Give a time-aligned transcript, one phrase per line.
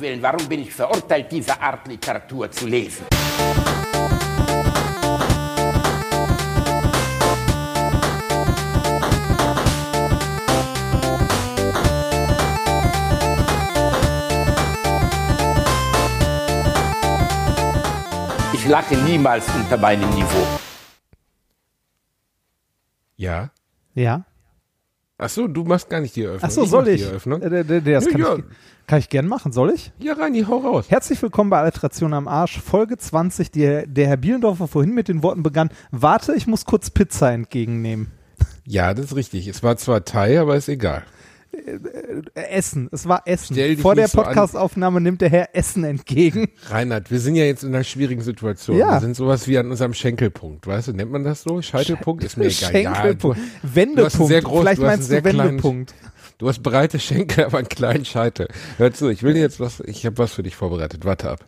[0.00, 3.06] Willen, warum bin ich verurteilt, diese Art Literatur zu lesen?
[18.54, 20.46] Ich lache niemals unter meinem Niveau.
[23.16, 23.50] Ja.
[23.94, 24.24] Ja.
[25.22, 26.48] Ach so, du machst gar nicht die Eröffnung.
[26.50, 27.02] Ach so, soll ich?
[27.02, 27.42] Die Eröffnung.
[27.42, 28.36] Äh, das Ja, kann, ja.
[28.36, 28.44] Ich,
[28.86, 29.52] kann ich gern machen.
[29.52, 29.92] Soll ich?
[29.98, 30.86] Ja, Reini, hau raus.
[30.88, 35.22] Herzlich willkommen bei Alliteration am Arsch, Folge 20, die der Herr Bielendorfer vorhin mit den
[35.22, 38.10] Worten begann, warte, ich muss kurz Pizza entgegennehmen.
[38.64, 39.46] Ja, das ist richtig.
[39.46, 41.02] Es war zwar Thai, aber ist egal.
[41.52, 43.56] Äh, Essen, es war Essen.
[43.78, 44.22] Vor der nicht so.
[44.22, 46.48] Podcastaufnahme nimmt der Herr Essen entgegen.
[46.68, 48.76] Reinhard, wir sind ja jetzt in einer schwierigen Situation.
[48.76, 48.94] Ja.
[48.94, 50.92] Wir sind sowas wie an unserem Schenkelpunkt, weißt du?
[50.92, 51.60] Nennt man das so?
[51.60, 52.22] Scheitelpunkt?
[52.24, 52.54] Ist mir egal.
[52.72, 53.38] Schenkelpunkt.
[53.38, 53.98] Ja, du, Wendepunkt.
[53.98, 55.94] du hast sehr groß- Vielleicht du meinst du sehr kleinen- Wendepunkt.
[56.38, 58.48] du hast breite Schenkel, aber einen kleinen Scheitel.
[58.78, 61.04] Hör zu, ich will dir jetzt was, ich habe was für dich vorbereitet.
[61.04, 61.44] Warte ab.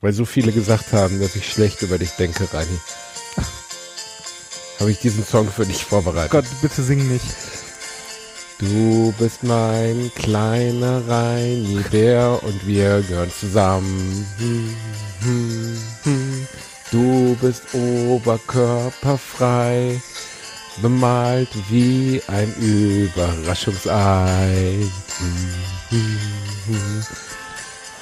[0.00, 2.78] Weil so viele gesagt haben, dass ich schlecht über dich denke, Reini.
[4.80, 6.30] Habe ich diesen Song für dich vorbereitet.
[6.30, 7.24] Gott, bitte sing nicht.
[8.60, 14.26] Du bist mein kleiner Reini-Bär und wir gehören zusammen.
[16.90, 19.98] Du bist oberkörperfrei,
[20.82, 24.76] bemalt wie ein Überraschungsei.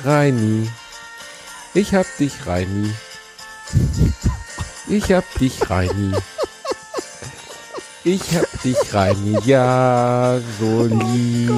[0.02, 0.68] Reini,
[1.72, 2.92] ich hab dich, Reini.
[4.88, 6.16] Ich hab dich, Reini.
[8.04, 11.50] Ich hab dich, Reini, ja, so lieb.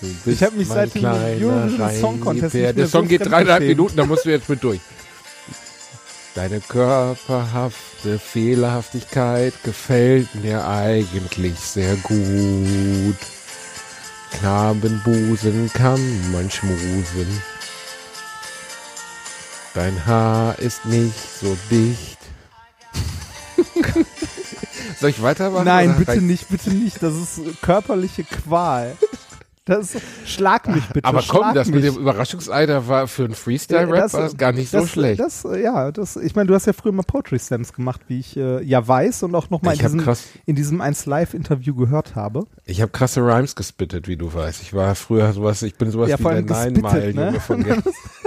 [0.00, 3.62] Du bist Ich hab mich seit dem Eurovision Song Contest Der Song so geht dreieinhalb.
[3.62, 4.80] Minuten, da musst du jetzt mit durch.
[6.34, 13.16] Deine körperhafte Fehlerhaftigkeit gefällt mir eigentlich sehr gut.
[14.38, 17.42] Knabenbusen kann man schmusen.
[19.74, 22.11] Dein Haar ist nicht so dicht.
[25.00, 25.64] Soll ich weitermachen?
[25.64, 27.02] Nein, bitte reicht- nicht, bitte nicht.
[27.02, 28.96] Das ist körperliche Qual.
[29.64, 29.96] Das
[30.26, 31.06] schlag mich bitte.
[31.08, 31.76] Aber komm, das mich.
[31.76, 34.90] mit dem Überraschungsei, da war für einen Freestyle-Rap Das- war das gar nicht so das,
[34.90, 35.20] schlecht.
[35.20, 38.18] Das, äh, ja, das, ich meine, du hast ja früher mal Poetry Slams gemacht, wie
[38.18, 42.16] ich äh, ja weiß und auch nochmal in, diesem- krass- in diesem 1 Live-Interview gehört
[42.16, 42.44] habe.
[42.64, 44.62] Ich habe krasse Rhymes gespittet, wie du weißt.
[44.62, 47.40] Ich war früher sowas, ich bin sowas Ja, wie der Nine Mile ne?
[47.40, 47.76] Von Ge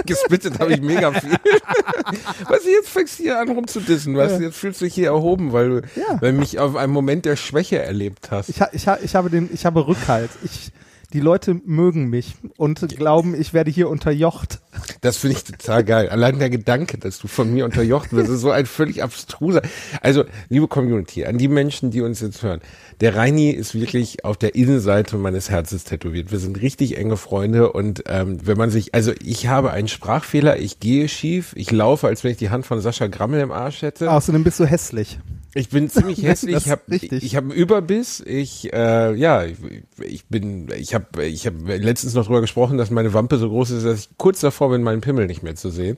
[0.06, 1.32] Gespittet habe ich mega viel.
[2.48, 5.08] weißt du, jetzt fängst du hier an rumzudissen, weißt du, jetzt fühlst du dich hier
[5.08, 6.16] erhoben, weil du Ja.
[6.20, 8.48] weil mich auf einen Moment der Schwäche erlebt hast.
[8.48, 10.30] Ich, ha, ich, ha, ich habe den, ich habe Rückhalt.
[10.42, 10.70] Ich,
[11.16, 14.60] die Leute mögen mich und glauben, ich werde hier unterjocht.
[15.00, 16.10] Das finde ich total geil.
[16.10, 19.62] Allein der Gedanke, dass du von mir unterjocht wirst, ist so ein völlig abstruser.
[20.02, 22.60] Also, liebe Community, an die Menschen, die uns jetzt hören.
[23.00, 26.32] Der Reini ist wirklich auf der Innenseite meines Herzens tätowiert.
[26.32, 30.58] Wir sind richtig enge Freunde und ähm, wenn man sich, also ich habe einen Sprachfehler,
[30.58, 33.80] ich gehe schief, ich laufe, als wenn ich die Hand von Sascha Grammel im Arsch
[33.80, 34.12] hätte.
[34.12, 35.18] Außerdem bist du hässlich.
[35.56, 36.54] Ich bin ziemlich hässlich.
[36.54, 38.22] Ich habe ich hab einen Überbiss.
[38.24, 39.56] Ich äh, ja, ich,
[40.02, 43.70] ich bin ich habe ich habe letztens noch drüber gesprochen, dass meine Wampe so groß
[43.70, 45.96] ist, dass ich kurz davor bin, meinen Pimmel nicht mehr zu sehen.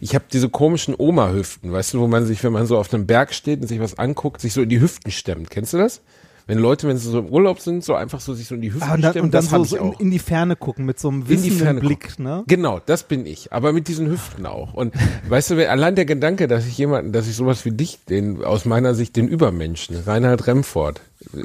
[0.00, 3.06] Ich habe diese komischen Oma-Hüften, weißt du, wo man sich, wenn man so auf einem
[3.06, 5.50] Berg steht und sich was anguckt, sich so in die Hüften stemmt.
[5.50, 6.00] Kennst du das?
[6.46, 8.72] Wenn Leute, wenn sie so im Urlaub sind, so einfach so sich so in die
[8.72, 10.18] Hüften Ah, und dann, stemmen, und dann das so, habe ich so in, in die
[10.18, 12.24] Ferne gucken mit so einem wissenden Blick, gucken.
[12.24, 12.44] ne?
[12.46, 13.52] Genau, das bin ich.
[13.52, 14.74] Aber mit diesen Hüften auch.
[14.74, 14.94] Und
[15.28, 18.66] weißt du, allein der Gedanke, dass ich jemanden, dass ich sowas wie dich, den, aus
[18.66, 21.00] meiner Sicht den Übermenschen, Reinhard Remford,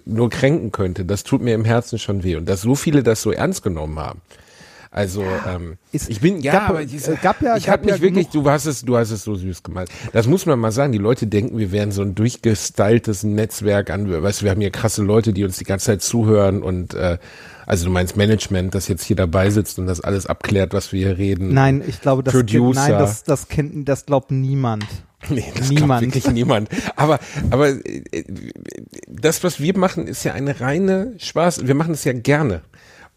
[0.05, 2.35] nur kränken könnte, das tut mir im Herzen schon weh.
[2.35, 4.19] Und dass so viele das so ernst genommen haben.
[4.99, 7.85] Also, ähm, Ist- ich bin, ja, gab- aber diese, äh, gab ja- ich gab habe
[7.85, 9.87] mich ja wirklich, genug- du hast es, du hast es so süß gemacht.
[10.11, 10.91] Das muss man mal sagen.
[10.91, 14.71] Die Leute denken, wir wären so ein durchgestyltes Netzwerk an, weißt du, wir haben hier
[14.71, 17.17] krasse Leute, die uns die ganze Zeit zuhören und, äh,
[17.65, 21.07] also du meinst Management, das jetzt hier dabei sitzt und das alles abklärt, was wir
[21.07, 21.53] hier reden.
[21.53, 22.81] Nein, ich glaube, das, kennt, Producer.
[22.81, 24.85] nein, das, das kennt, das glaubt niemand.
[25.29, 25.99] Nee, das Niemand.
[26.01, 26.69] glaubt wirklich niemand.
[26.95, 27.19] Aber,
[27.51, 28.23] aber äh,
[29.09, 31.67] das, was wir machen, ist ja eine reine Spaß.
[31.67, 32.61] Wir machen es ja gerne.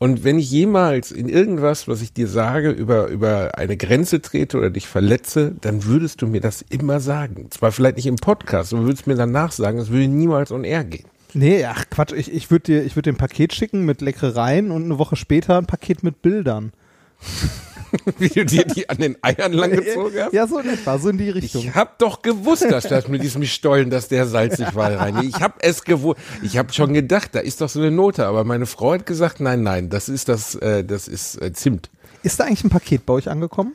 [0.02, 4.58] Und wenn ich jemals in irgendwas, was ich dir sage, über, über eine Grenze trete
[4.58, 7.46] oder dich verletze, dann würdest du mir das immer sagen.
[7.52, 10.82] Zwar vielleicht nicht im Podcast, aber würdest mir danach sagen, es würde niemals on air
[10.82, 11.04] gehen.
[11.34, 14.72] Nee, ach Quatsch, ich, ich würde dir, ich würde dir ein Paket schicken mit Leckereien
[14.72, 16.72] und eine Woche später ein Paket mit Bildern.
[18.18, 20.32] Wie du dir die an den Eiern langgezogen hast.
[20.32, 21.62] Ja, so in etwa, so in die Richtung.
[21.62, 25.26] Ich hab doch gewusst, dass das mit diesem Stollen, dass der salzig war, Reini.
[25.32, 26.20] Ich hab es gewusst.
[26.42, 28.26] Ich hab schon gedacht, da ist doch so eine Note.
[28.26, 31.90] Aber meine Frau hat gesagt, nein, nein, das ist das, äh, das ist äh, Zimt.
[32.22, 33.74] Ist da eigentlich ein Paket bei euch angekommen?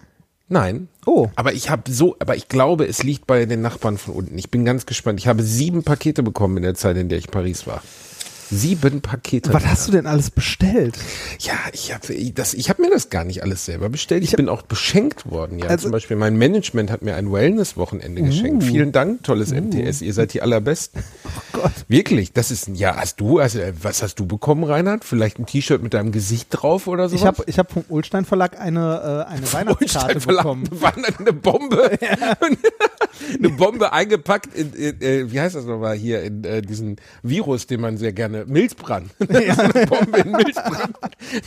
[0.49, 0.87] Nein.
[1.05, 1.27] Oh.
[1.35, 4.37] Aber ich habe so, aber ich glaube, es liegt bei den Nachbarn von unten.
[4.37, 5.19] Ich bin ganz gespannt.
[5.19, 7.81] Ich habe sieben Pakete bekommen in der Zeit, in der ich Paris war.
[8.49, 9.53] Sieben Pakete.
[9.53, 10.97] Was hast du denn alles bestellt?
[11.39, 14.23] Ja, ich habe ich habe mir das gar nicht alles selber bestellt.
[14.23, 15.59] Ich, Ich hab- bin auch beschenkt worden.
[15.59, 18.63] Ja, Also- zum Beispiel mein Management hat mir ein Wellness-Wochenende geschenkt.
[18.63, 20.01] Vielen Dank, tolles MTS.
[20.01, 21.03] Ihr seid die allerbesten.
[21.53, 21.71] Oh Gott.
[21.87, 25.03] Wirklich, das ist, ja, hast du, also, äh, was hast du bekommen, Reinhard?
[25.03, 27.21] Vielleicht ein T-Shirt mit deinem Gesicht drauf oder sowas?
[27.21, 30.69] Ich habe ich hab vom Ulstein Verlag eine, äh, eine Weihnachtskarte Holstein Verlag bekommen.
[31.19, 31.91] eine Bombe,
[33.33, 37.65] eine Bombe eingepackt in, in äh, wie heißt das nochmal hier, in äh, diesen Virus,
[37.67, 39.11] den man sehr gerne, Milzbrand.
[39.29, 39.55] Ja.
[39.55, 40.97] eine Bombe in Milzbrand,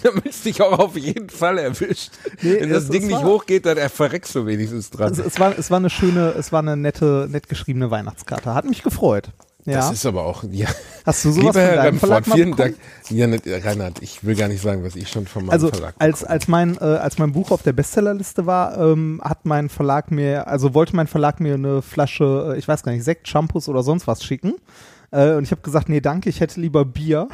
[0.02, 2.12] damit es dich auch auf jeden Fall erwischt.
[2.40, 5.12] Nee, Wenn das Ding nicht hochgeht, dann er verreckst du wenigstens dran.
[5.12, 8.54] Es, es, war, es war eine schöne, es war eine nette, nett geschriebene Weihnachtskarte.
[8.54, 9.30] Hat mich gefreut.
[9.66, 9.76] Ja.
[9.76, 10.68] Das ist aber auch, ja.
[11.04, 12.56] Hast du sowas Lieber Herr Remford, vielen?
[12.56, 12.76] Dank.
[13.10, 15.94] Ja, ne, Reinhard, ich will gar nicht sagen, was ich schon von meinem Also Verlag
[15.98, 20.10] als, als, mein, äh, als mein Buch auf der Bestsellerliste war, ähm, hat mein Verlag
[20.10, 23.68] mir, also wollte mein Verlag mir eine Flasche, äh, ich weiß gar nicht, Sekt, Shampoos
[23.68, 24.54] oder sonst was schicken.
[25.12, 27.28] Äh, und ich habe gesagt, nee, danke, ich hätte lieber Bier.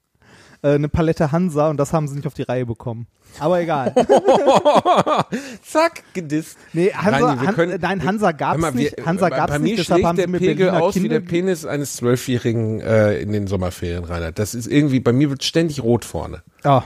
[0.62, 3.06] äh, eine Palette Hansa und das haben sie nicht auf die Reihe bekommen.
[3.38, 3.94] Aber egal.
[5.64, 6.58] Zack, gedisst.
[6.72, 9.06] Nee, Hansa, Reini, wir Han, können- nein, Hansa gab's mal, wir- nicht.
[9.06, 11.08] Hansa bei- gab's bei nicht, mir deshalb schlägt haben der sie Pegel Berliner aus wie
[11.08, 14.38] der Penis eines Zwölfjährigen äh, in den Sommerferien, Reinhard.
[14.38, 16.42] Das ist irgendwie, bei mir wird ständig rot vorne.
[16.62, 16.82] Ah.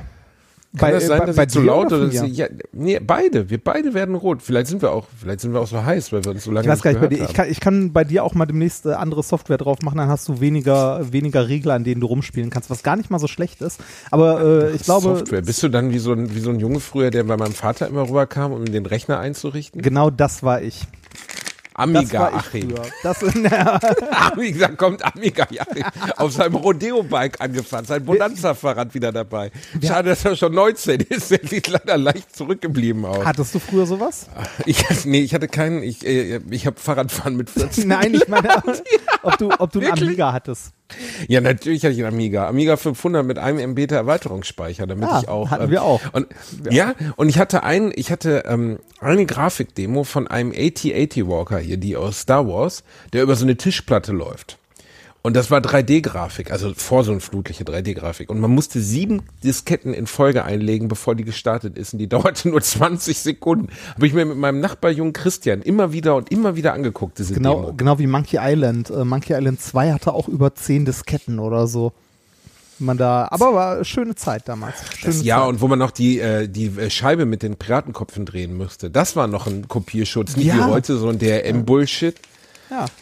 [0.77, 2.99] Kann das sein, bei, dass bei ich zu laut oder oder dass ich, ja, nee,
[2.99, 3.49] beide.
[3.51, 4.43] Wir beide werden rot.
[4.43, 6.67] Vielleicht sind wir auch, vielleicht sind wir auch so heiß, weil wir uns so lange
[6.67, 8.85] Ich weiß gar nicht, bei dir, ich, kann, ich kann bei dir auch mal demnächst
[8.87, 12.51] äh, andere Software drauf machen, dann hast du weniger, weniger Regler, an denen du rumspielen
[12.51, 13.81] kannst, was gar nicht mal so schlecht ist.
[14.11, 15.43] Aber äh, ich glaube, Software.
[15.43, 17.89] Bist du dann wie so ein, wie so ein Junge früher, der bei meinem Vater
[17.89, 19.81] immer rüberkam, um den Rechner einzurichten?
[19.81, 20.87] genau das war ich.
[21.77, 22.75] Amiga Achim.
[23.03, 23.79] Das, na,
[24.33, 25.85] Amiga kommt Amiga Achim
[26.17, 29.51] auf seinem Rodeo-Bike angefahren, sein Bonanza-Fahrrad wieder dabei.
[29.83, 31.31] Schade, dass er schon 19 ist.
[31.31, 33.25] Der sieht leider leicht zurückgeblieben aus.
[33.25, 34.29] hattest du früher sowas?
[34.65, 37.87] Ich, nee, ich hatte keinen, ich, äh, ich habe Fahrradfahren mit 14.
[37.87, 38.63] Nein, ich meine,
[39.23, 39.93] ob du, ob du einen?
[39.93, 40.76] Amiga hattest.
[41.29, 42.49] Ja, natürlich hatte ich einen Amiga.
[42.49, 45.51] Amiga 500 mit einem MB Erweiterungsspeicher, damit Ah, ich auch.
[45.51, 46.01] hatten wir auch.
[46.13, 46.29] Und,
[46.71, 46.95] ja.
[47.17, 51.97] und ich hatte einen, ich hatte ähm, eine Grafikdemo von einem AT-80 Walker hier, die
[51.97, 54.59] aus Star Wars, der über so eine Tischplatte läuft.
[55.27, 58.31] Und das war 3D-Grafik, also vor so eine flutliche 3D-Grafik.
[58.31, 61.93] Und man musste sieben Disketten in Folge einlegen, bevor die gestartet ist.
[61.95, 63.69] Und die dauerte nur 20 Sekunden.
[63.97, 67.57] Habe ich mir mit meinem Nachbarjungen Christian immer wieder und immer wieder angeguckt, diese Genau,
[67.63, 67.73] Demo.
[67.77, 68.89] genau wie Monkey Island.
[68.91, 71.93] Äh, Monkey Island 2 hatte auch über 10 Disketten oder so.
[72.79, 74.77] Man da, aber war eine schöne Zeit damals.
[74.99, 75.49] Schöne Das, ja, Zeit.
[75.49, 78.91] und wo man noch die, äh, die Scheibe mit den Piratenkopfen drehen müsste.
[78.91, 80.57] Das war noch ein Kopierschutz, nicht Ja.
[80.57, 82.15] wie heute so ein DRM-Bullshit.
[82.15, 82.21] ja.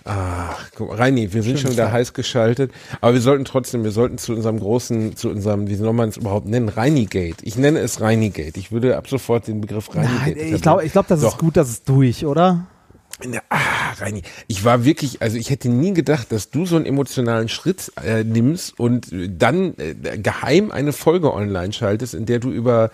[0.04, 2.72] Ach, guck mal, Reini, wir sind schon wieder heiß geschaltet.
[3.00, 6.16] Aber wir sollten trotzdem, wir sollten zu unserem großen, zu unserem, wie soll man es
[6.16, 6.68] überhaupt nennen?
[6.68, 7.44] Reinigate.
[7.44, 8.58] Ich nenne es Reinigate.
[8.58, 11.32] Ich würde ab sofort den Begriff Reinigate Nein, ich glaube, ich glaub, das Doch.
[11.32, 12.66] ist gut, das ist durch, oder?
[13.22, 16.84] Ja, ah, Reini, ich war wirklich, also ich hätte nie gedacht, dass du so einen
[16.84, 22.50] emotionalen Schritt äh, nimmst und dann äh, geheim eine Folge online schaltest, in der du
[22.50, 22.90] über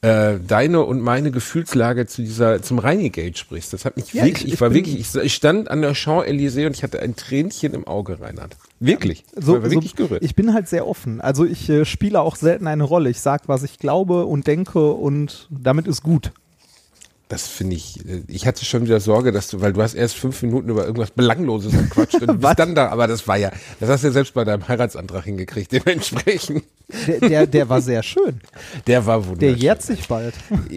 [0.00, 3.72] äh, deine und meine Gefühlslage zu dieser zum Reinigate sprichst.
[3.72, 6.66] Das hat mich Ja, wirklich, ich- ich, war wirklich, ich, ich stand an der Champs-Élysées
[6.66, 8.56] und ich hatte ein Tränchen im Auge, Reinhard.
[8.78, 9.24] Wirklich.
[9.34, 10.22] So, ich war wirklich so, gerührt.
[10.22, 11.20] ich bin halt sehr offen.
[11.20, 13.10] Also ich äh, spiele auch selten eine Rolle.
[13.10, 16.32] Ich sag, was ich glaube und denke und damit ist gut.
[17.28, 20.16] Das finde ich, äh, ich hatte schon wieder Sorge, dass du, weil du hast erst
[20.16, 23.90] fünf Minuten über irgendwas Belangloses gequatscht und bist dann da, aber das war ja, das
[23.90, 26.64] hast du ja selbst bei deinem Heiratsantrag hingekriegt, dementsprechend.
[27.06, 28.40] Der, der, der war sehr schön.
[28.86, 29.56] Der war Der wunderschön.
[29.58, 30.32] jährt sich bald.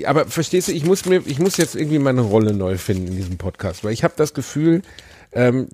[0.05, 3.15] Aber verstehst du, ich muss mir, ich muss jetzt irgendwie meine Rolle neu finden in
[3.15, 4.81] diesem Podcast, weil ich habe das Gefühl,
[5.33, 5.67] ähm,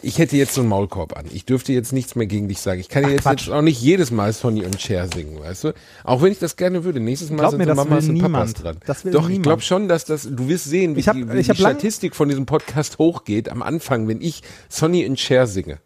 [0.00, 1.26] ich hätte jetzt so einen Maulkorb an.
[1.32, 2.80] Ich dürfte jetzt nichts mehr gegen dich sagen.
[2.80, 5.74] Ich kann Ach, jetzt, jetzt auch nicht jedes Mal Sonny und Cher singen, weißt du?
[6.04, 6.98] Auch wenn ich das gerne würde.
[7.00, 8.62] Nächstes Mal Glaub sind mir, so Mamas und Papas niemand.
[8.64, 8.76] dran.
[8.86, 9.42] Das will Doch, ich niemand.
[9.44, 12.16] glaube schon, dass das, du wirst sehen, wie, Ich hab- die, wie ich die Statistik
[12.16, 15.78] von diesem Podcast hochgeht am Anfang, wenn ich Sonny und Cher singe.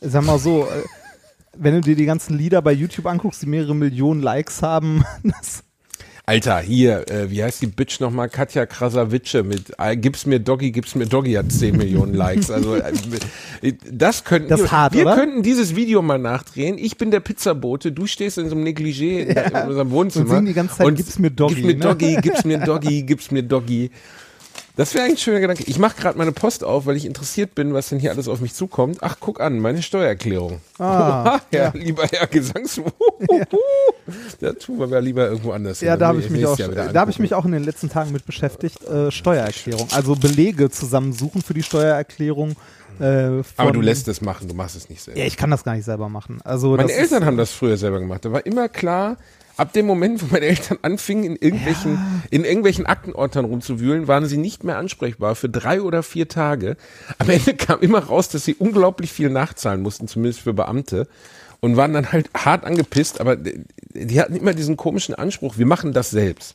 [0.00, 0.66] Sag mal so, äh,
[1.56, 5.64] wenn du dir die ganzen Lieder bei YouTube anguckst, die mehrere Millionen Likes haben, das,
[6.28, 8.28] Alter, hier, äh, wie heißt die Bitch nochmal?
[8.28, 12.50] Katja Krasavice mit äh, Gib's mir Doggy, gib's mir Doggy hat 10 Millionen Likes.
[12.50, 12.92] Also äh,
[13.90, 15.14] das könnten Das ist hart, wir oder?
[15.14, 16.76] könnten dieses Video mal nachdrehen.
[16.76, 20.30] Ich bin der Pizzabote, du stehst in so einem Negligé in, in unserem Wohnzimmer Und
[20.30, 21.84] singen die ganze Zeit, "Gib's mir Doggy", Gib's mir ne?
[21.86, 23.90] Doggy, gib's mir Doggy, gib's mir Doggy.
[24.78, 25.64] Das wäre eigentlich ein schöner Gedanke.
[25.66, 28.40] Ich mache gerade meine Post auf, weil ich interessiert bin, was denn hier alles auf
[28.40, 28.98] mich zukommt.
[29.00, 30.60] Ach, guck an, meine Steuererklärung.
[30.78, 32.80] Ah, ja, lieber Herr Gesangs.
[34.40, 35.80] Da tun wir mal lieber irgendwo anders.
[35.82, 38.12] ja, da habe ich mich auch, da habe ich mich auch in den letzten Tagen
[38.12, 38.82] mit beschäftigt.
[38.84, 42.52] Äh, Steuererklärung, also Belege zusammensuchen für die Steuererklärung.
[43.00, 45.20] Äh, Aber du lässt es machen, du machst es nicht selber.
[45.20, 46.40] Ja, ich kann das gar nicht selber machen.
[46.44, 48.24] Also meine Eltern haben das früher selber gemacht.
[48.24, 49.18] Da war immer klar,
[49.58, 54.36] ab dem Moment, wo meine Eltern anfingen, in irgendwelchen, in irgendwelchen Aktenordnern rumzuwühlen, waren sie
[54.36, 56.76] nicht mehr ansprechbar für drei oder vier Tage.
[57.18, 61.08] Am Ende kam immer raus, dass sie unglaublich viel nachzahlen mussten, zumindest für Beamte.
[61.60, 65.92] und waren dann halt hart angepisst, aber die hatten immer diesen komischen Anspruch, wir machen
[65.92, 66.54] das selbst.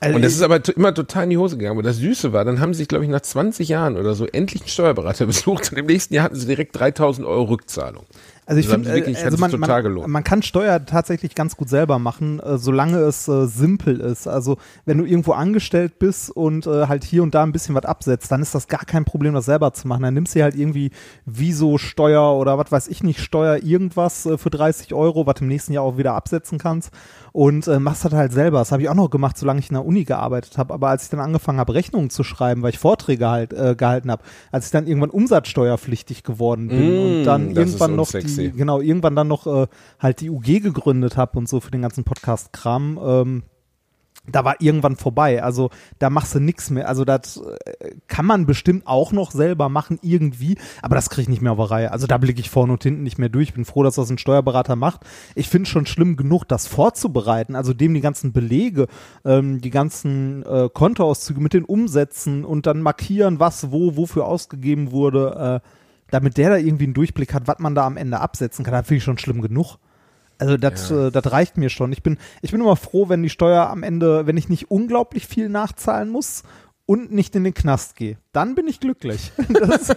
[0.00, 1.78] Also Und das ist aber immer total in die Hose gegangen.
[1.78, 4.26] Aber das Süße war, dann haben sie sich, glaube ich, nach 20 Jahren oder so
[4.26, 8.04] endlich einen Steuerberater besucht und im nächsten Jahr hatten sie direkt 3000 Euro Rückzahlung.
[8.46, 9.68] Also ich finde, wirklich- äh, also man, man,
[10.10, 14.26] man kann Steuer tatsächlich ganz gut selber machen, äh, solange es äh, simpel ist.
[14.26, 17.84] Also wenn du irgendwo angestellt bist und äh, halt hier und da ein bisschen was
[17.86, 20.02] absetzt, dann ist das gar kein Problem, das selber zu machen.
[20.02, 20.90] Dann nimmst du halt irgendwie
[21.24, 25.48] Viso Steuer oder was weiß ich nicht, Steuer irgendwas äh, für 30 Euro, was im
[25.48, 26.90] nächsten Jahr auch wieder absetzen kannst
[27.34, 28.60] und äh, machst das halt selber.
[28.60, 30.72] Das habe ich auch noch gemacht, solange ich in der Uni gearbeitet habe.
[30.72, 34.12] Aber als ich dann angefangen habe, Rechnungen zu schreiben, weil ich Vorträge halt äh, gehalten
[34.12, 34.22] habe,
[34.52, 39.16] als ich dann irgendwann umsatzsteuerpflichtig geworden bin Mm, und dann irgendwann noch die, genau, irgendwann
[39.16, 39.66] dann noch äh,
[39.98, 43.42] halt die UG gegründet habe und so für den ganzen Podcast-Kram, ähm,
[44.26, 45.42] da war irgendwann vorbei.
[45.42, 46.88] Also da machst du nichts mehr.
[46.88, 51.28] Also das äh, kann man bestimmt auch noch selber machen irgendwie, aber das kriege ich
[51.28, 51.92] nicht mehr auf der Reihe.
[51.92, 53.48] Also da blicke ich vorne und hinten nicht mehr durch.
[53.48, 55.02] Ich bin froh, dass das ein Steuerberater macht.
[55.34, 58.86] Ich finde schon schlimm genug, das vorzubereiten, also dem die ganzen Belege,
[59.24, 64.90] ähm, die ganzen äh, Kontoauszüge mit den Umsätzen und dann markieren, was wo, wofür ausgegeben
[64.90, 65.68] wurde, äh,
[66.10, 68.72] damit der da irgendwie einen Durchblick hat, was man da am Ende absetzen kann.
[68.72, 69.78] Das finde ich schon schlimm genug.
[70.44, 71.06] Also das, Ja.
[71.06, 71.90] äh, das reicht mir schon.
[71.92, 75.26] Ich bin, ich bin immer froh, wenn die Steuer am Ende, wenn ich nicht unglaublich
[75.26, 76.42] viel nachzahlen muss
[76.86, 78.18] und nicht in den Knast gehe.
[78.32, 79.32] Dann bin ich glücklich.
[79.48, 79.94] Das,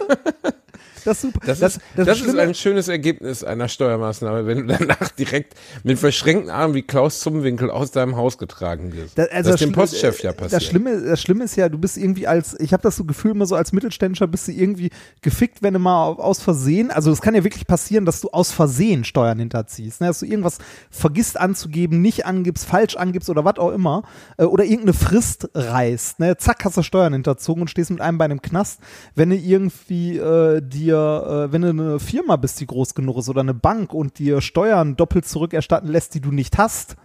[1.04, 1.40] das ist super.
[1.46, 5.54] Das, ist, das, ist Schlimme- ein schönes Ergebnis einer Steuermaßnahme, wenn du danach direkt
[5.84, 9.16] mit verschränkten Armen wie Klaus Zumwinkel aus deinem Haus getragen wirst.
[9.18, 10.62] Da- also das ist dem Postchef ja Das passiert.
[10.62, 13.46] Schlimme, das Schlimme ist ja, du bist irgendwie als, ich habe das so Gefühl immer
[13.46, 14.90] so als Mittelständischer bist du irgendwie
[15.22, 18.50] gefickt, wenn du mal aus Versehen, also es kann ja wirklich passieren, dass du aus
[18.52, 20.08] Versehen Steuern hinterziehst, ne?
[20.08, 20.58] dass du irgendwas
[20.90, 24.02] vergisst anzugeben, nicht angibst, falsch angibst oder was auch immer,
[24.36, 26.36] äh, oder irgendeine Frist reißt, ne?
[26.36, 28.80] zack, hast du Steuern hinterzogen und stehst mit einem Bein im Knast,
[29.14, 33.28] wenn du irgendwie äh, dir, äh, wenn du eine Firma bist, die groß genug ist
[33.28, 36.96] oder eine Bank und dir Steuern doppelt zurückerstatten lässt, die du nicht hast,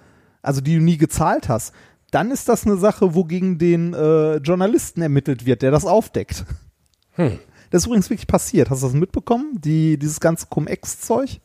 [0.41, 1.73] also die du nie gezahlt hast,
[2.11, 6.45] dann ist das eine Sache, wo gegen den äh, Journalisten ermittelt wird, der das aufdeckt.
[7.13, 7.39] Hm.
[7.71, 8.69] Das ist übrigens wirklich passiert.
[8.69, 9.59] Hast du das mitbekommen?
[9.59, 11.41] Die, dieses ganze Cum-Ex-Zeug?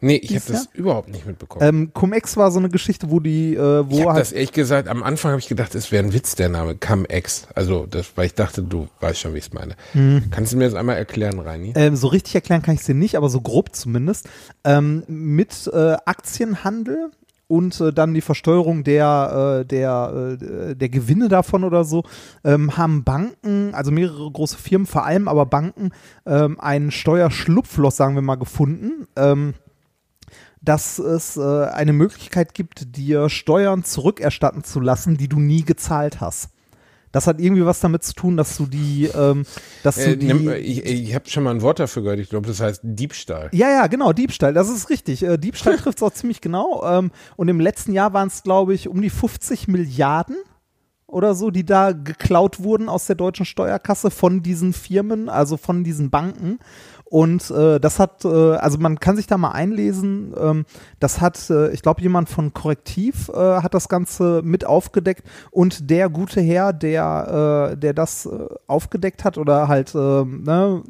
[0.00, 1.66] Nee, ich habe das überhaupt nicht mitbekommen.
[1.66, 4.52] Ähm, Cum-Ex war so eine Geschichte, wo die, äh, ich wo habe halt, das ehrlich
[4.52, 7.48] gesagt, am Anfang habe ich gedacht, es wäre ein Witz, der Name Cum-Ex.
[7.54, 9.74] Also, das, weil ich dachte, du weißt schon, wie ich es meine.
[9.92, 10.24] Hm.
[10.30, 11.72] Kannst du mir das einmal erklären, Reini?
[11.76, 14.28] ähm, so richtig erklären kann ich es dir nicht, aber so grob zumindest,
[14.64, 17.10] ähm, mit äh, Aktienhandel
[17.50, 22.04] und äh, dann die Versteuerung der, äh, der, äh, der Gewinne davon oder so,
[22.44, 25.90] ähm, haben Banken, also mehrere große Firmen, vor allem aber Banken,
[26.26, 29.08] ähm, ein Steuerschlupfloch, sagen wir mal, gefunden.
[29.16, 29.54] Ähm,
[30.60, 36.20] dass es äh, eine Möglichkeit gibt, dir Steuern zurückerstatten zu lassen, die du nie gezahlt
[36.20, 36.50] hast.
[37.12, 39.44] Das hat irgendwie was damit zu tun, dass du die, ähm,
[39.82, 42.20] dass du Äh, die, nimm, ich ich habe schon mal ein Wort dafür gehört.
[42.20, 43.48] Ich glaube, das heißt Diebstahl.
[43.52, 45.24] ja, ja, genau, Diebstahl, das ist richtig.
[45.24, 46.84] Äh, Diebstahl trifft es auch ziemlich genau.
[46.84, 50.36] Ähm, und im letzten Jahr waren es, glaube ich, um die 50 Milliarden
[51.10, 55.82] oder so, die da geklaut wurden aus der deutschen Steuerkasse von diesen Firmen, also von
[55.82, 56.60] diesen Banken.
[57.10, 60.64] Und äh, das hat, äh, also man kann sich da mal einlesen, ähm,
[61.00, 65.24] das hat, äh, ich glaube, jemand von Korrektiv äh, hat das Ganze mit aufgedeckt.
[65.50, 70.84] Und der gute Herr, der, äh, der das äh, aufgedeckt hat oder halt, äh, ne,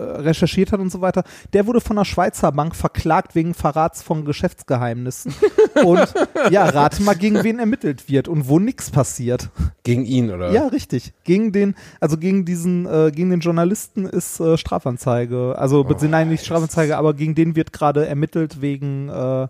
[0.00, 4.24] recherchiert hat und so weiter, der wurde von einer Schweizer Bank verklagt wegen Verrats von
[4.24, 5.34] Geschäftsgeheimnissen.
[5.84, 6.12] und
[6.50, 9.50] ja, rate mal, gegen wen ermittelt wird und wo nichts passiert.
[9.82, 10.52] Gegen ihn, oder?
[10.52, 11.12] Ja, richtig.
[11.24, 15.54] Gegen den, also gegen diesen, äh, gegen den Journalisten ist äh, Strafanzeige.
[15.58, 19.48] Also, oh, nein, nicht Strafanzeige, aber gegen den wird gerade ermittelt wegen, äh,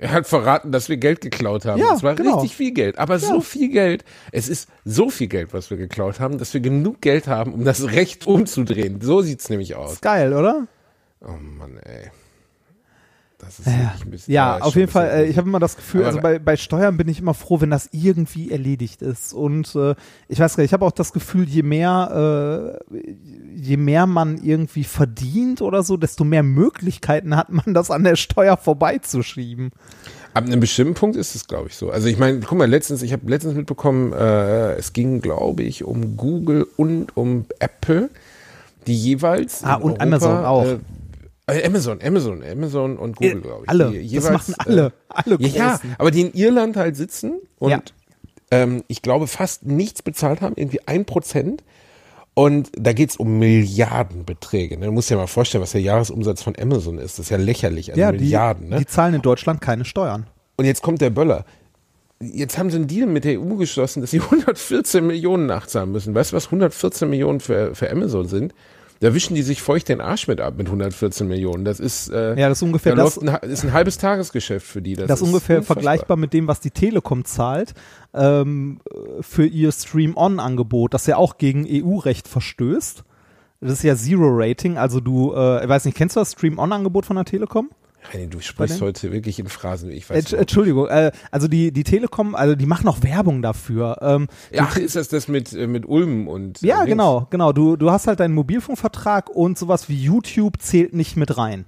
[0.00, 1.78] Er hat verraten, dass wir Geld geklaut haben.
[1.78, 2.36] Ja, es war genau.
[2.36, 2.98] richtig viel Geld.
[2.98, 4.02] Aber so viel Geld.
[4.32, 7.66] Es ist so viel Geld, was wir geklaut haben, dass wir genug Geld haben, um
[7.66, 9.02] das Recht umzudrehen.
[9.02, 9.92] So sieht's nämlich aus.
[9.92, 10.66] ist geil, oder?
[11.20, 12.10] Oh Mann, ey.
[13.40, 14.34] Das ist Ja, ein bisschen.
[14.34, 15.08] ja auf jeden Fall.
[15.08, 17.70] Äh, ich habe immer das Gefühl, also bei, bei Steuern bin ich immer froh, wenn
[17.70, 19.32] das irgendwie erledigt ist.
[19.32, 19.94] Und äh,
[20.28, 23.04] ich weiß gar nicht, ich habe auch das Gefühl, je mehr, äh,
[23.56, 28.16] je mehr man irgendwie verdient oder so, desto mehr Möglichkeiten hat man, das an der
[28.16, 29.70] Steuer vorbeizuschieben.
[30.34, 31.90] Ab einem bestimmten Punkt ist es, glaube ich, so.
[31.90, 35.82] Also ich meine, guck mal, letztens, ich habe letztens mitbekommen, äh, es ging, glaube ich,
[35.82, 38.10] um Google und um Apple,
[38.86, 39.64] die jeweils.
[39.64, 40.66] Ah, und Amazon auch.
[41.50, 43.68] Äh, äh, Amazon, Amazon, Amazon und Google, glaube ich.
[43.70, 43.90] Alle.
[43.90, 44.92] Die das machen alle.
[45.08, 45.94] alle Äh, ja, Großen.
[45.98, 47.82] aber die in Irland halt sitzen und Ja.
[48.50, 51.62] ähm, ich glaube fast nichts bezahlt haben, irgendwie ein Prozent.
[52.34, 54.78] Und da geht's um Milliardenbeträge.
[54.78, 54.86] Ne?
[54.86, 57.18] Du musst dir mal vorstellen, was der Jahresumsatz von Amazon ist.
[57.18, 57.90] Das ist ja lächerlich.
[57.90, 58.68] Also ja, die, Milliarden.
[58.68, 58.78] ne?
[58.78, 60.26] die zahlen in Deutschland keine Steuern.
[60.56, 61.44] Und jetzt kommt der Böller.
[62.20, 66.14] Jetzt haben sie einen Deal mit der EU geschlossen, dass sie 114 Millionen nachzahlen müssen.
[66.14, 68.54] Weißt du, was 114 Millionen für, für Amazon sind?
[69.00, 71.64] Da wischen die sich feucht den Arsch mit ab mit 114 Millionen.
[71.64, 74.82] Das ist, äh, Ja, das ist ungefähr da das, ein, ist ein halbes Tagesgeschäft für
[74.82, 74.94] die.
[74.94, 75.76] Das, das ist ungefähr unfassbar.
[75.76, 77.72] vergleichbar mit dem, was die Telekom zahlt
[78.12, 78.80] ähm,
[79.22, 83.04] für ihr Stream-On-Angebot, das ja auch gegen EU-Recht verstößt.
[83.62, 87.16] Das ist ja Zero-Rating, also du, äh, ich weiß nicht, kennst du das Stream-On-Angebot von
[87.16, 87.70] der Telekom?
[88.02, 89.90] Reini, du sprichst heute wirklich in Phrasen.
[89.90, 90.40] Ich weiß Entsch- nicht.
[90.40, 93.98] Entschuldigung, äh, also die, die Telekom, also die machen auch Werbung dafür.
[94.00, 94.28] Ähm,
[94.58, 96.62] Ach, ist das das mit, äh, mit Ulm und.
[96.62, 96.90] Ja, äh, Dings?
[96.90, 97.52] genau, genau.
[97.52, 101.66] Du, du hast halt deinen Mobilfunkvertrag und sowas wie YouTube zählt nicht mit rein.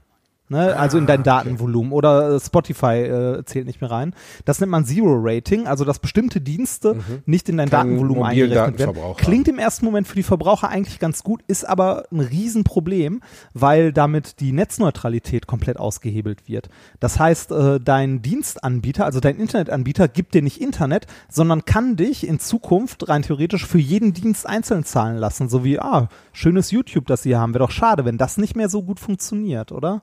[0.53, 0.77] Ne?
[0.77, 1.31] Also in dein okay.
[1.31, 4.15] Datenvolumen oder äh, Spotify äh, zählt nicht mehr rein.
[4.45, 8.79] Das nennt man Zero Rating, also dass bestimmte Dienste nicht in dein Keinen Datenvolumen eingerechnet
[8.79, 8.97] werden.
[9.17, 13.23] Klingt im ersten Moment für die Verbraucher eigentlich ganz gut, ist aber ein Riesenproblem,
[13.55, 16.69] weil damit die Netzneutralität komplett ausgehebelt wird.
[17.01, 22.29] Das heißt, äh, dein Dienstanbieter, also dein Internetanbieter, gibt dir nicht Internet, sondern kann dich
[22.29, 25.49] in Zukunft rein theoretisch für jeden Dienst einzeln zahlen lassen.
[25.49, 27.55] So wie, ah, schönes YouTube, das sie haben.
[27.55, 30.03] Wäre doch schade, wenn das nicht mehr so gut funktioniert, oder?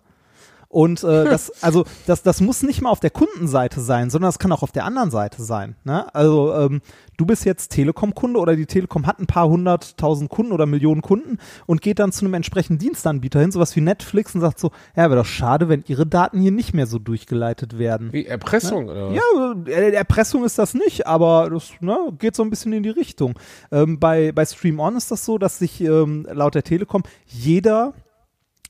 [0.70, 4.40] Und äh, das, also das, das muss nicht mal auf der Kundenseite sein, sondern das
[4.40, 5.76] kann auch auf der anderen Seite sein.
[5.84, 6.14] Ne?
[6.16, 6.82] Also ähm,
[7.18, 11.40] du bist jetzt Telekom-Kunde oder die Telekom hat ein paar hunderttausend Kunden oder Millionen Kunden
[11.66, 15.10] und geht dann zu einem entsprechenden Dienstanbieter hin, sowas wie Netflix und sagt so, ja,
[15.10, 18.14] wäre doch schade, wenn ihre Daten hier nicht mehr so durchgeleitet werden.
[18.14, 19.16] Wie Erpressung oder was?
[19.16, 22.90] Ja, äh, Erpressung ist das nicht, aber das ne, geht so ein bisschen in die
[22.90, 23.34] Richtung.
[23.72, 27.94] Ähm, bei, bei Stream On ist das so, dass sich ähm, laut der Telekom jeder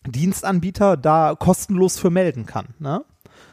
[0.08, 2.68] Dienstanbieter da kostenlos für melden kann.
[2.80, 3.04] Ne?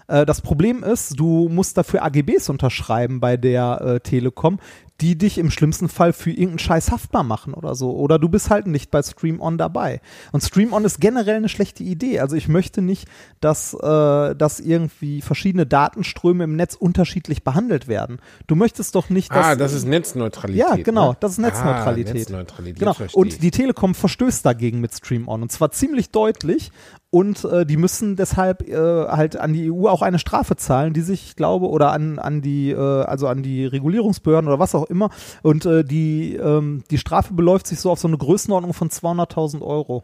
[0.08, 4.58] Äh, das Problem ist, du musst dafür AGBs unterschreiben bei der äh, Telekom,
[5.00, 7.90] die dich im schlimmsten Fall für irgendeinen Scheiß haftbar machen oder so.
[7.96, 10.00] Oder du bist halt nicht bei Stream On dabei.
[10.32, 12.20] Und Stream On ist generell eine schlechte Idee.
[12.20, 13.06] Also ich möchte nicht,
[13.40, 18.20] dass, äh, dass irgendwie verschiedene Datenströme im Netz unterschiedlich behandelt werden.
[18.46, 19.46] Du möchtest doch nicht, dass.
[19.46, 20.66] Ah, das ist Netzneutralität.
[20.66, 21.16] Ja, genau, ne?
[21.20, 22.14] das ist Netzneutralität.
[22.14, 22.78] Ah, Netzneutralität.
[22.78, 22.96] Genau.
[23.12, 26.70] Und die Telekom verstößt dagegen mit Stream On und zwar ziemlich deutlich.
[27.16, 31.00] Und äh, die müssen deshalb äh, halt an die EU auch eine Strafe zahlen, die
[31.00, 34.84] sich, ich glaube, oder an, an die, äh, also an die Regulierungsbehörden oder was auch
[34.84, 35.08] immer.
[35.42, 39.62] Und äh, die, ähm, die Strafe beläuft sich so auf so eine Größenordnung von 200.000
[39.62, 40.02] Euro.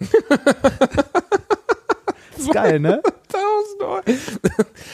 [2.38, 3.02] ist geil, ne?
[3.28, 4.02] 1000 Euro.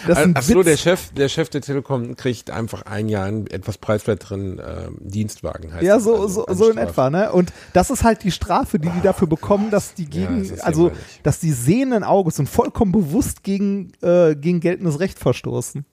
[0.07, 3.25] Das ist ein Ach so, der Chef, der Chef der Telekom kriegt einfach ein Jahr
[3.25, 5.73] einen etwas preiswerteren ähm, Dienstwagen.
[5.73, 7.33] Heißt Ja, das so, also, so, so in etwa, ne?
[7.33, 10.65] Und das ist halt die Strafe, die die dafür bekommen, dass die gegen, es ist
[10.65, 10.91] also,
[11.23, 15.85] dass die sehenden Auges und vollkommen bewusst gegen, äh, gegen geltendes Recht verstoßen.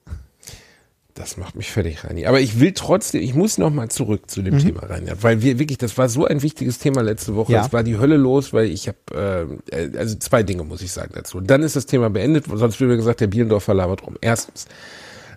[1.14, 2.24] Das macht mich völlig rein.
[2.26, 4.44] Aber ich will trotzdem, ich muss noch mal zurück zu Mhm.
[4.46, 7.52] dem Thema rein, weil wir wirklich, das war so ein wichtiges Thema letzte Woche.
[7.52, 7.66] Ja.
[7.66, 11.12] Es war die Hölle los, weil ich habe, äh, also zwei Dinge muss ich sagen
[11.14, 11.40] dazu.
[11.40, 14.16] Dann ist das Thema beendet, sonst würde gesagt, der Bielendorfer labert rum.
[14.22, 14.66] Erstens,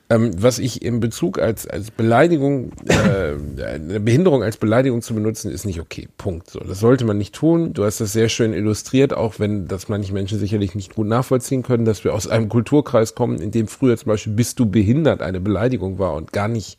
[0.10, 5.50] ähm, was ich in Bezug als, als Beleidigung, äh, eine Behinderung als Beleidigung zu benutzen,
[5.50, 6.08] ist nicht okay.
[6.18, 6.50] Punkt.
[6.52, 7.74] So, das sollte man nicht tun.
[7.74, 11.64] Du hast das sehr schön illustriert, auch wenn das manche Menschen sicherlich nicht gut nachvollziehen
[11.64, 15.24] können, dass wir aus einem Kulturkreis kommen, in dem früher zum Beispiel bist du behindert
[15.24, 16.78] eine Beleidigung war und gar nicht,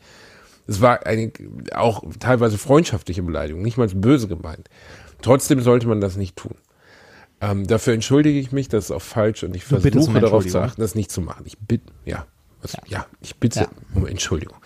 [0.65, 1.31] es war eine
[1.75, 4.69] auch teilweise freundschaftliche Beleidigung, nicht mal böse gemeint.
[5.21, 6.55] Trotzdem sollte man das nicht tun.
[7.41, 10.59] Ähm, dafür entschuldige ich mich, das ist auch falsch und ich Du versuche darauf zu
[10.59, 11.43] achten, das nicht zu machen.
[11.45, 12.25] Ich bitte, ja,
[12.73, 13.05] was, ja.
[13.21, 13.67] ich bitte Ja.
[13.95, 14.57] um Entschuldigung.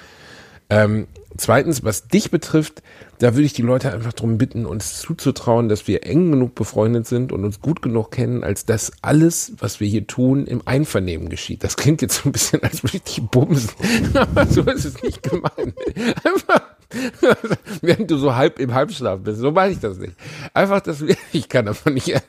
[0.70, 2.82] Ähm, zweitens, was dich betrifft,
[3.20, 7.06] da würde ich die Leute einfach darum bitten, uns zuzutrauen, dass wir eng genug befreundet
[7.08, 11.30] sind und uns gut genug kennen, als dass alles, was wir hier tun, im Einvernehmen
[11.30, 11.64] geschieht.
[11.64, 13.70] Das klingt jetzt so ein bisschen, als würde ich dich bumsen,
[14.14, 15.76] aber so ist es nicht gemeint.
[16.24, 16.62] Einfach,
[17.82, 20.14] während du so halb im Halbschlaf bist, so meine ich das nicht.
[20.54, 22.22] Einfach, dass wir, ich kann aber nicht, äh,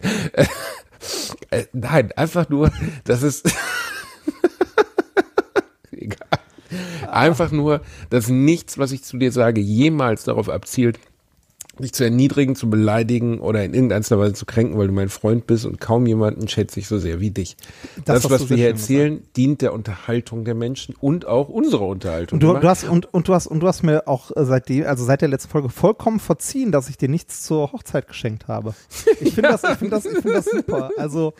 [1.50, 2.70] äh, nein, einfach nur,
[3.04, 3.42] dass es,
[6.04, 6.28] egal.
[7.10, 10.98] Einfach nur, dass nichts, was ich zu dir sage, jemals darauf abzielt,
[11.78, 15.46] dich zu erniedrigen, zu beleidigen oder in irgendeiner Weise zu kränken, weil du mein Freund
[15.46, 17.56] bist und kaum jemanden schätze ich so sehr wie dich.
[18.04, 22.36] Das Das, was wir hier erzählen, dient der Unterhaltung der Menschen und auch unserer Unterhaltung.
[22.36, 24.84] Und du, du hast und, und du hast und du hast mir auch äh, seitdem,
[24.86, 28.74] also seit der letzten Folge vollkommen verziehen, dass ich dir nichts zur Hochzeit geschenkt habe.
[29.20, 30.90] Ich finde das, ich finde das, ich finde das super.
[30.98, 31.32] Also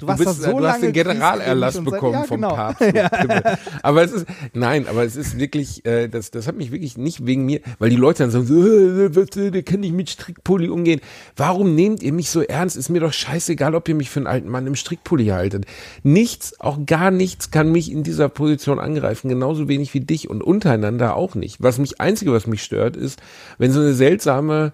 [0.00, 2.54] du, warst Du, bist, so du hast den Generalerlass bekommen seit- ja, vom genau.
[2.54, 2.80] Papst.
[2.92, 3.42] mit Himmel.
[3.82, 7.26] Aber es ist, nein, aber es ist wirklich, äh, das, das hat mich wirklich nicht
[7.26, 10.68] wegen mir, weil die Leute dann sagen so, äh, äh, der kann nicht mit Strickpulli
[10.68, 11.00] umgehen.
[11.36, 12.76] Warum nehmt ihr mich so ernst?
[12.76, 15.66] Ist mir doch scheißegal, ob ihr mich für einen alten Mann im Strickpulli haltet.
[16.02, 20.42] Nichts, auch gar nichts kann mich in dieser Position angreifen, genauso wenig wie dich und
[20.42, 21.62] untereinander auch nicht.
[21.62, 23.20] Was mich, einzige, was mich stört, ist,
[23.58, 24.72] wenn so eine seltsame,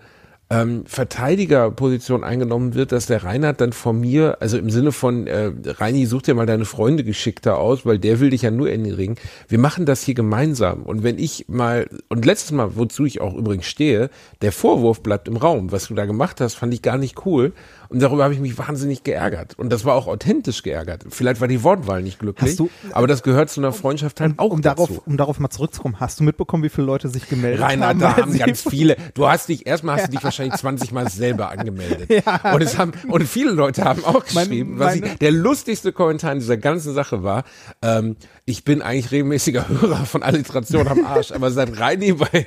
[0.50, 5.52] ähm, Verteidigerposition eingenommen wird, dass der Reinhard dann von mir, also im Sinne von, äh,
[5.64, 8.82] Reini, such dir mal deine Freunde geschickter aus, weil der will dich ja nur in
[8.82, 9.16] den Ring.
[9.46, 10.82] Wir machen das hier gemeinsam.
[10.82, 14.10] Und wenn ich mal, und letztes Mal, wozu ich auch übrigens stehe,
[14.42, 15.70] der Vorwurf bleibt im Raum.
[15.70, 17.52] Was du da gemacht hast, fand ich gar nicht cool.
[17.90, 19.58] Und darüber habe ich mich wahnsinnig geärgert.
[19.58, 21.04] Und das war auch authentisch geärgert.
[21.10, 24.38] Vielleicht war die Wortwahl nicht glücklich, Hast du- aber das gehört zu einer Freundschaft halt
[24.38, 24.86] auch um dazu.
[24.86, 27.98] darauf, um darauf mal zurückzukommen, hast du mitbekommen, wie viele Leute sich gemeldet Reinhard, haben?
[28.00, 28.96] da weil haben sie- ganz viele.
[29.14, 32.08] Du hast dich, erstmal hast du dich wahrscheinlich 20 Mal selber angemeldet.
[32.54, 35.92] Und es haben, und viele Leute haben auch Meine- geschrieben, was ich, meine- der lustigste
[35.92, 37.42] Kommentar in dieser ganzen Sache war,
[37.82, 42.46] ähm, ich bin eigentlich regelmäßiger Hörer von Alliteration am Arsch, aber seit Reini bei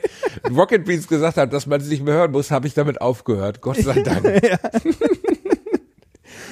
[0.56, 3.60] Rocket Beans gesagt hat, dass man es nicht mehr hören muss, habe ich damit aufgehört.
[3.62, 4.24] Gott sei Dank.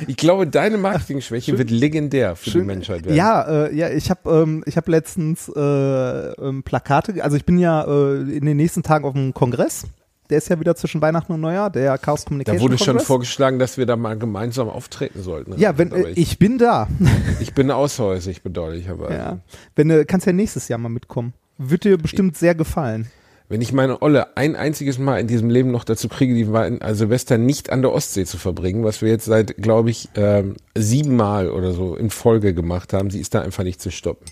[0.08, 3.16] Ich glaube, deine Marketing-Schwäche wird legendär für die Menschheit werden.
[3.16, 7.58] Ja, äh, ja, ich habe ähm, ich habe letztens äh, ähm, Plakate, also ich bin
[7.58, 9.86] ja äh, in den nächsten Tagen auf dem Kongress.
[10.30, 13.08] Der ist ja wieder zwischen Weihnachten und Neujahr, der Chaos Communication Da wurde schon Kongress.
[13.08, 15.60] vorgeschlagen, dass wir da mal gemeinsam auftreten sollten.
[15.60, 16.88] Ja, wenn äh, ich bin da.
[17.42, 19.14] Ich bin aushäusig bedauerlicherweise.
[19.14, 19.40] ja.
[19.76, 21.34] Wenn du kannst ja nächstes Jahr mal mitkommen.
[21.58, 23.08] Wird dir bestimmt sehr gefallen.
[23.52, 26.48] Wenn ich meine Olle ein einziges Mal in diesem Leben noch dazu kriege, die
[26.80, 30.56] also Silvester nicht an der Ostsee zu verbringen, was wir jetzt seit, glaube ich, ähm,
[30.74, 34.24] sieben Mal oder so in Folge gemacht haben, sie ist da einfach nicht zu stoppen.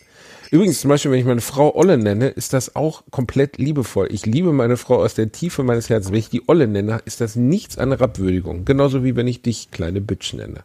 [0.51, 4.07] Übrigens, zum Beispiel, wenn ich meine Frau Olle nenne, ist das auch komplett liebevoll.
[4.09, 6.13] Ich liebe meine Frau aus der Tiefe meines Herzens.
[6.13, 8.63] Wenn ich die Olle nenne, ist das nichts an Herabwürdigung.
[8.63, 10.63] Genauso wie wenn ich dich kleine Bitch nenne.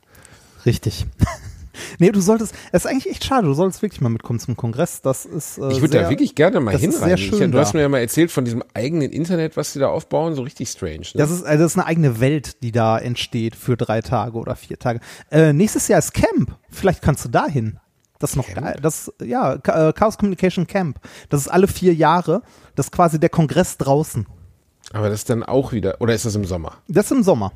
[0.64, 1.06] Richtig.
[1.98, 5.02] nee, du solltest, es ist eigentlich echt schade, du solltest wirklich mal mitkommen zum Kongress.
[5.02, 7.14] Das ist äh, Ich würde da wirklich gerne mal hinreisen.
[7.14, 9.88] Ich- schön du hast mir ja mal erzählt von diesem eigenen Internet, was sie da
[9.88, 10.98] aufbauen, so richtig strange.
[11.00, 11.10] Ne?
[11.14, 14.56] Das ist, also das ist eine eigene Welt, die da entsteht für drei Tage oder
[14.56, 15.00] vier Tage.
[15.30, 16.56] Äh, nächstes Jahr ist Camp.
[16.70, 17.78] Vielleicht kannst du da hin.
[18.18, 18.64] Das ist noch Camp?
[18.64, 18.78] geil.
[18.80, 20.98] Das, ja, äh, Chaos Communication Camp.
[21.28, 22.42] Das ist alle vier Jahre.
[22.74, 24.26] Das ist quasi der Kongress draußen.
[24.92, 26.74] Aber das ist dann auch wieder, oder ist das im Sommer?
[26.88, 27.52] Das ist im Sommer.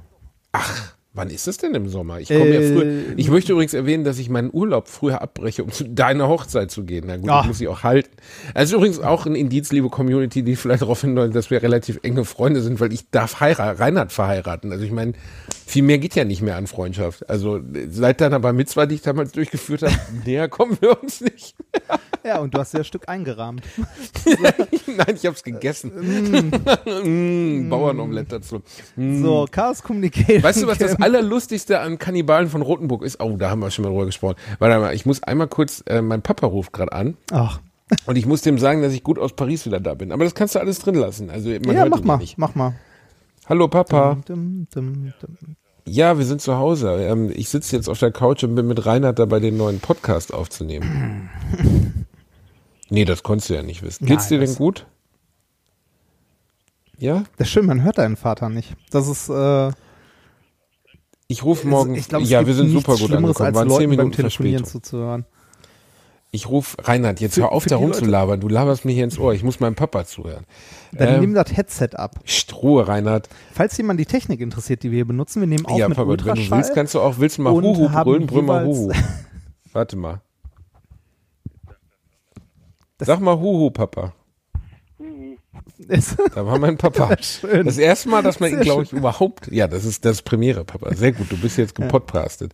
[1.19, 2.21] Wann ist es denn im Sommer?
[2.21, 3.03] Ich komme ja Äh, früh.
[3.17, 6.85] Ich möchte übrigens erwähnen, dass ich meinen Urlaub früher abbreche, um zu deiner Hochzeit zu
[6.85, 7.05] gehen.
[7.07, 7.39] Na gut, Ah.
[7.39, 8.11] das muss ich auch halten.
[8.55, 12.25] Also übrigens auch ein Indiz, liebe Community, die vielleicht darauf hindeuten, dass wir relativ enge
[12.25, 14.73] Freunde sind, weil ich darf heiraten, Reinhard verheiraten.
[14.73, 15.13] Also ich meine,
[15.67, 17.29] viel mehr geht ja nicht mehr an Freundschaft.
[17.29, 21.55] Also seit deiner Bar Mitzwa, die ich damals durchgeführt habe, näher kommen wir uns nicht.
[22.29, 23.63] Ja, und du hast ja das Stück eingerahmt.
[24.87, 25.93] Nein, ich habe es gegessen.
[26.85, 28.61] mm, Bauernomelett dazu.
[28.97, 29.23] Mm.
[29.23, 31.01] So, Chaos Communication Weißt du, was das.
[31.01, 33.19] Allerlustigste an Kannibalen von Rotenburg ist?
[33.23, 34.37] Oh, da haben wir schon mal drüber gesprochen.
[34.59, 37.61] Warte mal, ich muss einmal kurz, äh, mein Papa ruft gerade an Ach,
[38.05, 40.13] und ich muss dem sagen, dass ich gut aus Paris wieder da bin.
[40.13, 41.31] Aber das kannst du alles drin lassen.
[41.31, 42.37] Also man ja, mach mal, Nicht.
[42.37, 42.75] mach mal.
[43.49, 44.19] Hallo Papa.
[44.27, 45.57] Dum, dum, dum.
[45.87, 46.93] Ja, wir sind zu Hause.
[47.01, 50.35] Ähm, ich sitze jetzt auf der Couch und bin mit Reinhard dabei, den neuen Podcast
[50.35, 51.31] aufzunehmen.
[52.91, 54.07] nee, das konntest du ja nicht wissen.
[54.07, 54.87] Geht's Nein, dir denn gut?
[56.99, 57.25] Ja?
[57.37, 58.75] Das ist schön, man hört deinen Vater nicht.
[58.91, 59.71] Das ist, äh,
[61.29, 61.95] Ich rufe morgen.
[61.95, 63.71] ich glaube, es ja, wir sind super gut Schlimmeres, angekommen.
[63.71, 64.65] Waren zehn Minuten Verspätung.
[64.65, 65.25] zuzuhören.
[66.31, 68.39] Ich rufe Reinhard, jetzt Für- hör auf, da rumzulabern.
[68.41, 69.33] Du laberst mir hier ins Ohr.
[69.33, 70.45] Ich muss meinem Papa zuhören.
[70.93, 72.17] Dann Ähm, nimm das Headset ab.
[72.25, 73.31] Struhe, Reinhard.
[73.55, 76.07] Falls jemand die Technik interessiert, die wir hier benutzen, wir nehmen auf ja, mit Papa,
[76.11, 76.59] wenn du Ultraschall.
[76.59, 78.93] willst, kannst du auch, willst du mal Huhu brüllen, brüll mal Huhu.
[79.73, 80.21] Warte mal.
[83.01, 84.13] Sag mal Huhu, Papa.
[86.35, 87.17] Da war mein Papa.
[87.23, 87.65] schön.
[87.65, 90.95] Das erste Mal, dass man ihn, glaube ich, überhaupt, ja, das ist das Premiere, Papa.
[90.95, 92.53] Sehr gut, du bist jetzt gepodcastet.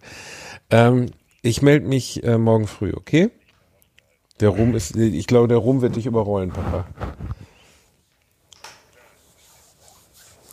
[0.70, 1.06] Ähm,
[1.42, 3.30] ich melde mich äh, morgen früh, okay?
[4.40, 6.86] Der Rum ist, ich glaube, der Rum wird dich überrollen, Papa.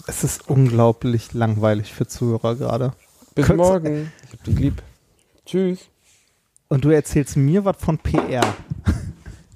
[0.07, 2.93] es ist unglaublich langweilig für Zuhörer gerade.
[3.35, 4.11] Bis Könnt's- morgen.
[4.25, 4.81] Ich hab dich lieb.
[5.45, 5.79] Tschüss.
[6.67, 8.41] Und du erzählst mir was von PR.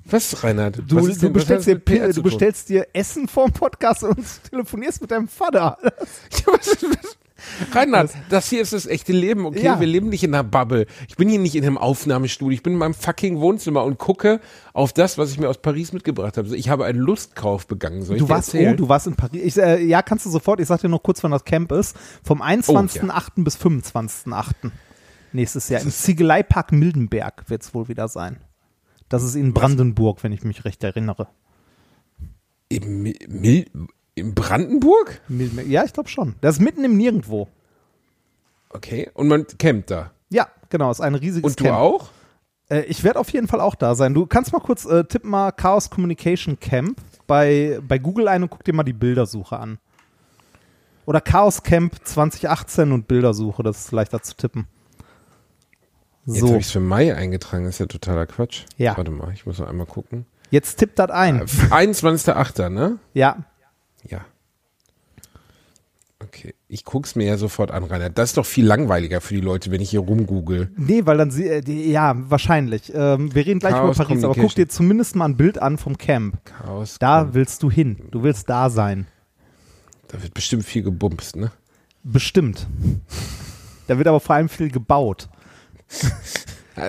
[0.06, 0.84] Was, Reinhard?
[0.88, 5.12] Du, was du, denn- bestellst dir, du bestellst dir Essen vorm Podcast und telefonierst mit
[5.12, 5.78] deinem Vater.
[5.82, 5.92] Ja,
[6.54, 6.78] was?
[7.74, 9.64] Reinhard, das hier ist das echte Leben, okay?
[9.64, 9.80] Ja.
[9.80, 10.86] Wir leben nicht in einer Bubble.
[11.08, 12.54] Ich bin hier nicht in einem Aufnahmestudio.
[12.54, 14.40] Ich bin in meinem fucking Wohnzimmer und gucke
[14.74, 16.56] auf das, was ich mir aus Paris mitgebracht habe.
[16.56, 18.04] Ich habe einen Lustkauf begangen.
[18.04, 19.42] Soll Du warst, oh, du warst in Paris.
[19.44, 20.60] Ich, äh, ja, kannst du sofort.
[20.60, 21.96] Ich sag dir noch kurz, wann das Camp ist.
[22.24, 23.44] Vom 21.08.
[23.44, 24.72] bis 25.08.
[25.34, 25.82] nächstes Jahr.
[25.82, 28.38] Im Ziegeleipark Mildenberg wird es wohl wieder sein.
[29.10, 31.28] Das ist in Brandenburg, wenn ich mich recht erinnere.
[32.70, 33.66] Im, Mil
[34.16, 35.22] in Brandenburg?
[35.68, 36.36] Ja, ich glaube schon.
[36.42, 37.50] Das ist mitten im Nirgendwo.
[38.70, 39.10] Okay.
[39.14, 40.12] Und man campt da.
[40.30, 40.90] Ja, genau.
[40.90, 41.78] Ist ein riesiges Und du Camp.
[41.78, 42.10] auch?
[42.70, 44.14] Äh, ich werde auf jeden Fall auch da sein.
[44.14, 48.50] Du kannst mal kurz äh, tipp mal Chaos Communication Camp bei, bei Google ein und
[48.50, 49.78] guck dir mal die Bildersuche an.
[51.06, 54.68] Oder Chaos Camp 2018 und Bildersuche, das ist leichter zu tippen.
[56.26, 57.66] Jetzt So, habe ich es für Mai eingetragen.
[57.66, 58.64] Das ist ja totaler Quatsch.
[58.78, 58.98] Ja.
[58.98, 60.26] Warte mal, ich muss noch einmal gucken.
[60.52, 61.42] jetzt tipp das ein.
[61.42, 63.00] Äh, 21.8., ne?
[63.14, 63.38] Ja,
[64.10, 64.26] Ja.
[66.24, 68.10] Okay, ich guck's mir ja sofort an, Rainer.
[68.10, 70.72] Das ist doch viel langweiliger für die Leute, wenn ich hier rumgoogle.
[70.76, 72.92] Nee, weil dann sie, äh, die, ja, wahrscheinlich.
[72.96, 75.78] Ähm, wir reden gleich Chaos über Paris, aber guck dir zumindest mal ein Bild an
[75.78, 76.38] vom Camp.
[76.46, 76.98] Chaos.
[77.00, 77.98] Da willst du hin.
[78.12, 79.08] Du willst da sein.
[80.08, 81.52] Da wird bestimmt viel gebumst, ne?
[82.04, 82.66] Bestimmt.
[83.88, 85.30] Da wird aber vor allem viel gebaut.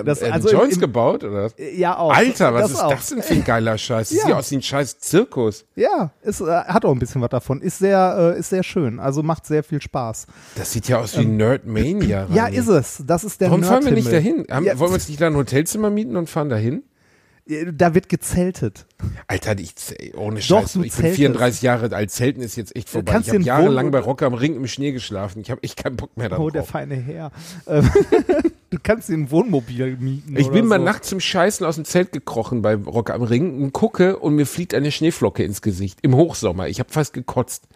[0.05, 1.49] Das- äh, also Joints im- gebaut, oder?
[1.75, 2.13] Ja, auch.
[2.13, 2.91] Alter, was ist auch.
[2.93, 4.09] das denn für ein geiler Scheiß?
[4.09, 4.25] Das Ja.
[4.27, 5.65] sieht aus wie ein scheiß Zirkus.
[5.77, 7.61] Ja, ist, äh, hat auch ein bisschen was davon.
[7.61, 8.99] Ist sehr, äh, ist sehr schön.
[8.99, 10.27] Also macht sehr viel Spaß.
[10.57, 12.27] Das sieht ja aus wie Nerdmania.
[12.29, 12.57] Ähm, Ja, Rani.
[12.57, 13.03] ist es.
[13.07, 14.45] Das ist der Warum fahren wir nicht dahin?
[14.51, 16.83] Haben, Ja, Wollen wir uns nicht da ein Hotelzimmer mieten und fahren dahin?
[17.75, 18.87] Da wird gezeltet.
[19.29, 19.73] Alter, ich,
[20.17, 21.17] ohne Doch, Scheiß, du ich bin zeltest.
[21.17, 23.13] 34 Jahre alt, Zelten ist jetzt echt vorbei.
[23.13, 25.41] kannst Ich habe jahrelang bei Rock am Ring im Schnee geschlafen.
[25.43, 26.71] Ich habe echt keinen Bock mehr Oh, der darauf.
[26.71, 27.31] feine Herr.
[27.69, 27.89] Ähm,
[28.71, 30.37] du kannst dir ein Wohnmobil mieten.
[30.37, 30.85] ich bin mal so.
[30.85, 34.47] nachts zum Scheißen aus dem Zelt gekrochen bei Rock am Ring und gucke und mir
[34.47, 36.01] fliegt eine Schneeflocke ins Gesicht.
[36.03, 36.67] Im Hochsommer.
[36.67, 37.69] Ich habe fast gekotzt.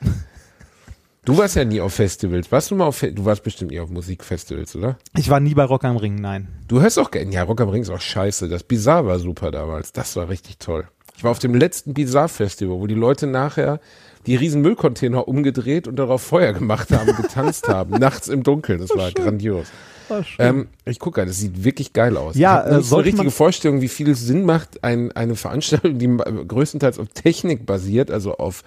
[1.24, 2.50] Du warst ja nie auf Festivals.
[2.50, 4.96] Warst du mal auf Fe Du warst bestimmt nie auf Musikfestivals, oder?
[5.16, 6.48] Ich war nie bei Rock am Ring, nein.
[6.66, 7.30] Du hörst auch gerne.
[7.32, 8.48] Ja, Rock am Ring ist auch scheiße.
[8.48, 9.92] Das Bizarre war super damals.
[9.92, 10.88] Das war richtig toll.
[11.16, 13.80] Ich war auf dem letzten Bizarre-Festival, wo die Leute nachher
[14.26, 17.98] die riesen Müllcontainer umgedreht und darauf Feuer gemacht haben, getanzt haben.
[17.98, 18.80] Nachts im Dunkeln.
[18.80, 19.66] Das war grandios.
[20.08, 20.24] War.
[20.38, 22.34] Ähm, ich gucke, das sieht wirklich geil aus.
[22.34, 26.08] Ja, ich äh, so eine richtige Vorstellung, wie viel Sinn macht, ein, eine Veranstaltung, die
[26.48, 28.64] größtenteils auf Technik basiert, also auf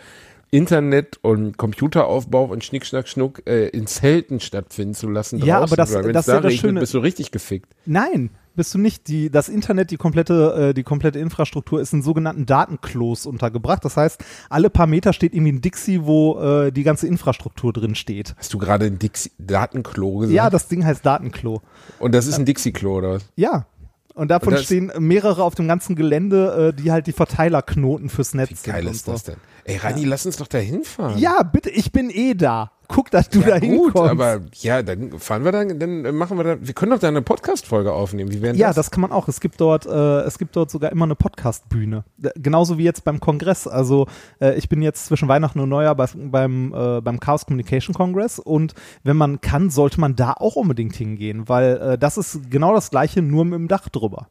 [0.54, 5.40] Internet und Computeraufbau und Schnick, Schnack, Schnuck äh, in Zelten stattfinden zu lassen.
[5.44, 7.74] Ja, aber das- weil das ist da ja das regnet, Schöne- bist du richtig gefickt.
[7.88, 9.08] Nein, bist du nicht.
[9.08, 13.84] Die, das Internet, die komplette, äh, die komplette Infrastruktur ist in sogenannten Datenklos untergebracht.
[13.84, 17.96] Das heißt, alle paar Meter steht irgendwie ein Dixie, wo äh, die ganze Infrastruktur drin
[17.96, 18.36] steht.
[18.38, 20.36] Hast du gerade ein Dixie Datenklo gesagt?
[20.36, 21.62] Ja, das Ding heißt Datenklo.
[21.98, 23.26] und das ist ein Dixie-Klo, oder was?
[23.36, 23.66] Ja.
[24.16, 28.34] Und davon Und stehen mehrere auf dem ganzen Gelände, äh, die halt die Verteilerknoten fürs
[28.34, 28.92] Netz Wie geil sind.
[28.94, 29.32] ist und das so.
[29.32, 29.42] denn?
[29.66, 31.18] Ey, Rani, lass uns doch da hinfahren.
[31.18, 32.72] Ja, bitte, ich bin eh da.
[32.94, 34.12] Guck, dass du da Ja, gut, hinkommst.
[34.12, 37.22] aber ja, dann fahren wir dann, dann machen wir da, wir können doch da eine
[37.24, 38.32] Podcast-Folge aufnehmen.
[38.32, 38.76] Wie wären Ja, das?
[38.76, 39.28] das kann man auch.
[39.28, 42.04] Es gibt dort, äh, es gibt dort sogar immer eine Podcast-Bühne.
[42.18, 43.68] D- Genauso wie jetzt beim Kongress.
[43.68, 44.08] Also
[44.40, 48.38] äh, ich bin jetzt zwischen Weihnachten und Neujahr bei, beim, äh, beim Chaos Communication Congress
[48.40, 52.74] und wenn man kann, sollte man da auch unbedingt hingehen, weil äh, das ist genau
[52.74, 54.28] das gleiche, nur mit dem Dach drüber.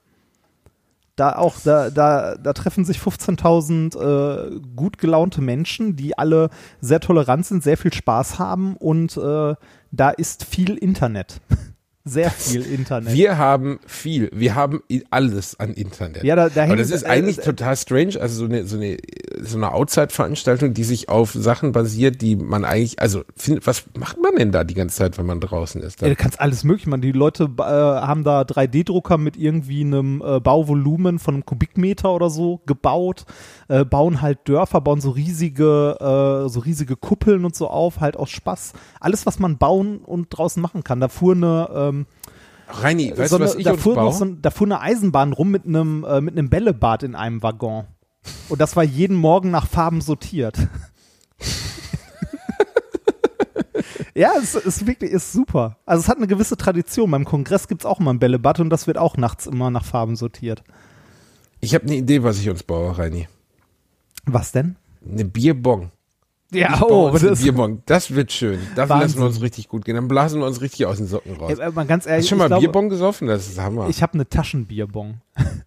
[1.23, 6.99] Da auch, da, da, da treffen sich 15.000 äh, gut gelaunte Menschen, die alle sehr
[6.99, 9.55] tolerant sind, sehr viel Spaß haben und äh,
[9.93, 11.41] da ist viel Internet.
[12.05, 13.13] Sehr viel Internet.
[13.15, 16.25] Wir haben viel, wir haben alles an Internet.
[16.25, 18.77] Ja, da- da Aber das ist äh, eigentlich äh, total strange, also so eine, so
[18.77, 18.97] eine,
[19.41, 24.19] so eine Outside-Veranstaltung, die sich auf Sachen basiert, die man eigentlich, also, find, was macht
[24.21, 26.01] man denn da die ganze Zeit, wenn man draußen ist?
[26.01, 27.03] Ja, du kannst alles möglich machen.
[27.03, 32.31] Die Leute äh, haben da 3D-Drucker mit irgendwie einem äh, Bauvolumen von einem Kubikmeter oder
[32.31, 33.27] so gebaut,
[33.73, 38.19] äh, bauen halt Dörfer, bauen so riesige, äh, so riesige Kuppeln und so auf, halt
[38.19, 38.75] aus Spaß.
[39.01, 41.01] Alles, was man bauen und draußen machen kann.
[41.01, 42.07] Da fuhr eine, ähm,
[42.69, 44.13] Reini, weißt so du, was eine, ich da, uns fuhr baue?
[44.13, 47.87] so, da fuhr eine Eisenbahn rum mit einem, äh, mit einem Bällebad in einem Waggon.
[48.51, 50.59] Und das war jeden Morgen nach Farben sortiert.
[54.15, 55.79] ja, es ist wirklich ist super.
[55.87, 57.11] Also es hat eine gewisse Tradition.
[57.11, 59.87] Beim Kongress gibt es auch immer ein Bällebad und das wird auch nachts immer nach
[59.87, 60.63] Farben sortiert.
[61.61, 63.29] ich habe eine Idee, was ich uns baue, Reini.
[64.25, 64.77] Was denn?
[65.09, 65.91] Eine Bierbong.
[66.53, 67.83] Ja, Ich oh, das Bierbong.
[67.87, 68.59] Das wird schön.
[68.77, 69.09] Dafür Wahnsinn.
[69.09, 69.95] lassen wir uns richtig gut gehen.
[69.95, 71.59] Dann blasen wir uns richtig aus den Socken raus.
[71.59, 73.27] Ey, mal ganz Hast ehrlich, du schon mal glaube, Bierbong gesoffen?
[73.29, 73.89] Das ist Hammer.
[73.89, 75.21] ich habe eine Taschenbierbong.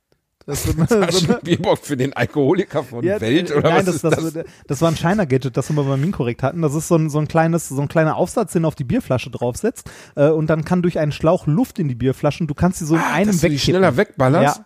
[0.47, 0.89] Das ist Hast
[1.25, 4.33] so eine, Bierbong für den Alkoholiker von Ja, Welt oder nein, was das, ist das,
[4.33, 4.45] das?
[4.67, 6.61] das, war ein China-Gadget, das wir beim Minkorrekt hatten.
[6.61, 9.31] Das ist so ein, so ein kleines, so ein kleiner Aufsatz, den auf die Bierflasche
[9.31, 12.77] draufsetzt äh, und dann kann durch einen Schlauch Luft in die Bierflasche und du kannst
[12.77, 13.73] sie so in Ah, einem dass du die wegkippen.
[13.73, 14.57] schneller wegballerst?
[14.59, 14.65] Ja.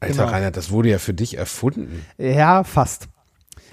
[0.00, 0.28] Alter, genau.
[0.34, 2.04] Rainer, das wurde ja für dich erfunden.
[2.18, 3.08] Ja, fast.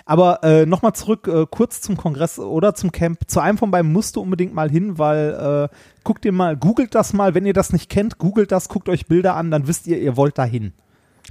[0.06, 3.20] Aber äh, nochmal zurück, äh, kurz zum Kongress oder zum Camp.
[3.28, 6.96] Zu einem von beiden musst du unbedingt mal hin, weil äh, guckt ihr mal, googelt
[6.96, 9.86] das mal, wenn ihr das nicht kennt, googelt das, guckt euch Bilder an, dann wisst
[9.88, 10.72] ihr, ihr wollt dahin.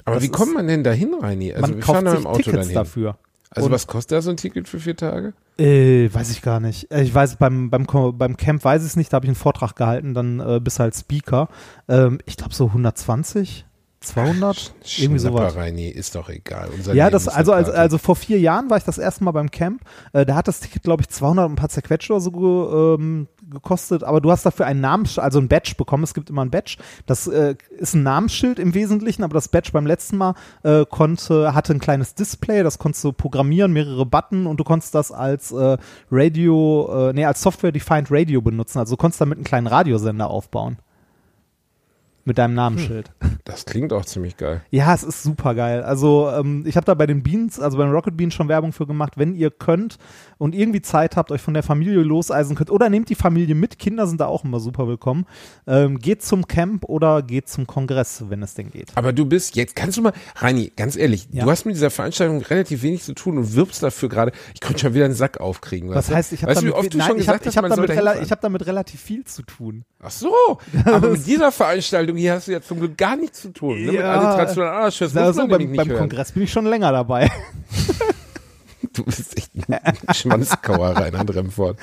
[0.05, 1.53] Aber Das wie ist- kommt man denn da hin, Reini?
[1.55, 2.75] Also Man wir kauft fahren sich im Auto Tickets dann hin.
[2.75, 3.17] dafür.
[3.49, 5.33] Also Und- was kostet da so ein Ticket für vier Tage?
[5.59, 6.91] Äh, weiß ich gar nicht.
[6.91, 9.37] Äh, Ich weiß, beim, beim, beim Camp weiß ich es nicht, da habe ich einen
[9.37, 11.49] Vortrag gehalten, dann äh, bist halt Speaker.
[11.89, 13.65] Ähm, ich glaube so 120,
[14.07, 15.57] 200, irgendwie Schnapper, sowas.
[15.57, 16.69] Reini, ist doch egal.
[16.75, 19.33] Unser Ja, Leben das, also, also, also vor vier Jahren war ich das erste Mal
[19.33, 19.83] beim Camp.
[20.12, 23.29] Äh, da hat das Ticket, glaube ich, 200 und ein paar zerquetscht oder so ähm,
[23.51, 24.05] gekostet.
[24.05, 26.05] Aber du hast dafür ein Namens, also ein Badge bekommen.
[26.05, 26.77] Es gibt immer ein Badge.
[27.07, 31.55] Das äh, ist ein Namensschild im Wesentlichen, aber das Badge beim letzten Mal äh, konnte,
[31.55, 32.62] hatte ein kleines Display.
[32.62, 35.77] Das konntest du programmieren, mehrere Button und du konntest das als äh,
[36.11, 38.79] Radio, äh, nee, als Software-Defined Radio benutzen.
[38.79, 40.79] Also du konntest damit einen kleinen Radiosender aufbauen.
[42.27, 43.12] Mit deinem Namensschild.
[43.45, 44.61] Das klingt auch ziemlich geil.
[44.71, 45.85] Ja, es ist super geil.
[45.85, 48.85] Also ähm, ich habe da bei den Beans, also beim Rocket Beans schon Werbung für
[48.85, 49.12] gemacht.
[49.15, 49.97] Wenn ihr könnt
[50.37, 53.79] und irgendwie Zeit habt, euch von der Familie loseisen könnt oder nehmt die Familie mit,
[53.79, 55.25] Kinder sind da auch immer super willkommen.
[55.69, 58.91] Ähm, geht zum Camp oder geht zum Kongress, wenn es denn geht.
[58.97, 61.45] Aber du bist jetzt, kannst du mal, Reini, ganz ehrlich, Ja.
[61.45, 64.33] du hast mit dieser Veranstaltung relativ wenig zu tun und wirbst dafür gerade.
[64.53, 65.91] Ich könnte schon wieder einen Sack aufkriegen.
[65.91, 67.57] Was heißt, ich habe wie damit, oft du nein, schon ich hab, gesagt hast, ich
[67.59, 69.85] hab damit, rela ich hab damit relativ viel zu tun.
[70.03, 73.51] Ach so, aber mit dieser Veranstaltung hier hast du ja zum Glück gar nichts zu
[73.53, 73.79] tun.
[73.81, 73.93] Ne?
[73.93, 74.13] Mit Ja.
[74.13, 75.99] Alliteration und Anarchist, muss Also man beim, nicht beim hören.
[76.01, 77.31] Kongress bin ich schon länger dabei.
[78.93, 81.79] Du bist echt ein Schwanzkauer, Reinhard Remford.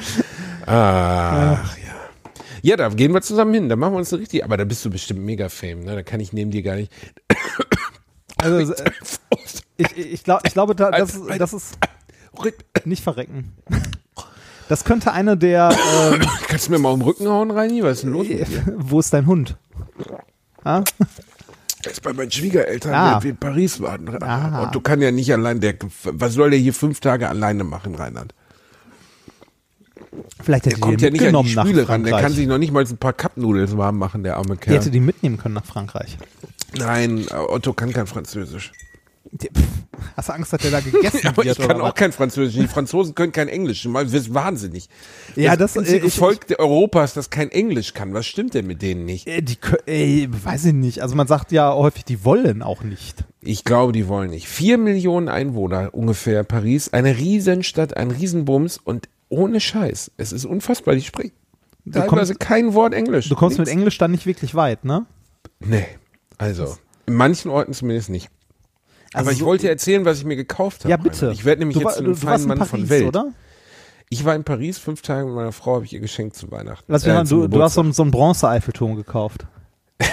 [0.65, 1.93] Ach, ja.
[2.63, 3.69] Ja, da gehen wir zusammen hin.
[3.69, 5.95] Da machen wir uns eine richtig, aber da bist du bestimmt mega fame, ne?
[5.95, 6.91] Da kann ich neben dir gar nicht.
[8.37, 8.91] Also äh,
[9.77, 11.77] ich, ich, glaub, ich glaube, da, das, das ist
[12.83, 13.53] nicht verrecken.
[14.67, 15.69] Das könnte eine der
[16.13, 17.83] ähm, Kannst du mir mal um den Rücken hauen, Reini?
[17.83, 18.73] Was ist denn los mit dir?
[18.75, 19.55] Wo ist dein Hund?
[20.63, 20.83] Ah?
[21.85, 23.19] Jetzt bei meinen Schwiegereltern, Ah.
[23.19, 24.21] die in Paris waren.
[24.23, 24.63] Ah.
[24.63, 25.75] Und du kannst ja nicht allein, der,
[26.05, 28.33] was soll der hier fünf Tage alleine machen, Reinhard?
[30.41, 32.03] Vielleicht hätte Der kommt ja nicht an die Spüle ran.
[32.03, 34.75] Der kann sich noch nicht mal ein paar Cup-Nudels warm machen, der arme Kerl.
[34.77, 36.17] hätte die mitnehmen können nach Frankreich.
[36.77, 38.71] Nein, Otto kann kein Französisch.
[40.15, 41.57] Hast du Angst, dass der da gegessen Aber wird?
[41.59, 41.95] ich kann auch was?
[41.95, 42.59] kein Französisch.
[42.61, 43.85] Die Franzosen können kein Englisch.
[43.85, 44.89] Mal wirst wahnsinnig.
[45.35, 48.13] Ja, das- einzige äh, ich- Volk der Europas, das kein Englisch kann.
[48.13, 49.27] Was stimmt denn mit denen nicht?
[49.27, 51.01] Äh, Die, ey, weiß ich nicht.
[51.01, 53.23] Also man sagt ja häufig, die wollen auch nicht.
[53.41, 54.47] Ich glaube, die wollen nicht.
[54.47, 56.91] Vier Millionen Einwohner ungefähr Paris.
[56.93, 60.11] Eine Riesenstadt, ein Riesenbums und ohne Scheiß.
[60.17, 60.95] Es ist unfassbar.
[60.95, 61.31] Die sprechen
[61.91, 63.27] teilweise kein Wort Englisch.
[63.29, 63.77] Du kommst mit Nichts.
[63.77, 65.05] Englisch dann nicht wirklich weit, ne?
[65.59, 65.85] Nee.
[66.37, 68.29] Also, in manchen Orten zumindest nicht.
[69.13, 70.89] Also Aber ich so- wollte erzählen, was ich mir gekauft habe.
[70.91, 71.31] Ja, bitte.
[71.33, 73.05] Ich werde nämlich du, jetzt zu einem feinen in Mann Paris, von Welt.
[73.07, 73.27] oder?
[74.09, 76.85] Ich war in Paris fünf Tage mit meiner Frau, habe ich ihr geschenkt zu Weihnachten.
[76.91, 79.45] Lass mich Äh, du, du hast so, so einen Bronze-Eiffelturm gekauft.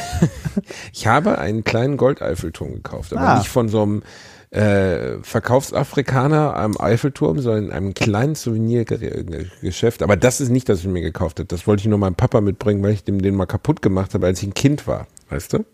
[0.92, 3.38] Ich habe einen kleinen Goldeiffelturm gekauft, aber Ah.
[3.38, 4.02] nicht von so einem
[4.50, 10.02] äh, Verkaufsafrikaner am Eiffelturm, sondern in einem kleinen Souvenirgeschäft.
[10.02, 11.46] Aber das ist nicht, das ich mir gekauft habe.
[11.46, 14.26] Das wollte ich nur meinem Papa mitbringen, weil ich dem den mal kaputt gemacht habe,
[14.26, 15.06] als ich ein Kind war.
[15.30, 15.64] Weißt du?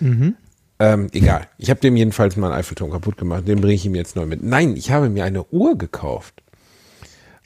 [0.00, 0.36] Mhm.
[0.84, 1.46] Ähm, egal.
[1.56, 3.48] Ich habe dem jedenfalls mal einen Eiffelturm kaputt gemacht.
[3.48, 4.42] Den bringe ich ihm jetzt neu mit.
[4.42, 6.34] Nein, ich habe mir eine Uhr gekauft.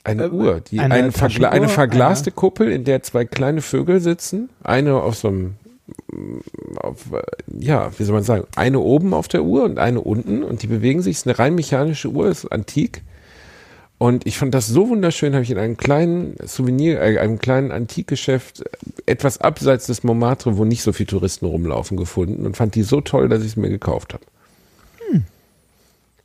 [0.03, 4.01] Eine Äh, Uhr, die eine eine, vergla eine verglaste Kuppel, in der zwei kleine Vögel
[4.01, 4.49] sitzen.
[4.63, 5.55] Eine auf so einem,
[6.77, 7.21] auf, äh,
[7.59, 10.67] ja, wie soll man sagen, eine oben auf der Uhr und eine unten und die
[10.67, 11.17] bewegen sich.
[11.17, 13.03] Es ist eine rein mechanische Uhr, ist antik.
[13.99, 17.71] Und ich fand das so wunderschön, habe ich in einem kleinen Souvenir, äh, einem kleinen
[17.71, 18.65] Antikgeschäft, äh,
[19.05, 23.01] etwas abseits des Montmartre, wo nicht so viele Touristen rumlaufen, gefunden und fand die so
[23.01, 24.23] toll, dass ich es mir gekauft habe.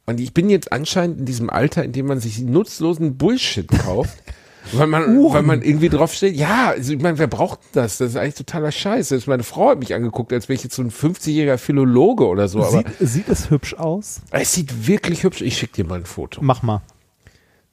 [0.06, 4.16] Und ich bin jetzt anscheinend in diesem Alter, in dem man sich nutzlosen Bullshit kauft,
[4.72, 6.36] weil man, weil man irgendwie drauf steht.
[6.36, 7.98] Ja, also ich meine, wer braucht das?
[7.98, 9.08] Das ist eigentlich totaler Scheiß.
[9.08, 12.48] Selbst meine Frau hat mich angeguckt, als wäre ich jetzt so ein 50-jähriger Philologe oder
[12.48, 12.62] so.
[12.62, 14.20] Sieht, sieht es hübsch aus?
[14.30, 15.40] es sieht wirklich hübsch.
[15.40, 16.40] Ich schicke dir mal ein Foto.
[16.42, 16.82] Mach mal.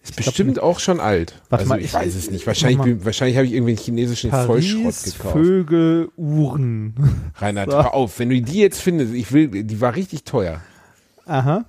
[0.03, 1.39] Ist bestimmt auch schon alt.
[1.49, 2.41] Warte also mal, ich, ich- weiß es nicht.
[2.41, 5.33] ich- Wahrscheinlich, wahrscheinlich habe ich irgendwie einen chinesischen Vollschrott Paris, gekauft.
[5.35, 6.95] Vögel, Uhren.
[7.35, 7.77] Reinhard, So.
[7.77, 8.17] hör auf.
[8.17, 10.59] Wenn du die jetzt findest, ich will, die war richtig teuer.
[11.25, 11.65] Aha.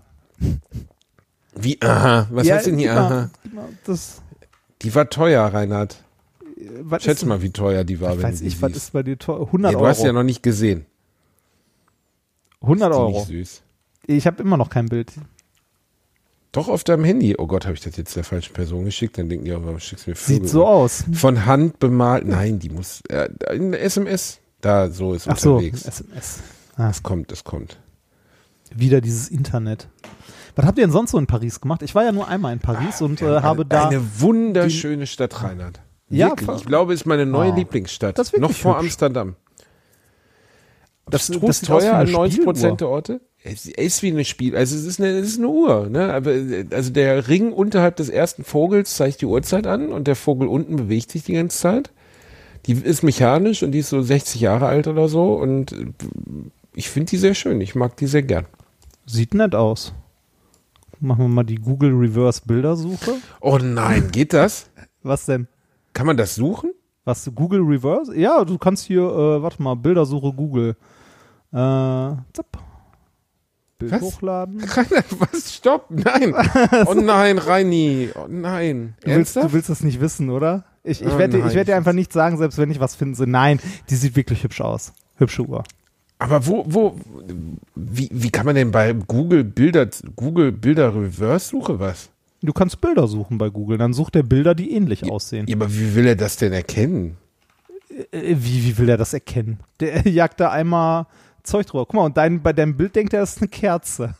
[1.54, 2.26] Wie, aha.
[2.30, 3.30] Was Ja, heißt denn hier, mal- aha?
[3.54, 4.22] mal Das,
[4.80, 6.02] Die war teuer, Reinhard.
[6.80, 9.18] was Schätz mal, wie teuer die war, wenn Weiß du ich, was ist bei dir
[9.18, 9.44] teuer?
[9.46, 9.90] 100 Ja, du Euro.
[9.90, 10.86] hast ja noch nicht gesehen.
[12.62, 13.10] 100 Ist die Euro.
[13.18, 13.62] Nicht süß.
[14.06, 15.12] Ich habe immer noch kein Bild.
[16.52, 17.34] Doch auf deinem Handy.
[17.38, 19.16] Oh Gott, habe ich das jetzt der falschen Person geschickt?
[19.16, 20.42] Dann denken die, oh, warum schickst du mir Vögel?
[20.42, 21.04] Sieht so aus.
[21.12, 22.26] Von Hand bemalt.
[22.26, 24.38] Nein, die muss, äh, in SMS.
[24.60, 25.86] Da, so ist Ach so, unterwegs.
[25.86, 26.40] SMS.
[26.76, 27.78] Ah, Das kommt, das kommt.
[28.74, 29.88] wieder dieses Internet.
[30.54, 31.80] Was habt ihr denn sonst so in Paris gemacht?
[31.82, 33.88] Ich war ja nur einmal in Paris und äh, habe da.
[33.88, 35.80] Eine wunderschöne Stadt, Reinhard.
[36.10, 36.46] Ja, Wirklich.
[36.46, 37.56] ver- ich glaube, es ist meine neue Oh.
[37.56, 38.18] Lieblingsstadt.
[38.18, 38.84] Das ist Noch vor hübsch.
[38.88, 39.36] Amsterdam.
[41.06, 42.52] Das- Abstrus das teuer eine an 90 Spieluhr.
[42.52, 43.20] Prozent der Orte.
[43.44, 46.14] Es ist wie eine Spiel, also es ist eine, es ist eine Uhr, ne?
[46.14, 46.30] Aber
[46.70, 50.76] also der Ring unterhalb des ersten Vogels zeigt die Uhrzeit an und der Vogel unten
[50.76, 51.90] bewegt sich die ganze Zeit.
[52.66, 55.86] Die ist mechanisch und die ist so 60 Jahre alt oder so und äh,
[56.74, 57.60] ich finde die sehr schön.
[57.60, 58.46] Ich mag die sehr gern.
[59.06, 59.92] Sieht nett aus.
[61.00, 63.14] Machen wir mal die Google Reverse Bildersuche.
[63.40, 64.70] Oh nein, geht das?
[65.02, 65.48] Was denn?
[65.94, 66.70] Kann man das suchen?
[67.04, 68.16] Was, Google Reverse?
[68.16, 70.76] Ja, du kannst hier, äh, warte mal, Bildersuche Google.
[71.50, 71.56] Äh,
[72.32, 72.71] zapp.
[73.82, 74.00] Bild Was?
[74.02, 74.62] hochladen.
[75.18, 75.54] Was?
[75.54, 75.86] Stopp!
[75.90, 76.34] Nein!
[76.86, 78.10] Oh nein, Reini!
[78.14, 78.94] Oh nein!
[79.04, 80.64] Du willst, du willst das nicht wissen, oder?
[80.84, 82.94] Ich, ich Oh werde dir- ich werd dir einfach nicht sagen, selbst wenn ich was
[82.96, 83.24] finde.
[83.30, 83.60] Nein,
[83.90, 84.92] die sieht wirklich hübsch aus.
[85.16, 85.62] Hübsche Uhr.
[86.18, 86.96] Aber wo, wo,
[87.74, 92.10] wie, wie kann man denn bei Google Bilder, Google Bilder Reverse Suche was?
[92.42, 95.46] Du kannst Bilder suchen bei Google, dann sucht er Bilder, die ähnlich aussehen.
[95.48, 97.16] Ja, aber wie will er das denn erkennen?
[98.10, 99.60] Äh, Wie, wie will er das erkennen?
[99.80, 101.06] Der jagt da einmal
[101.42, 101.86] Zeug drüber.
[101.86, 104.14] Guck mal, und dein, bei deinem Bild denkt er, das ist eine Kerze.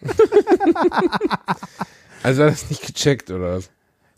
[2.22, 3.70] Also hat er das nicht gecheckt, oder was?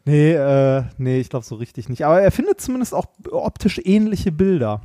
[0.04, 2.04] Nee, äh, nee, ich glaube so richtig nicht.
[2.04, 4.80] Aber er findet zumindest auch optisch ähnliche Bilder.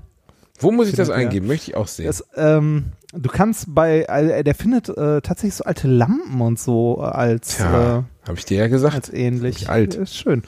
[0.60, 1.48] Wo muss ich das eingeben?
[1.48, 2.08] Möchte ich auch sehen.
[2.08, 6.98] Das, ähm, du kannst bei, äh, der findet äh, tatsächlich so alte Lampen und so
[7.00, 8.96] äh, als, Tja, äh, habe ich dir ja gesagt.
[8.96, 9.64] als ähnlich.
[9.64, 9.96] Ich alt.
[9.96, 10.44] Ist schön.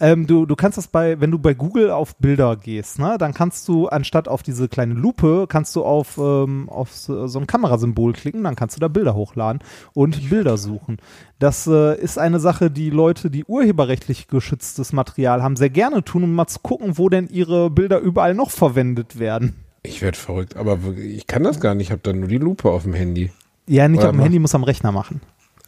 [0.00, 3.34] Ähm, du, du kannst das bei, wenn du bei Google auf Bilder gehst, ne, dann
[3.34, 7.46] kannst du anstatt auf diese kleine Lupe, kannst du auf, ähm, auf so, so ein
[7.46, 9.60] Kamerasymbol klicken, dann kannst du da Bilder hochladen
[9.94, 10.98] und Bilder suchen.
[11.38, 16.24] Das äh, ist eine Sache, die Leute, die urheberrechtlich geschütztes Material haben, sehr gerne tun,
[16.24, 19.64] um mal zu gucken, wo denn ihre Bilder überall noch verwendet werden.
[19.82, 21.88] Ich werde verrückt, aber ich kann das gar nicht.
[21.88, 23.30] Ich habe dann nur die Lupe auf dem Handy.
[23.66, 25.20] Ja, nicht Oder auf dem Handy, muss am Rechner machen.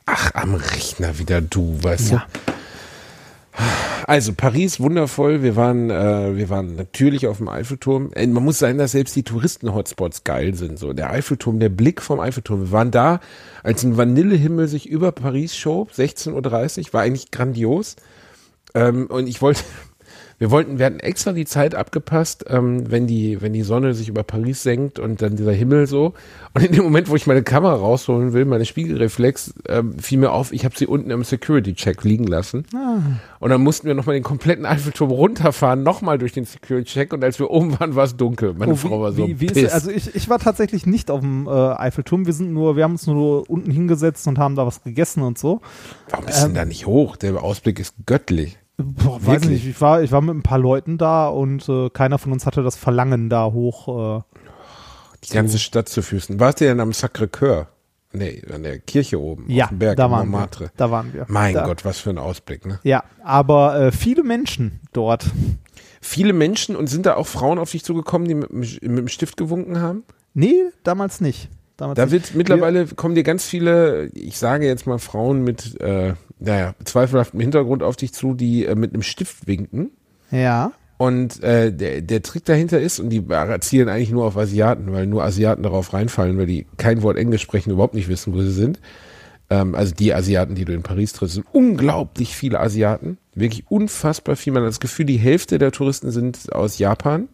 [0.07, 2.27] Ach, am Rechner wieder du, weißt Ja.
[2.33, 2.53] du.
[4.07, 5.43] Also Paris wundervoll.
[5.43, 8.11] Wir waren, äh, wir waren natürlich auf dem Eiffelturm.
[8.15, 10.79] Äh, man muss sagen, dass selbst die Touristen-Hotspots geil sind.
[10.79, 12.61] So der Eiffelturm, der Blick vom Eiffelturm.
[12.63, 13.21] Wir waren da,
[13.63, 15.93] als ein Vanillehimmel sich über Paris schob.
[15.93, 17.97] 16:30 Uhr war eigentlich grandios.
[18.75, 19.63] Ähm, und ich wollte,
[20.41, 24.09] wir wollten, wir hatten extra die Zeit abgepasst, ähm, wenn die, wenn die Sonne sich
[24.09, 26.15] über Paris senkt und dann dieser Himmel so.
[26.55, 30.33] Und in dem Moment, wo ich meine Kamera rausholen will, meine Spiegelreflex, ähm, fiel mir
[30.33, 32.65] auf, ich habe sie unten im Security-Check liegen lassen.
[33.39, 37.13] Und dann mussten wir nochmal den kompletten Eiffelturm runterfahren, nochmal durch den Security-Check.
[37.13, 38.55] Und als wir oben waren, war es dunkel.
[38.55, 41.21] Meine Oh, Frau war so wie, wie ist, also ich, ich war tatsächlich nicht auf
[41.21, 42.25] dem äh, Eiffelturm.
[42.25, 45.39] Wir sind nur, wir haben uns nur unten hingesetzt und haben da was gegessen und
[45.39, 45.61] so.
[46.09, 47.17] Warum bist du denn da nicht hoch?
[47.17, 48.57] Der Ausblick ist göttlich.
[48.85, 49.67] Boah, weiß nicht.
[49.67, 52.63] Ich war, ich war mit ein paar Leuten da und äh, keiner von uns hatte
[52.63, 54.19] das Verlangen da hoch.
[54.19, 54.23] Äh,
[55.25, 56.39] Die ganze Stadt zu Füßen.
[56.41, 57.67] Warst du denn am Sacré-Cœur?
[58.13, 60.65] Nee, an der Kirche oben, ja, auf dem Berg da in waren Montmartre.
[60.65, 60.71] wir.
[60.77, 61.27] Da waren wir.
[61.29, 61.65] Mein da.
[61.65, 62.81] Gott, was für ein Ausblick, ne?
[62.83, 65.27] Ja, aber äh, viele Menschen dort.
[66.01, 68.59] Viele Menschen und sind da auch Frauen auf dich zugekommen, die mit, dem-
[68.95, 70.03] mit dem Stift gewunken haben?
[70.35, 71.51] Nee, damals nicht.
[71.77, 76.15] Damals Da wird mittlerweile kommen dir ganz viele, ich sage jetzt mal Frauen mit, äh,
[76.41, 79.91] naja, zweifelhaftem Hintergrund auf dich zu, die äh, mit einem Stift winken.
[80.31, 80.73] Ja.
[80.97, 83.25] Und äh, der, der Trick dahinter ist, und die
[83.61, 87.43] zielen eigentlich nur auf Asiaten, weil nur Asiaten darauf reinfallen, weil die kein Wort Englisch
[87.43, 88.81] sprechen, überhaupt nicht wissen, wo sie sind.
[89.49, 93.19] Ähm, also die Asiaten, die du in Paris triffst, sind unglaublich viele Asiaten.
[93.35, 94.53] Wirklich unfassbar viel.
[94.53, 97.29] Man hat das Gefühl, die Hälfte der Touristen sind aus Japan.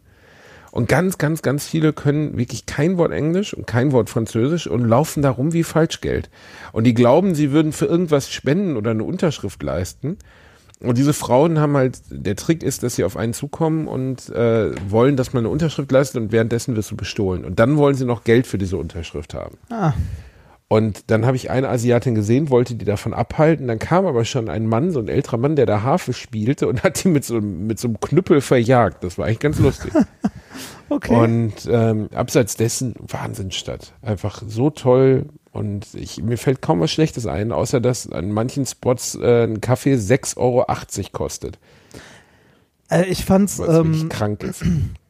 [0.76, 4.84] Und ganz, ganz, ganz viele können wirklich kein Wort Englisch und kein Wort Französisch und
[4.84, 6.28] laufen da rum wie Falschgeld.
[6.72, 10.18] Und die glauben, sie würden für irgendwas spenden oder eine Unterschrift leisten.
[10.80, 14.72] Und diese Frauen haben halt, der Trick ist, dass sie auf einen zukommen und äh,
[14.90, 17.46] wollen, dass man eine Unterschrift leistet und währenddessen wirst du bestohlen.
[17.46, 19.56] Und dann wollen sie noch Geld für diese Unterschrift haben.
[19.70, 19.94] Ah.
[20.68, 23.68] Und dann habe ich eine Asiatin gesehen, wollte die davon abhalten.
[23.68, 26.82] Dann kam aber schon ein Mann, so ein älterer Mann, der da Harfe spielte und
[26.82, 29.04] hat die mit so, mit so einem Knüppel verjagt.
[29.04, 29.92] Das war eigentlich ganz lustig.
[30.88, 31.14] Okay.
[31.14, 33.92] Und ähm, abseits dessen Wahnsinnsstadt.
[34.02, 35.26] Einfach so toll.
[35.50, 39.60] Und ich, mir fällt kaum was Schlechtes ein, außer dass an manchen Spots äh, ein
[39.60, 40.64] Kaffee 6,80 Euro
[41.12, 41.58] kostet.
[42.88, 44.64] äh, ich fand's, Was ähm, krank ist.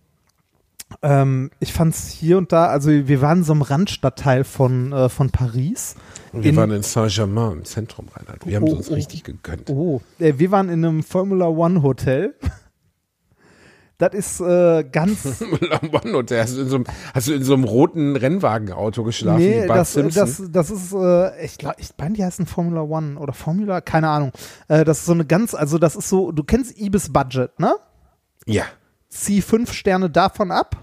[1.02, 5.30] ähm, ich fand's hier und da, also wir waren so einem Randstadtteil von, äh, von
[5.30, 5.96] Paris.
[6.32, 8.46] Und wir in- waren in Saint-Germain im Zentrum, Reinhard.
[8.46, 8.94] Wir haben es Oh, uns oh.
[8.94, 9.68] richtig gegönnt.
[9.70, 12.34] Oh, äh, wir waren in einem Formula One Hotel.
[13.98, 15.40] Das ist äh, ganz.
[15.42, 16.42] One Hotel.
[16.42, 16.84] Hast du, in so einem,
[17.14, 20.26] hast du in so einem roten Rennwagenauto geschlafen nee, das, Simpson?
[20.26, 24.10] das, das ist, äh, ich glaube, ich meine, die heißen Formula One oder Formula, keine
[24.10, 24.32] Ahnung.
[24.68, 27.74] Äh, das ist so eine ganz, also das ist so, du kennst Ibis Budget, ne?
[28.44, 28.64] ja.
[29.24, 30.82] Zieh fünf Sterne davon ab.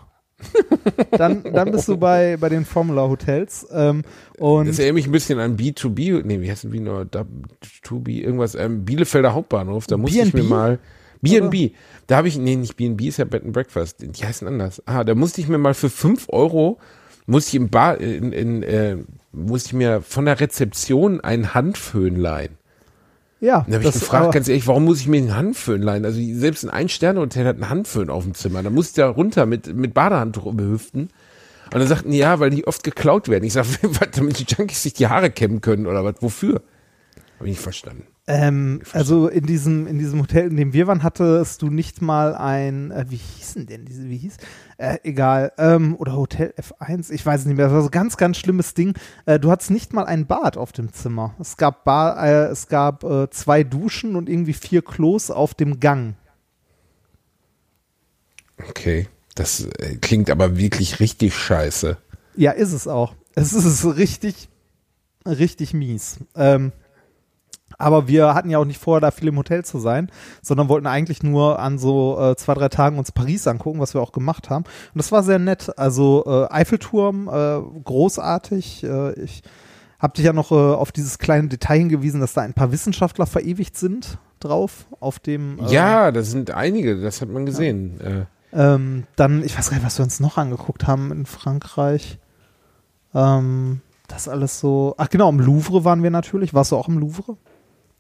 [1.11, 3.65] dann, dann bist du bei, bei den Formula Hotels.
[3.71, 4.03] Ähm,
[4.37, 8.21] und Das erinnert mich ein bisschen an B2B, nee, wie heißt denn wie nur B2B,
[8.21, 10.79] irgendwas, ähm, Bielefelder Hauptbahnhof, da musste ich mir mal,
[11.21, 11.71] B&B,
[12.07, 14.83] da habe ich, nee, nicht B&B, ist ja Bed and Breakfast, die heißen anders.
[14.85, 16.79] Ah, da musste ich mir mal für fünf Euro,
[17.25, 18.97] musste ich im Bar, in, in, äh,
[19.31, 22.57] musste ich mir von der Rezeption einen Handföhn leihen.
[23.43, 26.05] Ja, Da habe ich gefragt, ganz ehrlich, warum muss ich mir einen Handföhn leihen?
[26.05, 28.63] Also selbst ein Ein-Sterne-Hotel hat einen Handföhn auf dem Zimmer.
[28.63, 31.09] Da muss ich da runter mit, mit Badehandtuch umhüften.
[31.65, 33.43] Und dann sagten die, ja, weil die oft geklaut werden.
[33.43, 33.67] Ich sage,
[34.15, 36.15] damit die Junkies sich die Haare kämmen können oder was?
[36.21, 36.61] Wofür?
[37.37, 38.07] Habe ich nicht verstanden.
[38.25, 42.35] Ähm, also in diesem, in diesem Hotel, in dem wir waren, hattest du nicht mal
[42.35, 44.37] ein, äh, wie hießen denn diese, wie hieß?
[44.77, 47.91] Äh, egal, ähm, oder Hotel F1, ich weiß es nicht mehr, das war so ein
[47.91, 48.93] ganz, ganz schlimmes Ding.
[49.25, 51.35] Äh, du hattest nicht mal ein Bad auf dem Zimmer.
[51.37, 55.81] Es gab Bar, äh, es gab äh, zwei Duschen und irgendwie vier Klos auf dem
[55.81, 56.15] Gang.
[58.69, 59.07] Okay.
[59.35, 61.97] Das äh, klingt aber wirklich richtig scheiße.
[62.35, 63.15] Ja, ist es auch.
[63.35, 64.49] Es ist richtig,
[65.25, 66.19] richtig mies.
[66.35, 66.71] Ähm,
[67.83, 70.09] Aber wir hatten ja auch nicht vor, da viel im Hotel zu sein,
[70.41, 74.01] sondern wollten eigentlich nur an so äh, zwei, drei Tagen uns Paris angucken, was wir
[74.01, 74.63] auch gemacht haben.
[74.65, 75.77] Und das war sehr nett.
[75.77, 78.83] Also äh, Eiffelturm, äh, großartig.
[78.83, 79.43] Äh, ich
[79.99, 83.25] habe dich ja noch äh, auf dieses kleine Detail hingewiesen, dass da ein paar Wissenschaftler
[83.25, 85.59] verewigt sind drauf, auf dem.
[85.59, 87.99] Äh, Ja, das sind einige, das hat man gesehen.
[88.01, 88.25] Äh,
[88.55, 92.19] Ähm, dann, ich weiß gar nicht, was wir uns noch angeguckt haben in Frankreich.
[93.15, 94.93] Ähm, das alles so.
[94.97, 96.53] Ach genau, im Louvre waren wir natürlich.
[96.53, 97.37] Warst du auch im Louvre?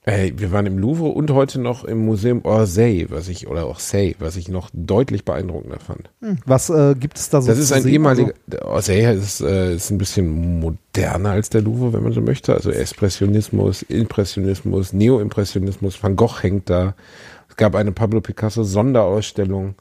[0.05, 4.17] Ey, wir waren im Louvre und heute noch im Museum Orsay, was ich, oder Orsay,
[4.19, 6.09] was ich noch deutlich beeindruckender fand.
[6.19, 6.39] Hm.
[6.45, 7.47] Was äh, gibt es da so?
[7.47, 11.93] Das ist ein ehemaliger, der Orsay ist, äh, ist ein bisschen moderner als der Louvre,
[11.93, 12.53] wenn man so möchte.
[12.53, 16.95] Also Expressionismus, Impressionismus, Neoimpressionismus, Van Gogh hängt da.
[17.47, 19.75] Es gab eine Pablo Picasso Sonderausstellung,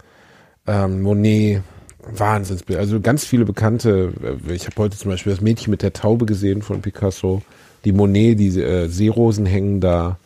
[0.68, 1.62] ähm, Monet,
[2.10, 2.78] Wahnsinnsbild.
[2.78, 4.12] Also ganz viele bekannte.
[4.48, 7.42] äh, Ich habe heute zum Beispiel das Mädchen mit der Taube gesehen von Picasso.
[7.84, 10.18] Die Monet, die äh, Seerosen hängen da.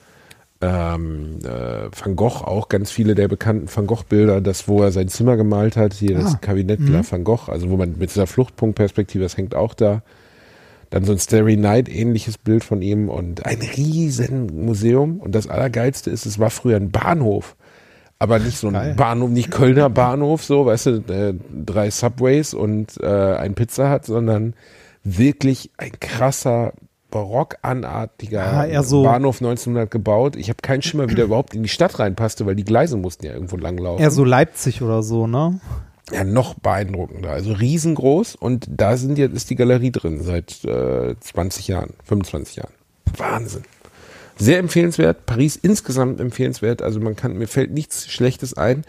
[0.63, 4.91] Ähm, äh, Van Gogh auch ganz viele der bekannten Van Gogh Bilder, das wo er
[4.91, 6.93] sein Zimmer gemalt hat, hier das Ah, Kabinett mhm.
[6.93, 10.03] La Van Gogh, also wo man mit dieser Fluchtpunktperspektive, das hängt auch da.
[10.89, 15.47] Dann so ein Starry Night ähnliches Bild von ihm und ein riesen Museum und das
[15.47, 17.55] allergeilste ist, es war früher ein Bahnhof,
[18.19, 18.95] aber nicht so ein Geil.
[18.95, 23.07] Bahnhof, nicht Kölner Bahnhof, so, weißt du, äh, drei Subways und äh,
[23.37, 24.55] ein Pizza Hut, sondern
[25.05, 26.73] wirklich ein krasser
[27.11, 30.37] barockanartiger Ah, so- Bahnhof 1900 gebaut.
[30.37, 33.27] Ich habe keinen Schimmer, wie der überhaupt in die Stadt reinpasste, weil die Gleise mussten
[33.27, 34.03] ja irgendwo langlaufen.
[34.03, 35.61] Eher so Leipzig oder so, ne?
[36.13, 37.31] Ja, noch beeindruckender.
[37.31, 42.57] Also riesengroß und da sind jetzt ist die Galerie drin seit äh, 20 Jahren, 25
[42.57, 42.73] Jahren.
[43.17, 43.63] Wahnsinn.
[44.39, 45.27] Sehr empfehlenswert.
[45.27, 46.83] Paris insgesamt empfehlenswert.
[46.83, 48.85] Also man kann, mir fällt nichts Schlechtes ein,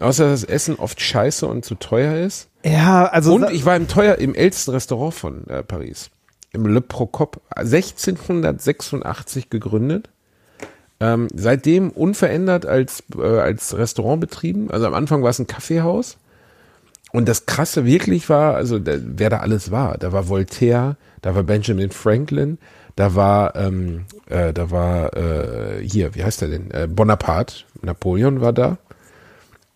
[0.00, 2.48] außer dass das Essen oft scheiße und zu teuer ist.
[2.64, 3.34] Ja, also.
[3.34, 6.10] Und ich war im teuer, im ältesten Restaurant von äh, Paris.
[6.52, 10.10] Im Le Procop, 1686 gegründet.
[11.00, 14.70] Ähm, seitdem unverändert als, äh, als Restaurant betrieben.
[14.70, 16.18] Also am Anfang war es ein Kaffeehaus.
[17.12, 19.98] Und das Krasse wirklich war, also da, wer da alles war.
[19.98, 22.58] Da war Voltaire, da war Benjamin Franklin,
[22.96, 26.70] da war, ähm, äh, da war äh, hier, wie heißt der denn?
[26.70, 28.78] Äh, Bonaparte, Napoleon war da.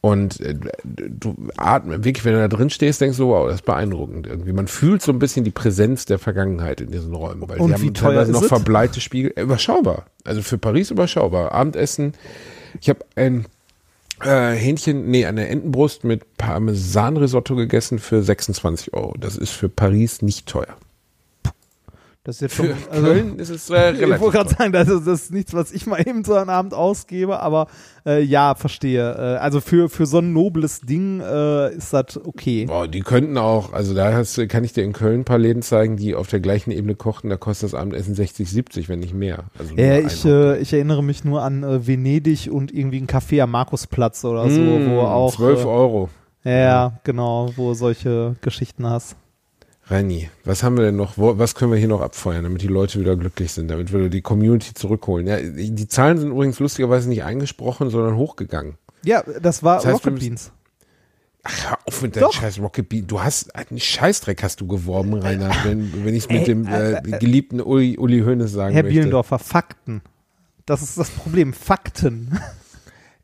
[0.03, 0.55] Und äh,
[0.85, 4.53] du atmest, wirklich, wenn du da drin stehst, denkst du, wow, das ist beeindruckend irgendwie.
[4.53, 7.83] Man fühlt so ein bisschen die Präsenz der Vergangenheit in diesen Räumen, weil Und die
[7.83, 8.49] wie haben teilweise noch es?
[8.49, 9.33] verbleite Spiegel.
[9.35, 10.07] Äh, Überschaubar.
[10.25, 11.53] Also für Paris überschaubar.
[11.53, 12.13] Abendessen.
[12.81, 13.47] Ich habe ein
[14.23, 19.15] äh, Hähnchen, nee, eine Entenbrust mit Parmesanrisotto gegessen für 26 Euro.
[19.19, 20.77] Das ist für Paris nicht teuer.
[22.27, 24.73] Das ist jetzt Für schon, also, Köln ist es äh, Ich relativ wollte gerade sagen,
[24.73, 27.69] das ist, das ist nichts, was ich mal eben so einen Abend ausgebe, aber
[28.05, 29.13] äh, ja, verstehe.
[29.13, 32.67] Äh, also für, für so ein nobles Ding äh, ist das okay.
[32.67, 35.63] Boah, die könnten auch, also da hast, kann ich dir in Köln ein paar Läden
[35.63, 39.15] zeigen, die auf der gleichen Ebene kochen, da kostet das Abendessen 60, 70, wenn nicht
[39.15, 39.45] mehr.
[39.57, 43.41] Also Ja, ich, äh, ich erinnere mich nur an äh, Venedig und irgendwie ein Café
[43.41, 45.33] am Markusplatz oder so, Mm, wo auch.
[45.33, 46.09] 12 äh, Euro.
[46.43, 49.17] Ja, ja, genau, wo solche Geschichten hast.
[49.89, 51.13] Reini, was haben wir denn noch?
[51.17, 54.21] Was können wir hier noch abfeuern, damit die Leute wieder glücklich sind, damit wir die
[54.21, 55.27] Community zurückholen?
[55.29, 58.79] Ja, die Zahlen sind übrigens lustigerweise nicht eingesprochen, sondern hochgegangen.
[59.05, 60.53] Ja, das war Das heißt, Rocket Beans.
[61.45, 63.07] Ach, hör auf mit deinem scheiß Rocket Bean.
[63.07, 66.67] Du hast einen Scheißdreck hast du geworben, Rainer, wenn, wenn ich es mit Ey, dem
[66.67, 68.95] äh, geliebten Uli, Uli Hoeneß sagen Herr möchte.
[68.95, 70.03] Bielendorfer, Fakten.
[70.65, 71.53] Das ist das Problem.
[71.53, 72.41] Fakten.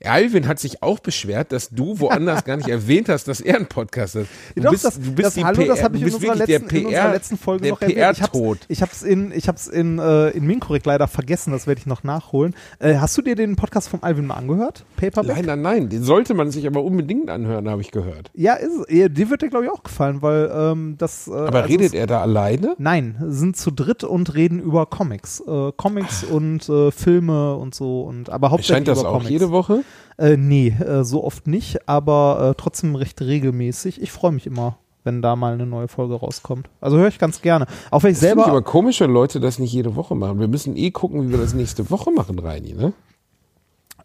[0.06, 3.66] Alvin hat sich auch beschwert, dass du woanders gar nicht erwähnt hast, dass er einen
[3.66, 4.26] Podcast hat.
[4.54, 6.34] Du Doch, bist, das, du bist das, die hallo, PR, das habe ich in unserer,
[6.34, 7.98] letzten, der in PR, unserer letzten Folge der noch erwähnt.
[7.98, 8.58] Ich hab's, PR-Tod.
[8.68, 12.04] ich hab's in, ich hab's in, äh, in Minkorrekt leider vergessen, das werde ich noch
[12.04, 12.54] nachholen.
[12.78, 14.84] Äh, hast du dir den Podcast vom Alvin mal angehört?
[14.96, 15.36] Paperback?
[15.36, 18.30] Nein, nein, nein, den sollte man sich aber unbedingt anhören, habe ich gehört.
[18.34, 19.12] Ja, ist, es.
[19.12, 21.28] dir wird der, glaube ich, auch gefallen, weil ähm, das.
[21.28, 22.74] Äh, Aber also redet es- er da alleine?
[22.78, 25.40] Nein, sind zu dritt und reden über Comics.
[25.40, 28.02] Äh, Comics und äh, Filme und so.
[28.02, 29.30] Und, aber hauptsächlich Erscheint das über auch Comics.
[29.30, 29.84] jede Woche?
[30.18, 34.00] Äh, nee, äh, so oft nicht, aber äh, trotzdem recht regelmäßig.
[34.02, 36.68] Ich freue mich immer, wenn da mal eine neue Folge rauskommt.
[36.80, 37.66] Also höre ich ganz gerne.
[37.90, 38.42] Auch wenn ich Das selber.
[38.42, 40.38] ich aber komisch, wenn Leute das nicht jede Woche machen.
[40.40, 42.92] Wir müssen eh gucken, wie wir das nächste Woche machen, Reini, ne?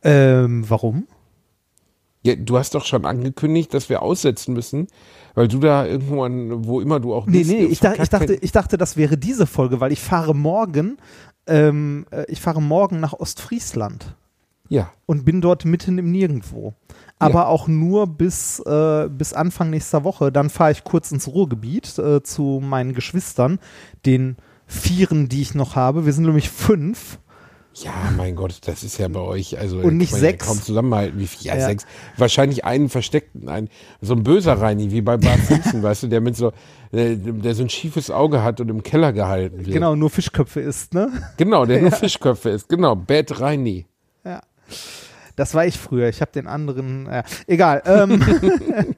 [0.04, 1.08] ähm, warum?
[2.24, 4.88] Ja, du hast doch schon angekündigt, dass wir aussetzen müssen,
[5.34, 7.52] weil du da irgendwo an, wo immer du auch Nee, bist.
[7.52, 10.98] nee, ich, dach, ich, dachte, ich dachte, das wäre diese Folge, weil ich fahre morgen,
[11.48, 14.16] ähm, äh, ich fahre morgen nach Ostfriesland
[14.70, 16.74] Ja, und bin dort mitten im Nirgendwo.
[17.20, 20.32] Aber auch nur bis, äh, bis Anfang nächster Woche.
[20.32, 23.60] Dann fahre ich kurz ins Ruhrgebiet äh, zu meinen Geschwistern,
[24.06, 24.38] den
[24.68, 26.06] Vieren, die ich noch habe.
[26.06, 27.20] Wir sind nämlich fünf.
[27.74, 30.46] Ja, mein Gott, das ist ja bei euch, also Und nicht man ja sechs.
[30.48, 31.20] kaum zusammenhalten.
[31.20, 31.46] Wie viel?
[31.48, 31.66] Ja, Ja.
[31.68, 31.86] sechs.
[32.18, 33.70] Wahrscheinlich einen versteckten, ein,
[34.02, 36.54] so ein böser Reini, wie bei Bart Simpson, weißt du, der mit so,
[36.92, 39.74] der, der so ein schiefes Auge hat und im Keller gehalten wird.
[39.74, 41.10] Genau, nur Fischköpfe isst, ne?
[41.38, 42.68] Genau, der nur Fischköpfe ist.
[42.68, 43.86] Genau, Bad Reini.
[45.36, 46.10] Das war ich früher.
[46.10, 47.08] Ich habe den anderen.
[47.08, 47.84] Äh, egal.
[47.86, 48.24] Ähm,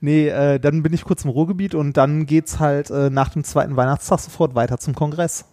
[0.00, 3.44] nee, äh, dann bin ich kurz im Ruhrgebiet und dann geht's halt äh, nach dem
[3.44, 5.46] zweiten Weihnachtstag sofort weiter zum Kongress.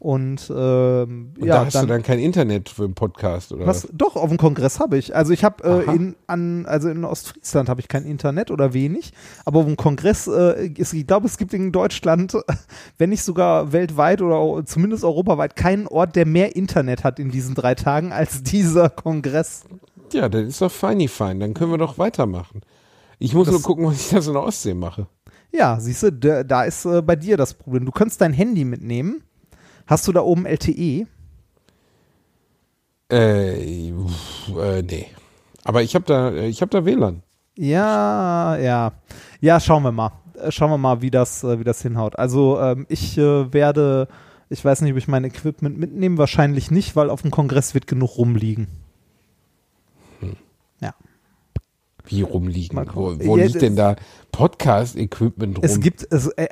[0.00, 3.66] Und, ähm, Und ja, da hast dann, du dann kein Internet für einen Podcast, oder?
[3.66, 3.88] was?
[3.92, 5.16] Doch, auf dem Kongress habe ich.
[5.16, 9.12] Also ich habe äh, in an also in Ostfriesland habe ich kein Internet oder wenig,
[9.44, 12.36] aber auf dem Kongress äh, ist, ich glaube, es gibt in Deutschland,
[12.98, 17.56] wenn nicht sogar weltweit oder zumindest europaweit keinen Ort, der mehr Internet hat in diesen
[17.56, 19.64] drei Tagen als dieser Kongress.
[20.12, 21.40] Ja, dann ist doch feini fein.
[21.40, 22.60] Dann können wir doch weitermachen.
[23.18, 25.08] Ich muss Das- nur gucken, was ich da so in der Ostsee mache.
[25.50, 27.84] Ja, siehst du, da, da ist äh, bei dir das Problem.
[27.84, 29.22] Du könntest dein Handy mitnehmen.
[29.88, 30.44] Hast du da oben?
[30.44, 31.06] LTE?
[33.10, 35.06] Äh, uff, äh nee.
[35.64, 37.22] Aber ich habe da, äh, ich habe da WLAN.
[37.56, 38.92] Ja, ja.
[39.40, 40.12] Ja, schauen wir mal.
[40.34, 42.18] Äh, Schauen wir mal, wie das, äh, wie das hinhaut.
[42.18, 44.08] Also ähm, ich äh, werde,
[44.50, 47.86] ich weiß nicht, ob ich mein Equipment mitnehme, wahrscheinlich nicht, weil auf dem Kongress wird
[47.86, 48.68] genug rumliegen.
[50.80, 50.94] Ja.
[52.04, 52.78] Wie rumliegen?
[52.92, 53.96] Wo, wo Ja, liegt denn da
[54.32, 55.64] Podcast-Equipment rum?
[55.64, 56.46] Es gibt, es, äh,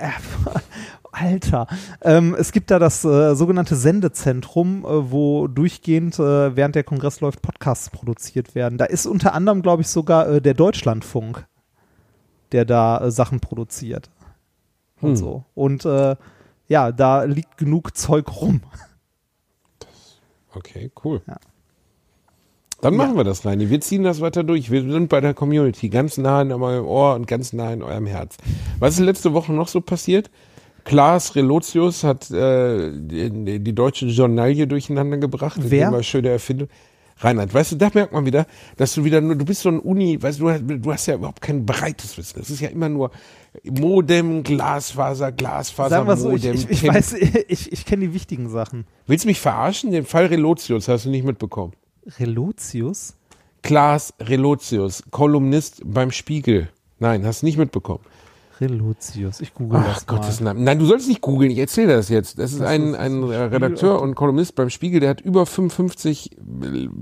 [1.18, 1.66] Alter,
[2.02, 7.20] ähm, es gibt da das äh, sogenannte Sendezentrum, äh, wo durchgehend äh, während der Kongress
[7.20, 8.76] läuft Podcasts produziert werden.
[8.76, 11.46] Da ist unter anderem, glaube ich, sogar äh, der Deutschlandfunk,
[12.52, 14.10] der da äh, Sachen produziert
[15.00, 15.16] und Hm.
[15.16, 15.44] so.
[15.54, 16.16] Und äh,
[16.68, 18.60] ja, da liegt genug Zeug rum.
[20.54, 21.22] Okay, cool.
[21.26, 21.36] Ja.
[22.80, 22.98] Dann Ja.
[22.98, 23.70] machen wir das, Reini.
[23.70, 24.70] Wir ziehen das weiter durch.
[24.70, 28.06] Wir sind bei der Community, ganz nah in eurem Ohr und ganz nah in eurem
[28.06, 28.36] Herz.
[28.78, 30.30] Was ist letzte Woche noch so passiert?
[30.86, 35.58] Klaas Relotius hat äh, die, die deutsche Journalie durcheinander gebracht.
[35.60, 35.88] Wer?
[35.88, 36.68] Immer schöne Erfindung.
[37.18, 39.80] Reinhard, weißt du, da merkt man wieder, dass du wieder nur, du bist so ein
[39.80, 42.40] Uni, weißt du, du hast, ja überhaupt kein breites Wissen.
[42.40, 43.10] Es ist ja immer nur
[43.64, 46.54] Modem, Glasfaser, Glasfaser, Sagen wir so, ich, Modem.
[46.54, 47.14] ich, ich weiß,
[47.48, 48.86] ich, ich kenne die wichtigen Sachen.
[49.06, 49.90] Willst du mich verarschen?
[49.90, 51.72] Den Fall Relotius hast du nicht mitbekommen.
[52.20, 53.16] Relotius?
[53.62, 56.68] Klaas Relotius, Kolumnist beim Spiegel.
[57.00, 58.04] Nein, hast du nicht mitbekommen.
[58.60, 60.16] Relotius, ich google Ach das mal.
[60.16, 60.64] Gottes Namen.
[60.64, 62.38] Nein, du sollst nicht googeln, ich erzähle das jetzt.
[62.38, 66.30] Das ist Das ein, ist- ein Redakteur und Kolumnist beim Spiegel, der hat über 55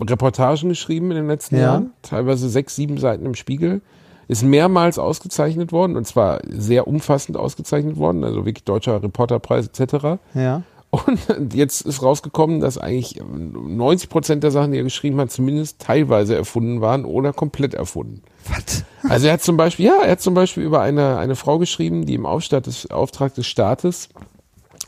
[0.00, 1.62] Reportagen geschrieben in den letzten Ja.
[1.62, 3.82] Jahren, teilweise sechs, sieben Seiten im Spiegel.
[4.26, 10.18] Ist mehrmals ausgezeichnet worden und zwar sehr umfassend ausgezeichnet worden, also wirklich deutscher Reporterpreis etc.
[10.32, 10.62] Ja.
[10.90, 11.18] Und
[11.54, 16.36] jetzt ist rausgekommen, dass eigentlich 90 Prozent der Sachen, die er geschrieben hat, zumindest teilweise
[16.36, 18.22] erfunden waren oder komplett erfunden.
[18.48, 18.84] Was?
[19.08, 22.06] Also er hat zum Beispiel, ja, er hat zum Beispiel über eine, eine Frau geschrieben,
[22.06, 24.08] die im Auftrag des, Auftrag des Staates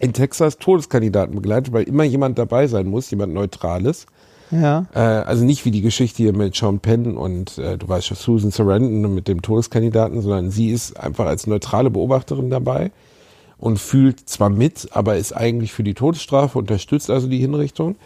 [0.00, 4.06] in Texas Todeskandidaten begleitet, weil immer jemand dabei sein muss, jemand Neutrales.
[4.50, 4.86] Ja.
[4.94, 8.16] Äh, also nicht wie die Geschichte hier mit Sean Penn und äh, du weißt schon,
[8.16, 12.92] Susan Sarandon mit dem Todeskandidaten, sondern sie ist einfach als neutrale Beobachterin dabei
[13.58, 17.96] und fühlt zwar mit, aber ist eigentlich für die Todesstrafe, unterstützt also die Hinrichtung.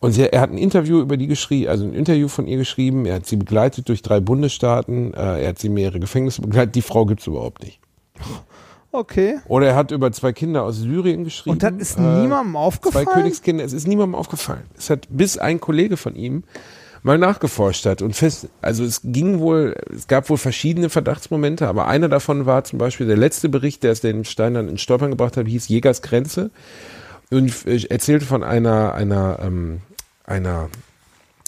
[0.00, 3.04] Und sie, er hat ein Interview über die geschrieben, also ein Interview von ihr geschrieben.
[3.04, 5.12] Er hat sie begleitet durch drei Bundesstaaten.
[5.12, 6.76] Äh, er hat sie mehrere Gefängnisse begleitet.
[6.76, 7.80] Die Frau gibt's überhaupt nicht.
[8.92, 9.38] Okay.
[9.48, 11.54] Oder er hat über zwei Kinder aus Syrien geschrieben.
[11.54, 13.06] Und das ist Äh, niemandem Zwei aufgefallen?
[13.06, 14.62] Königskinder, es ist niemandem aufgefallen.
[14.76, 16.44] Es hat bis ein Kollege von ihm
[17.02, 21.86] mal nachgeforscht hat und fest, also es ging wohl, es gab wohl verschiedene Verdachtsmomente, aber
[21.86, 25.10] einer davon war zum Beispiel der letzte Bericht, der es den Stein dann ins Stolpern
[25.10, 26.50] gebracht hat, hieß Jägers Grenze
[27.30, 29.80] und äh, erzählte von einer, einer, ähm,
[30.24, 30.68] einer,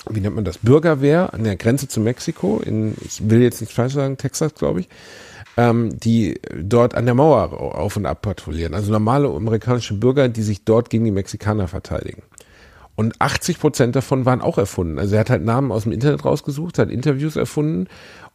[0.09, 3.73] wie nennt man das, Bürgerwehr an der Grenze zu Mexiko in, ich will jetzt nicht
[3.73, 4.89] falsch sagen, Texas, glaube ich,
[5.57, 8.75] ähm, die dort an der Mauer auf und ab patrouillieren.
[8.75, 12.23] Also normale amerikanische Bürger, die sich dort gegen die Mexikaner verteidigen.
[12.95, 14.99] Und 80 Prozent davon waren auch erfunden.
[14.99, 17.89] Also er hat halt Namen aus dem Internet rausgesucht, hat Interviews erfunden.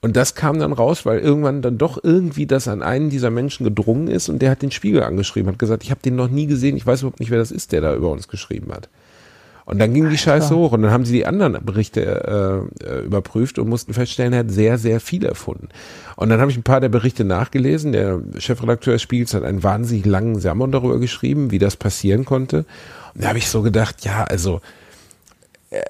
[0.06, 3.64] Und das kam dann raus, weil irgendwann dann doch irgendwie das an einen dieser Menschen
[3.64, 6.45] gedrungen ist und der hat den Spiegel angeschrieben, hat gesagt, ich habe den noch nie
[6.45, 8.88] gesehen, ich weiß überhaupt nicht, wer das ist, der da über uns geschrieben hat.
[9.66, 12.99] Und dann ging die Scheiße hoch und dann haben sie die anderen Berichte äh, äh,
[12.99, 15.70] überprüft und mussten feststellen, er hat sehr, sehr viel erfunden.
[16.18, 17.91] Und dann habe ich ein paar der Berichte nachgelesen.
[17.91, 22.58] Der Chefredakteur des Spiegels hat einen wahnsinnig langen Sermon darüber geschrieben, wie das passieren konnte.
[23.16, 24.62] Und da habe ich so gedacht, ja, also
[25.72, 25.82] äh,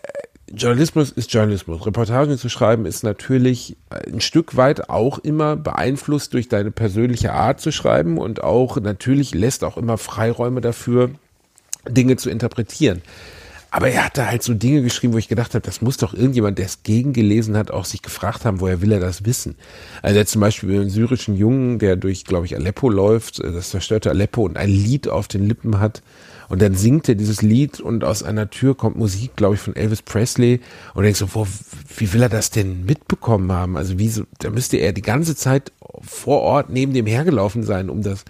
[0.55, 1.85] Journalismus ist Journalismus.
[1.85, 7.59] Reportagen zu schreiben ist natürlich ein Stück weit auch immer beeinflusst durch deine persönliche Art
[7.59, 11.11] zu schreiben und auch natürlich lässt auch immer Freiräume dafür,
[11.89, 13.01] Dinge zu interpretieren.
[13.69, 16.13] Aber er hat da halt so Dinge geschrieben, wo ich gedacht habe, das muss doch
[16.13, 19.55] irgendjemand, der es gegengelesen hat, auch sich gefragt haben, woher will er das wissen?
[20.01, 23.71] Also er zum Beispiel einen syrischen Jungen, der durch, glaube ich, Aleppo läuft, äh, das
[23.71, 26.01] zerstörte Aleppo und ein Lied auf den Lippen hat.
[26.49, 29.75] Und dann singt er dieses Lied und aus einer Tür kommt Musik, glaube ich, von
[29.75, 30.61] Elvis Presley.
[30.93, 31.47] Und denkst so, wo,
[31.97, 33.77] wie will er das denn mitbekommen haben?
[33.77, 35.71] Also wie da müsste er die ganze Zeit
[36.01, 38.25] vor Ort neben dem hergelaufen sein, um das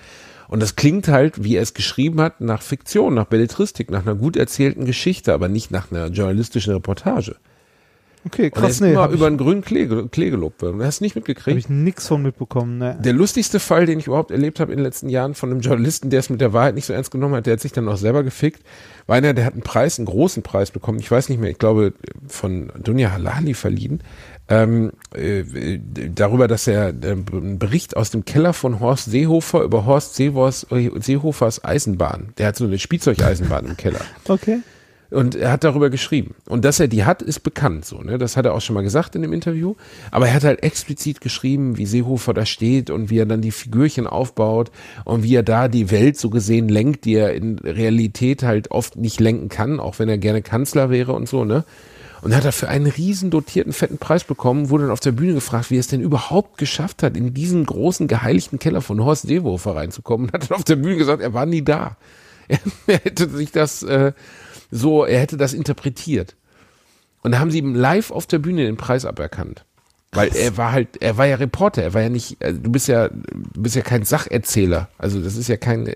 [0.48, 4.16] und das klingt halt, wie er es geschrieben hat, nach Fiktion, nach Belletristik, nach einer
[4.16, 7.36] gut erzählten Geschichte, aber nicht nach einer journalistischen Reportage.
[8.26, 10.82] Okay, krass, nee, immer hab über einen grünen Klee, Klee gelobt worden.
[10.84, 11.58] Hast du nicht hab mitgekriegt?
[11.58, 12.98] ich nix von mitbekommen, ne.
[13.00, 16.10] Der lustigste Fall, den ich überhaupt erlebt habe in den letzten Jahren von einem Journalisten,
[16.10, 17.98] der es mit der Wahrheit nicht so ernst genommen hat, der hat sich dann auch
[17.98, 18.64] selber gefickt,
[19.06, 21.60] war einer, der hat einen Preis, einen großen Preis bekommen, ich weiß nicht mehr, ich
[21.60, 21.94] glaube
[22.28, 24.02] von Dunja Halali verliehen,
[24.48, 25.44] ähm, äh,
[26.14, 30.66] darüber, dass er äh, einen Bericht aus dem Keller von Horst Seehofer über Horst Seehofers,
[30.70, 34.02] Seehofers Eisenbahn, der hat so eine Spielzeugeisenbahn im Keller.
[34.28, 34.60] Okay.
[35.16, 36.36] Und er hat darüber geschrieben.
[36.48, 38.18] Und dass er die hat, ist bekannt so, ne?
[38.18, 39.76] Das hat er auch schon mal gesagt in dem Interview.
[40.12, 43.52] Aber er hat halt explizit geschrieben, wie Seehofer da steht und wie er dann die
[43.52, 44.72] Figürchen aufbaut
[45.06, 48.98] und wie er da die Welt so gesehen lenkt, die er in Realität halt oft
[48.98, 51.64] nicht lenken kann, auch wenn er gerne Kanzler wäre und so, ne?
[52.22, 55.36] Und er hat dafür einen riesen dotierten fetten Preis bekommen, wurde dann auf der Bühne
[55.36, 59.28] gefragt, wie er es denn überhaupt geschafft hat, in diesen großen geheiligten Keller von Horst
[59.28, 60.28] Seehofer reinzukommen.
[60.28, 61.96] Und hat dann auf der Bühne gesagt, er war nie da.
[62.48, 64.14] Er, hätte sich das äh,
[64.76, 66.36] so, er hätte das interpretiert.
[67.24, 69.66] Und da haben sie ihm live auf der Bühne den Preis aberkannt.
[70.12, 72.88] Weil er war halt, er war ja Reporter, er war ja nicht, also du bist
[72.88, 74.90] ja, du bist ja kein Sacherzähler.
[74.98, 75.94] Also das ist ja keine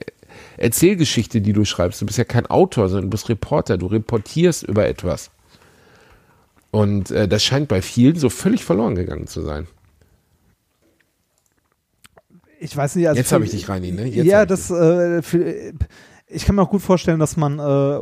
[0.58, 2.02] Erzählgeschichte, die du schreibst.
[2.02, 3.78] Du bist ja kein Autor, sondern du bist Reporter.
[3.78, 5.32] Du reportierst über etwas.
[6.72, 9.68] Und äh, das scheint bei vielen so völlig verloren gegangen zu sein.
[12.60, 14.06] Ich weiß nicht, also Jetzt habe ich dich, Reini, ne?
[14.06, 15.74] Jetzt ja, das, äh, für,
[16.32, 18.00] ich kann mir auch gut vorstellen, dass man äh,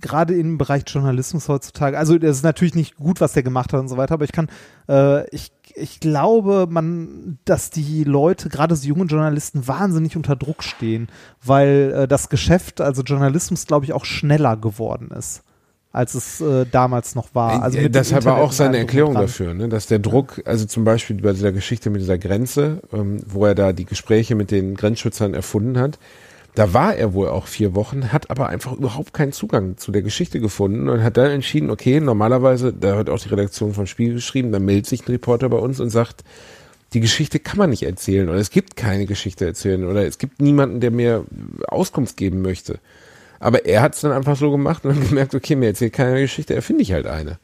[0.00, 3.80] gerade im Bereich Journalismus heutzutage, also das ist natürlich nicht gut, was der gemacht hat
[3.80, 4.48] und so weiter, aber ich kann,
[4.88, 10.62] äh, ich, ich glaube, man, dass die Leute, gerade so junge Journalisten, wahnsinnig unter Druck
[10.62, 11.08] stehen,
[11.44, 15.42] weil äh, das Geschäft, also Journalismus, glaube ich, auch schneller geworden ist,
[15.92, 17.62] als es äh, damals noch war.
[17.62, 19.24] Also Äh, mit das war Internet auch seine Erklärung dran.
[19.24, 19.68] dafür, ne?
[19.68, 23.54] dass der Druck, also zum Beispiel bei dieser Geschichte mit dieser Grenze, ähm, wo er
[23.54, 25.98] da die Gespräche mit den Grenzschützern erfunden hat,
[26.54, 30.02] da war er wohl auch vier Wochen, hat aber einfach überhaupt keinen Zugang zu der
[30.02, 34.14] Geschichte gefunden und hat dann entschieden, okay, normalerweise, da hat auch die Redaktion vom Spiegel
[34.14, 36.24] geschrieben, da meldet sich ein Reporter bei uns und sagt,
[36.92, 40.42] die Geschichte kann man nicht erzählen oder es gibt keine Geschichte erzählen oder es gibt
[40.42, 41.24] niemanden, der mir
[41.68, 42.78] Auskunft geben möchte.
[43.40, 46.20] Aber er hat es dann einfach so gemacht und hat gemerkt, okay, mir erzählt keine
[46.20, 47.38] Geschichte, erfinde ich halt eine.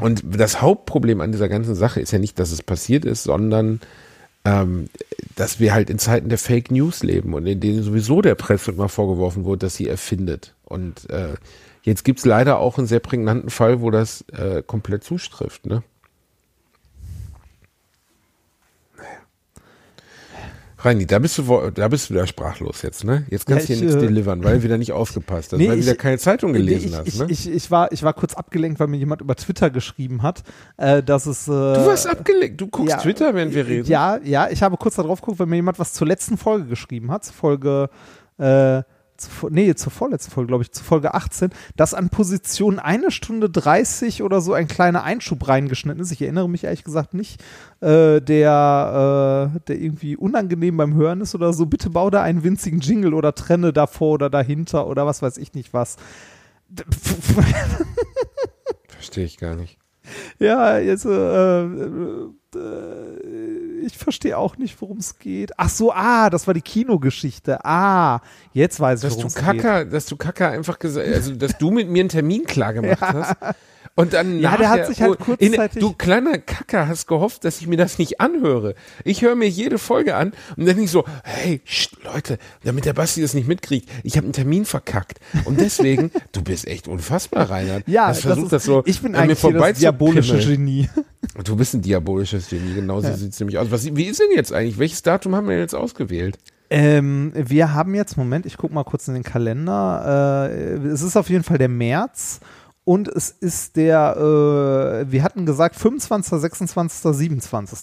[0.00, 3.80] Und das Hauptproblem an dieser ganzen Sache ist ja nicht, dass es passiert ist, sondern
[4.44, 4.88] ähm,
[5.36, 8.72] dass wir halt in Zeiten der Fake News leben und in denen sowieso der Presse
[8.72, 10.54] immer vorgeworfen wurde, dass sie erfindet.
[10.64, 11.34] Und äh,
[11.82, 15.66] jetzt gibt's leider auch einen sehr prägnanten Fall, wo das äh, komplett zustrifft.
[15.66, 15.82] Ne?
[20.84, 23.24] Reini, da bist du da bist du wieder sprachlos jetzt, ne?
[23.30, 25.58] Jetzt kannst du Ja, hier ich, nichts äh, delivern, weil du wieder nicht aufgepasst hast,
[25.58, 27.26] Nee, weil du ich- wieder keine Zeitung gelesen ich, hast, ich, ne?
[27.30, 30.42] ich, ich, war, ich war kurz abgelenkt, weil mir jemand über Twitter geschrieben hat,
[30.76, 31.48] äh, dass es.
[31.48, 33.88] Äh, du warst abgelenkt, du guckst ja, Twitter, während wir reden.
[33.88, 37.10] Ja, ja, ich habe kurz darauf geguckt, weil mir jemand was zur letzten Folge geschrieben
[37.10, 37.88] hat, Folge,
[38.38, 38.82] äh,
[39.24, 43.50] zu, nee, zur vorletzten Folge, glaube ich, zur Folge 18, dass an Position eine Stunde
[43.50, 46.12] 30 oder so ein kleiner Einschub reingeschnitten ist.
[46.12, 47.42] Ich erinnere mich ehrlich gesagt nicht,
[47.80, 51.66] äh, der, äh, der irgendwie unangenehm beim Hören ist oder so.
[51.66, 55.54] Bitte bau da einen winzigen Jingle oder trenne davor oder dahinter oder was weiß ich
[55.54, 55.96] nicht was.
[58.88, 59.78] Verstehe ich gar nicht.
[60.38, 61.64] Ja, jetzt, äh,
[62.56, 65.52] äh, ich verstehe auch nicht, worum es geht.
[65.58, 67.64] Ach so, ah, das war die Kinogeschichte.
[67.64, 68.20] Ah,
[68.52, 69.44] jetzt weiß ich, worum du es geht.
[69.44, 73.00] Kacker, dass du Kacker einfach gesagt, also dass du mit mir einen Termin klar gemacht
[73.00, 73.36] hast.
[73.96, 77.44] Und dann Ja, der hat sich halt oh, in- kurzzeitig- Du kleiner Kacker hast gehofft,
[77.44, 78.74] dass ich mir das nicht anhöre.
[79.04, 82.92] Ich höre mir jede Folge an und dann nicht so, hey, scht, Leute, damit der
[82.92, 85.20] Basti das nicht mitkriegt, ich habe einen Termin verkackt.
[85.44, 87.84] Und deswegen, du bist echt unfassbar, Reinhard.
[87.86, 90.88] Ja, hast versucht, ist, das so ich bin an mir hier das vorbei diabolische Genie.
[91.42, 93.70] Du bist ein diabolisches Genie, genau so sieht's nämlich aus.
[93.70, 94.78] Was, wie ist denn jetzt eigentlich?
[94.78, 96.38] Welches Datum haben wir jetzt ausgewählt?
[96.70, 100.48] Ähm, wir haben jetzt, Moment, ich gucke mal kurz in den Kalender.
[100.50, 102.40] Äh, es ist auf jeden Fall der März
[102.84, 104.16] und es ist der,
[105.06, 107.78] äh, wir hatten gesagt 25., 26., 27.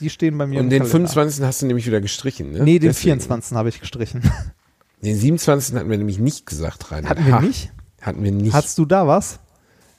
[0.00, 0.90] Die stehen bei mir Und im den Kalender.
[1.08, 1.44] 25.
[1.44, 2.60] hast du nämlich wieder gestrichen, ne?
[2.62, 3.20] Nee, den Deswegen.
[3.20, 3.56] 24.
[3.56, 4.22] habe ich gestrichen.
[5.02, 5.76] Den 27.
[5.76, 7.10] hatten wir nämlich nicht gesagt, Reinhard.
[7.18, 7.72] Hatten wir Ha, nicht?
[8.00, 8.54] Hatten wir nicht.
[8.54, 9.38] Hast du da was?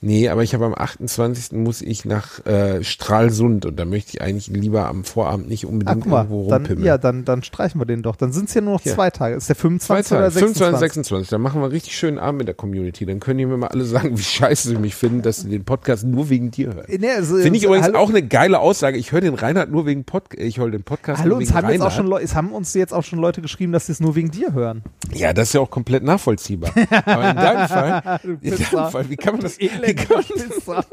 [0.05, 1.53] Nee, aber ich habe am 28.
[1.53, 5.69] muss ich nach äh, Stralsund und da möchte ich eigentlich lieber am Vorabend nicht Ah,
[5.69, 6.85] unbedingt guck mal, irgendwo dann, rumpimmeln.
[6.85, 8.15] ja, dann, dann streichen wir den doch.
[8.15, 8.93] Dann sind es ja nur noch Ja.
[8.93, 9.35] zwei Tage.
[9.35, 10.07] Ist der 25.
[10.07, 10.79] Zwei oder Tage, 25, 26?
[11.25, 11.29] 26.
[11.29, 13.05] Dann machen wir einen richtig schönen Abend mit der Community.
[13.07, 15.63] Dann können die mir mal alle sagen, wie scheiße sie mich finden, dass sie den
[15.65, 16.85] Podcast nur wegen dir hören.
[16.87, 18.97] Nee, also, Finde ich äh, übrigens hallo, auch eine geile Aussage.
[18.99, 20.39] Ich höre den Reinhard nur wegen Podcast.
[20.43, 21.97] Ich höre den Podcast Hallo, nur wegen haben, Reinhard.
[22.05, 24.53] Leu- es haben uns jetzt auch schon Leute geschrieben, dass sie es nur wegen dir
[24.53, 24.83] hören.
[25.15, 26.71] Ja, das ist ja auch komplett nachvollziehbar.
[27.05, 29.57] Aber in deinem Fall, in deinem Fall, wie kann man das?
[29.59, 30.85] Wie Pisser.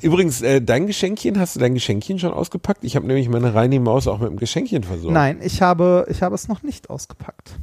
[0.00, 2.84] übrigens, äh, dein Geschenkchen, hast du dein Geschenkchen schon ausgepackt?
[2.84, 5.14] Ich habe nämlich meine Reini Maus auch mit dem Geschenkchen versorgt.
[5.14, 7.58] Nein, ich habe, ich habe es noch nicht ausgepackt.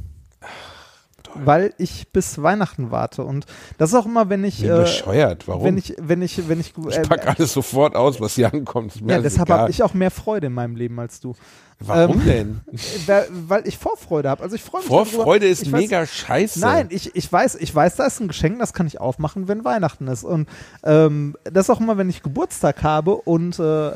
[1.34, 3.22] Weil ich bis Weihnachten warte.
[3.24, 3.46] Und
[3.76, 5.46] das ist auch immer, wenn ich, Bin äh, bescheuert.
[5.46, 5.64] Warum?
[5.64, 8.94] wenn ich, wenn ich, wenn ich, ich äh, pack alles sofort aus, was hier ankommt.
[9.06, 11.34] Ja, deshalb habe ich auch mehr Freude in meinem Leben als du.
[11.80, 12.60] Warum ähm, denn?
[13.06, 14.42] Weil, weil ich Vorfreude habe.
[14.42, 15.46] Also ich freue mich Vorfreude darüber.
[15.46, 16.60] ist ich weiß- mega scheiße.
[16.60, 19.64] Nein, ich, ich weiß, ich weiß, da ist ein Geschenk, das kann ich aufmachen, wenn
[19.64, 20.24] Weihnachten ist.
[20.24, 20.48] Und
[20.82, 23.90] ähm, das auch immer, wenn ich Geburtstag habe und äh,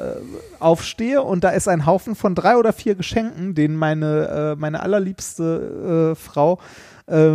[0.61, 4.81] aufstehe und da ist ein Haufen von drei oder vier Geschenken, den meine, äh, meine
[4.81, 6.59] allerliebste äh, Frau äh,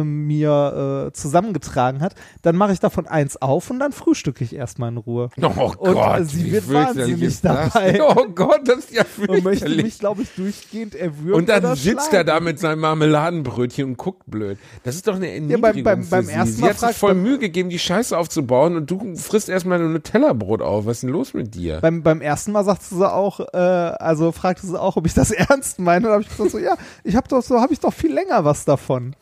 [0.04, 4.90] mir äh, zusammengetragen hat, dann mache ich davon eins auf und dann frühstücke ich erstmal
[4.92, 5.30] in Ruhe.
[5.42, 7.92] Oh Und Gott, sie wie wird fürchterlich wahnsinnig das dabei.
[7.94, 8.02] denn?
[8.08, 9.84] Oh Gott, das ist ja Und möchte fürchterlich.
[9.84, 11.34] mich, glaube ich, durchgehend erwürgen.
[11.34, 14.58] Und dann sitzt er da mit seinem Marmeladenbrötchen und guckt blöd.
[14.84, 16.32] Das ist doch eine Erniedrigung beim- beim- beim sie.
[16.32, 19.80] ersten sie Mal hat sich voll Mühe gegeben, die Scheiße aufzubauen und du frisst erstmal
[19.80, 20.86] nur Nutella-Brot auf.
[20.86, 21.80] Was ist denn los mit dir?
[21.82, 25.32] Beim, beim ersten Mal sagte sie auch, äh, also fragte sie auch, ob ich das
[25.32, 26.08] ernst meine.
[26.08, 28.46] Und habe ich gesagt so, ja, ich habe doch so, habe ich doch viel länger
[28.46, 29.16] was davon.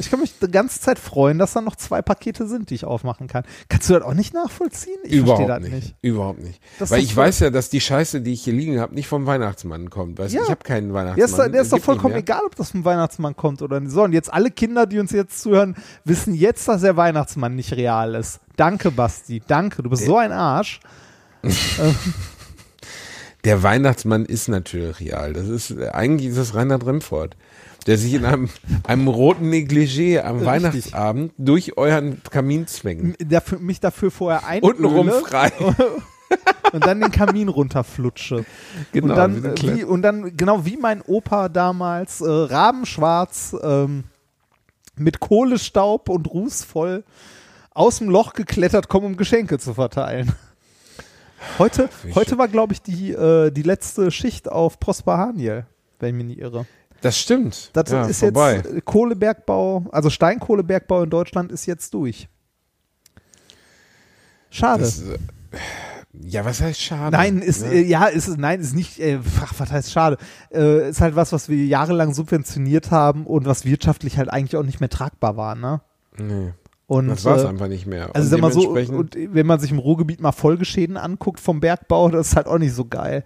[0.00, 2.84] Ich kann mich die ganze Zeit freuen, dass da noch zwei Pakete sind, die ich
[2.84, 3.44] aufmachen kann.
[3.68, 4.98] Kannst du das auch nicht nachvollziehen?
[5.04, 5.84] Ich Überhaupt verstehe das nicht.
[5.84, 5.94] nicht.
[6.02, 6.60] Überhaupt nicht.
[6.78, 9.06] Das Weil ich voll- weiß ja, dass die Scheiße, die ich hier liegen habe, nicht
[9.08, 10.18] vom Weihnachtsmann kommt.
[10.18, 10.42] Weißt Ja.
[10.42, 11.16] ich habe keinen Weihnachtsmann.
[11.16, 13.92] Der ist, doch- der ist doch vollkommen egal, ob das vom Weihnachtsmann kommt oder nicht.
[13.92, 17.72] So, und jetzt alle Kinder, die uns jetzt zuhören, wissen jetzt, dass der Weihnachtsmann nicht
[17.72, 18.40] real ist.
[18.56, 19.42] Danke, Basti.
[19.46, 19.82] Danke.
[19.82, 20.80] Du bist so ein Arsch.
[23.44, 25.32] Der Weihnachtsmann ist natürlich real.
[25.32, 27.36] Das ist, eigentlich ist das Reinhard Remford,
[27.86, 28.48] der sich in einem,
[28.86, 30.46] einem roten Negligé am Richtig.
[30.46, 33.16] Weihnachtsabend durch euren Kamin zwängt.
[33.20, 35.52] Dafür, mich dafür vorher einöle Untenrum frei.
[36.72, 38.44] und dann den Kamin runterflutsche.
[38.92, 42.28] Genau, und, dann, wie ein äh, wie, und dann, genau wie mein Opa damals, äh,
[42.28, 44.04] rabenschwarz, ähm,
[44.96, 47.04] mit Kohlestaub und rußvoll
[47.72, 50.32] aus dem Loch geklettert kommen, um Geschenke zu verteilen.
[51.58, 55.64] Heute, heute war, glaube ich, die, äh, die letzte Schicht auf Prosper Haniel,
[55.98, 56.66] wenn ich mich nicht irre.
[57.02, 57.70] Das stimmt.
[57.72, 58.56] Das ja, ist vorbei.
[58.56, 62.28] jetzt äh, Kohlebergbau, also Steinkohlebergbau in Deutschland ist jetzt durch.
[64.50, 64.82] Schade.
[64.82, 65.18] Das, äh,
[66.12, 67.16] ja, was heißt schade?
[67.16, 67.72] Nein, ist, Ne?
[67.72, 70.18] äh, ja, ist, nein, ist nicht, äh, ach, was heißt schade?
[70.52, 74.64] Äh, ist halt was, was wir jahrelang subventioniert haben und was wirtschaftlich halt eigentlich auch
[74.64, 75.80] nicht mehr tragbar war, ne?
[76.18, 76.52] nee,
[76.88, 78.10] Und, das war es äh, einfach nicht mehr.
[78.14, 81.60] Also Und sag mal so, und wenn man sich im Ruhrgebiet mal Folgeschäden anguckt vom
[81.60, 83.24] Bergbau, das ist halt auch nicht so geil.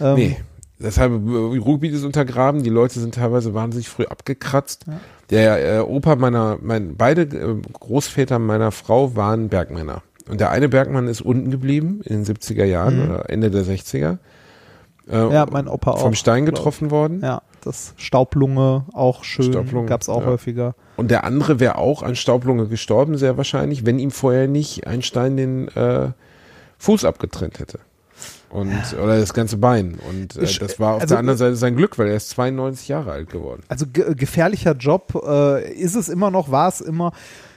[0.00, 0.36] Ähm, Nee.
[0.78, 4.84] Deshalb, äh, Ruhrgebiet ist untergraben, die Leute sind teilweise wahnsinnig früh abgekratzt.
[5.30, 10.02] Der äh, Opa meiner, mein, beide äh, Großväter meiner Frau waren Bergmänner.
[10.28, 13.10] Und der eine Bergmann ist unten geblieben in den 70er Jahren Mhm.
[13.10, 14.18] oder Ende der 60er.
[15.08, 16.00] Äh, Ja, mein Opa auch.
[16.00, 17.20] vom Stein getroffen worden.
[17.22, 20.26] Ja, das Staublunge auch schön, Staublunge, gab's auch ja.
[20.28, 20.74] häufiger.
[20.96, 25.02] Und der andere wäre auch an Staublunge gestorben, sehr wahrscheinlich, wenn ihm vorher nicht ein
[25.02, 26.08] Stein den äh,
[26.78, 27.78] Fuß abgetrennt hätte.
[28.54, 29.98] Und, oder das ganze Bein.
[30.08, 32.86] Und äh, das war auf also- der anderen Seite sein Glück, weil er ist 92
[32.86, 33.64] Jahre alt geworden.
[33.66, 37.10] Also ge gefährlicher Job äh, ist es immer noch, war es immer.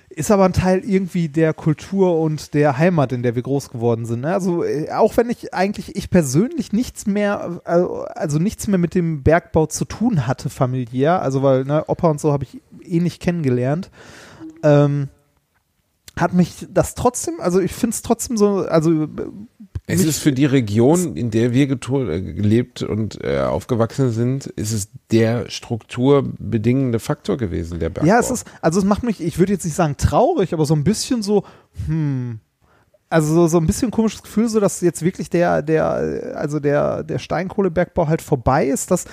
[0.10, 4.06] Ist aber ein Teil irgendwie der Kultur und der Heimat, in der wir groß geworden
[4.08, 4.22] sind.
[4.22, 4.34] Ne?
[4.34, 7.84] Also äh, auch wenn ich eigentlich, ich persönlich nichts mehr, äh,
[8.18, 12.20] also nichts mehr mit dem Bergbau zu tun hatte familiär, also weil ne, Opa und
[12.20, 13.92] so habe ich eh nicht kennengelernt,
[14.64, 15.10] ähm,
[16.16, 19.08] hat mich das trotzdem, also ich finde es trotzdem so, also äh,
[19.90, 24.74] Es ist für die Region, in der wir äh, gelebt und äh, aufgewachsen sind, ist
[24.74, 28.10] es der strukturbedingende Faktor gewesen, der Bergbau.
[28.10, 30.76] Ja, es ist, also es macht mich, ich würde jetzt nicht sagen traurig, aber so
[30.76, 31.46] ein bisschen so,
[31.86, 32.40] hm,
[33.10, 37.04] also so, so ein bisschen komisches Gefühl, so dass jetzt wirklich der, der, also der,
[37.04, 39.06] der Steinkohlebergbau halt vorbei ist, dass,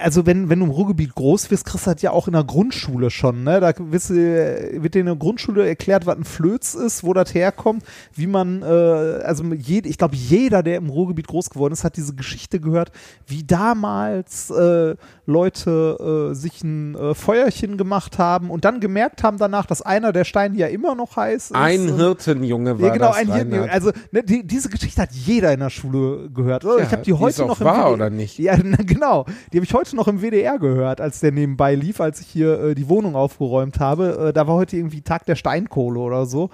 [0.00, 2.44] also wenn, wenn du im Ruhrgebiet groß wirst, kriegst du halt ja auch in der
[2.44, 3.60] Grundschule schon, ne?
[3.60, 7.82] Da wirst wird dir in der Grundschule erklärt, was ein Flöz ist, wo das herkommt,
[8.14, 11.96] wie man, äh, also jed, ich glaube, jeder, der im Ruhrgebiet groß geworden ist, hat
[11.96, 12.92] diese Geschichte gehört,
[13.26, 19.38] wie damals äh, Leute äh, sich ein äh, Feuerchen gemacht haben und dann gemerkt haben
[19.38, 21.54] danach, dass einer der Steine ja immer noch heiß ist.
[21.54, 23.52] ein Und- Hirtenjunge war ja, genau, das, ein Hirten.
[23.52, 23.70] Reinhard.
[23.70, 26.64] Also, ne, die, diese Geschichte hat jeder in der Schule gehört.
[26.64, 26.78] Oder?
[26.78, 28.38] Ja, ich habe die die heute ist auch noch wahr, WDR oder nicht?
[28.38, 29.24] Ja, na, genau.
[29.52, 32.60] Die habe ich heute noch im WDR gehört, als der nebenbei lief, als ich hier
[32.60, 34.28] äh, die Wohnung aufgeräumt habe.
[34.28, 36.50] Äh, da war heute irgendwie Tag der Steinkohle oder so.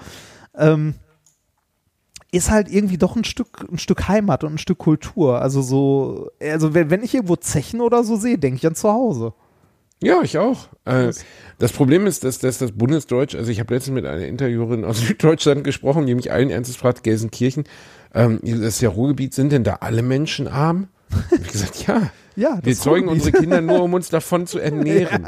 [0.55, 0.95] ähm,
[2.33, 5.41] ist halt irgendwie doch ein Stück, ein Stück Heimat und ein Stück Kultur.
[5.41, 8.91] Also so, also wenn, wenn ich irgendwo Zechen oder so sehe, denke ich an zu
[8.91, 9.33] Hause.
[10.03, 10.69] Ja, ich auch.
[10.85, 11.13] Äh,
[11.59, 14.99] das Problem ist, dass, dass das Bundesdeutsch, also ich habe letztens mit einer Interviewerin aus
[15.07, 17.65] Süddeutschland gesprochen, die mich allen Ernstes fragt, Gelsenkirchen,
[18.15, 20.89] ähm, das ist ja Ruhrgebiet, sind denn da alle Menschen arm?
[21.31, 22.11] Ich gesagt, ja.
[22.39, 25.27] Ja, Wir zeugen unsere Kinder nur, um uns davon zu ernähren.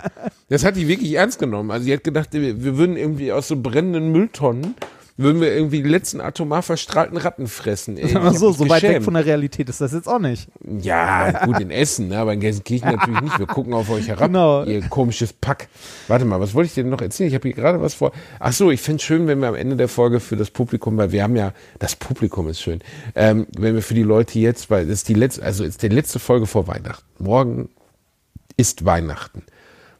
[0.51, 1.71] Das hat die wirklich ernst genommen.
[1.71, 4.75] Also sie hat gedacht, wir würden irgendwie aus so brennenden Mülltonnen,
[5.19, 7.99] würden wir irgendwie die letzten atomar verstrahlten Ratten fressen.
[7.99, 10.49] Ey, mal so, so weit weg von der Realität ist das jetzt auch nicht.
[10.81, 13.39] Ja, gut, in Essen, ne, aber in Gelsenkirchen natürlich nicht.
[13.39, 14.65] Wir gucken auf euch herab, Genau.
[14.65, 15.69] ihr komisches Pack.
[16.07, 17.29] Warte mal, was wollte ich dir denn noch erzählen?
[17.29, 18.13] Ich habe hier gerade was vor.
[18.39, 21.11] Ach so, ich find's schön, wenn wir am Ende der Folge für das Publikum, weil
[21.11, 22.81] wir haben ja, das Publikum ist schön,
[23.17, 25.89] ähm, wenn wir für die Leute jetzt, weil das ist die letzte, also ist die
[25.89, 27.05] letzte Folge vor Weihnachten.
[27.19, 27.69] Morgen
[28.57, 29.43] ist Weihnachten.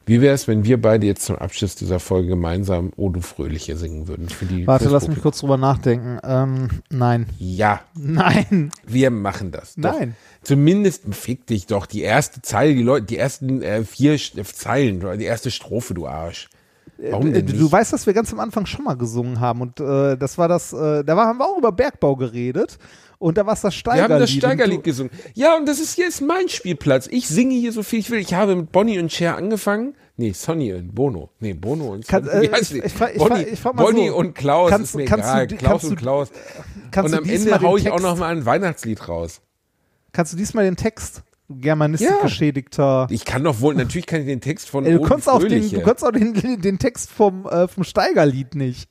[0.09, 3.77] Wie wäre es, wenn wir beide jetzt zum Abschluss dieser Folge gemeinsam O du Fröhliche
[3.77, 4.29] singen würden?
[4.29, 6.19] Für die, Warte, lass mich kurz drüber nachdenken.
[6.25, 7.27] Ähm, nein.
[7.39, 8.71] Ja, Nein.
[8.87, 9.75] wir machen das.
[9.77, 9.93] Doch.
[9.99, 10.17] Nein.
[10.43, 11.85] Zumindest fick dich doch.
[11.87, 16.07] Die erste Zeile, die Leute, die ersten äh, vier Sch- Zeilen, die erste Strophe, du
[16.07, 16.49] Arsch.
[17.11, 17.61] Warum denn Äh, nicht?
[17.61, 20.49] Du weißt, dass wir ganz am Anfang schon mal gesungen haben und äh, das war
[20.49, 22.79] das, äh, da haben wir auch über Bergbau geredet
[23.19, 24.11] und da war es das wir Steigerlied.
[24.13, 25.11] haben das Steigerlied du- gesungen.
[25.35, 27.09] Ja, und das ist hier ist mein Spielplatz.
[27.11, 28.19] Ich singe hier so viel ich will.
[28.21, 29.95] Ich habe mit Bonnie und Cher angefangen.
[30.17, 31.31] Nee, Sonny und Bono.
[31.39, 32.47] Nee, Bono und Kann- Sonny.
[32.47, 34.17] äh, Wie heißt ich- ich ich Bonnie, ich mal Bonnie so.
[34.17, 35.47] und Klaus Kannst- ist mir kannst du egal.
[35.47, 36.29] die- Klaus und du- Klaus.
[36.97, 39.41] Und du am Ende hau ich auch noch mal ein Weihnachtslied raus.
[40.13, 42.23] Kannst du diesmal den Text, Germanistik Ja.
[42.23, 43.07] geschädigter.
[43.11, 45.43] Ich kann doch wohl, natürlich kann ich den Text von Ey, du du kannst auch
[45.43, 48.89] den, du kannst auch den, den Text vom, äh, vom Steigerlied nicht.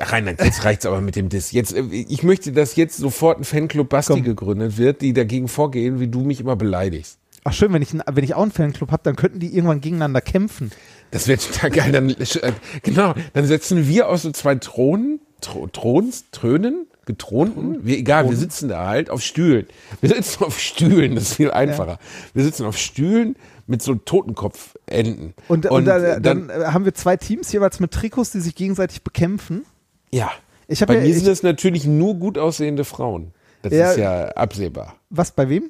[0.00, 1.52] Reinhard, jetzt reicht's aber mit dem Diss.
[1.52, 4.22] Jetzt, äh, ich möchte, dass jetzt sofort ein Fanclub Basti Komm.
[4.24, 7.18] gegründet wird, die dagegen vorgehen, wie du mich immer beleidigst.
[7.44, 10.20] Ach schön, wenn ich, wenn ich auch einen Fanclub habe, dann könnten die irgendwann gegeneinander
[10.20, 10.70] kämpfen.
[11.10, 11.92] Das wäre total geil.
[11.92, 17.98] Dann, äh, genau, dann setzen wir aus so zwei Thronen, Thro Throns, Trönen, getronten, wir,
[17.98, 19.66] egal, wir sitzen da halt auf Stühlen.
[20.00, 21.98] Wir sitzen auf Stühlen, das ist viel einfacher.
[22.34, 23.36] Wir sitzen auf Stühlen
[23.66, 25.34] mit so Totenkopfenden.
[25.48, 29.02] Und, und, äh, dann, äh, haben wir zwei Teams jeweils mit Trikots, die sich gegenseitig
[29.02, 29.64] bekämpfen.
[30.12, 30.30] Ja.
[30.68, 33.32] Ich hab Bei ja- mir sind es natürlich nur gut aussehende Frauen.
[33.62, 33.90] Das Ja.
[33.90, 34.94] ist ja absehbar.
[35.10, 35.64] Was bei wem?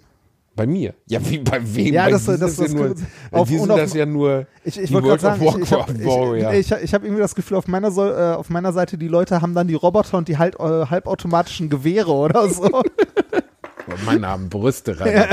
[0.57, 0.93] Bei mir.
[1.07, 1.95] Ja, wie bei wem?
[1.95, 2.95] Ja, bei das- dir sind das- ja das- nur,
[3.31, 5.57] auf- die und sind auf- das ja nur Ich, ich die World of sagen, ich,
[5.63, 6.53] ich habe Warcraft Warrior.
[6.53, 9.09] ich, ich, ich hab irgendwie das Gefühl, auf meiner, so, äh, auf meiner Seite, die
[9.09, 12.69] Leute haben dann die Roboter und die halt, äh, halbautomatischen Gewehre oder so.
[14.05, 15.29] Mein Name, Brüste rein.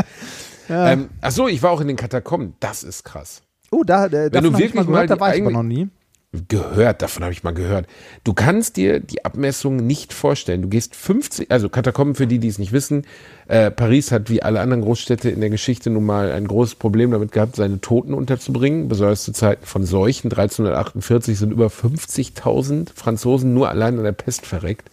[0.69, 0.91] Ja.
[0.91, 2.53] Ähm, ach so, ich war auch in den Katakomben.
[2.59, 3.41] Das ist krass.
[3.71, 5.41] Oh, da, äh, davon du hab ich wirklich mal mal gehört, da die war ich
[5.41, 5.89] aber noch nie.
[6.33, 7.87] Gehört, davon habe ich mal gehört.
[8.25, 10.61] Du kannst dir die Abmessung nicht vorstellen.
[10.61, 13.05] Du gehst 50, also Katakomben für die, die es nicht wissen.
[13.47, 17.11] Äh, Paris hat wie alle anderen Großstädte in der Geschichte nun mal ein großes Problem
[17.11, 18.89] damit gehabt, seine Toten unterzubringen.
[18.89, 20.29] Besonders zu Zeiten von Seuchen.
[20.29, 24.91] 1348 sind über 50.000 Franzosen nur allein an der Pest verreckt.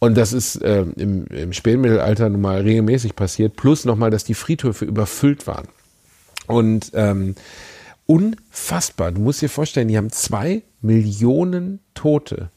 [0.00, 3.54] Und das ist äh, im, im Spätmittelalter nun mal regelmäßig passiert.
[3.54, 5.68] Plus nochmal, dass die Friedhöfe überfüllt waren.
[6.48, 7.36] Und ähm,
[8.08, 9.12] unfassbar.
[9.12, 12.50] Du musst dir vorstellen, die haben zwei Millionen Tote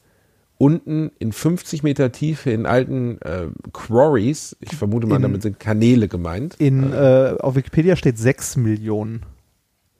[0.58, 4.56] unten in 50 Meter Tiefe in alten äh, Quarries.
[4.60, 6.54] Ich vermute mal, In- damit sind Kanäle gemeint.
[6.58, 9.22] In, äh, auf Wikipedia steht 6 Millionen.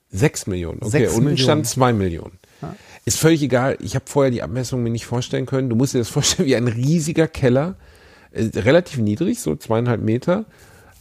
[0.09, 0.77] Sechs Millionen.
[0.81, 1.43] Okay, Sechs unten Millionen.
[1.43, 2.37] stand zwei Millionen.
[3.03, 3.77] Ist völlig egal.
[3.81, 5.69] Ich habe vorher die Abmessung mir nicht vorstellen können.
[5.69, 7.75] Du musst dir das vorstellen wie ein riesiger Keller.
[8.31, 10.45] Äh, relativ niedrig, so zweieinhalb Meter.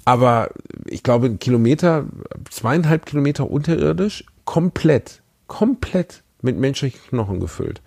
[0.04, 0.48] Aber
[0.86, 2.06] ich glaube, ein Kilometer,
[2.50, 7.80] zweieinhalb Kilometer unterirdisch, komplett, komplett mit menschlichen Knochen gefüllt.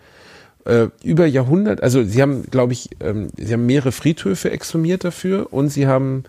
[0.65, 5.53] Äh, über Jahrhundert, also sie haben, glaube ich, ähm, sie haben mehrere Friedhöfe exhumiert dafür
[5.53, 6.23] und sie haben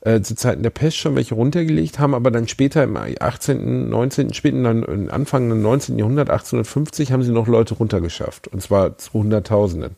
[0.00, 4.32] äh, zu Zeiten der Pest schon welche runtergelegt, haben aber dann später im 18., 19.,
[4.34, 5.98] späten dann Anfang des 19.
[5.98, 8.48] Jahrhundert, 1850, haben sie noch Leute runtergeschafft.
[8.48, 9.96] Und zwar zu Hunderttausenden.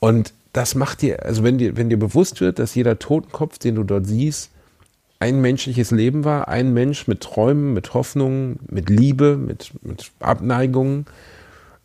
[0.00, 3.74] Und das macht dir, also wenn dir, wenn dir bewusst wird, dass jeder Totenkopf, den
[3.74, 4.50] du dort siehst,
[5.18, 11.06] ein menschliches Leben war, ein Mensch mit Träumen, mit Hoffnungen, mit Liebe, mit, mit Abneigungen,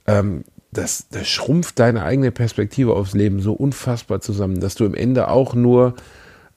[0.07, 4.93] ähm, das, das schrumpft deine eigene Perspektive aufs Leben so unfassbar zusammen, dass du im
[4.93, 5.95] Ende auch nur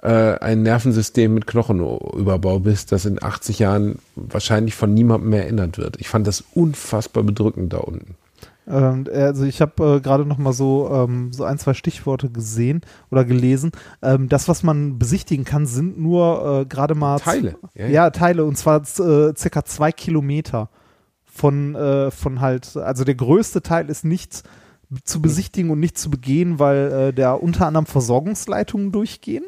[0.02, 5.78] äh, ein Nervensystem mit Knochenüberbau bist, das in 80 Jahren wahrscheinlich von niemandem mehr erinnert
[5.78, 6.00] wird.
[6.00, 8.14] Ich fand das unfassbar bedrückend da unten.
[8.66, 12.82] Ähm, also ich habe äh, gerade noch mal so, ähm, so ein, zwei Stichworte gesehen
[13.10, 13.72] oder gelesen.
[14.02, 18.10] Ähm, das, was man besichtigen kann, sind nur äh, gerade mal Teile, Ja, ja, ja.
[18.10, 20.70] Teile und zwar äh, circa zwei Kilometer
[21.24, 24.44] von, äh, von halt, also der größte Teil ist nicht
[25.02, 29.44] zu besichtigen und nicht zu begehen, weil äh, da unter anderem Versorgungsleitungen durchgehen.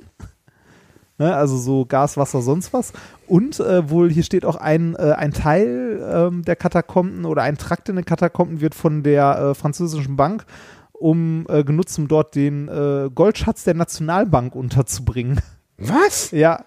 [1.19, 1.35] Ne?
[1.35, 2.93] Also so Gas, Wasser, sonst was.
[3.27, 7.57] Und äh, wohl hier steht auch ein, äh, ein Teil ähm, der Katakomben oder ein
[7.59, 10.45] Trakt in den Katakomben wird von der äh, französischen Bank
[10.93, 15.41] um äh, genutzt, um dort den äh, Goldschatz der Nationalbank unterzubringen.
[15.79, 16.31] Was?
[16.33, 16.65] Ja,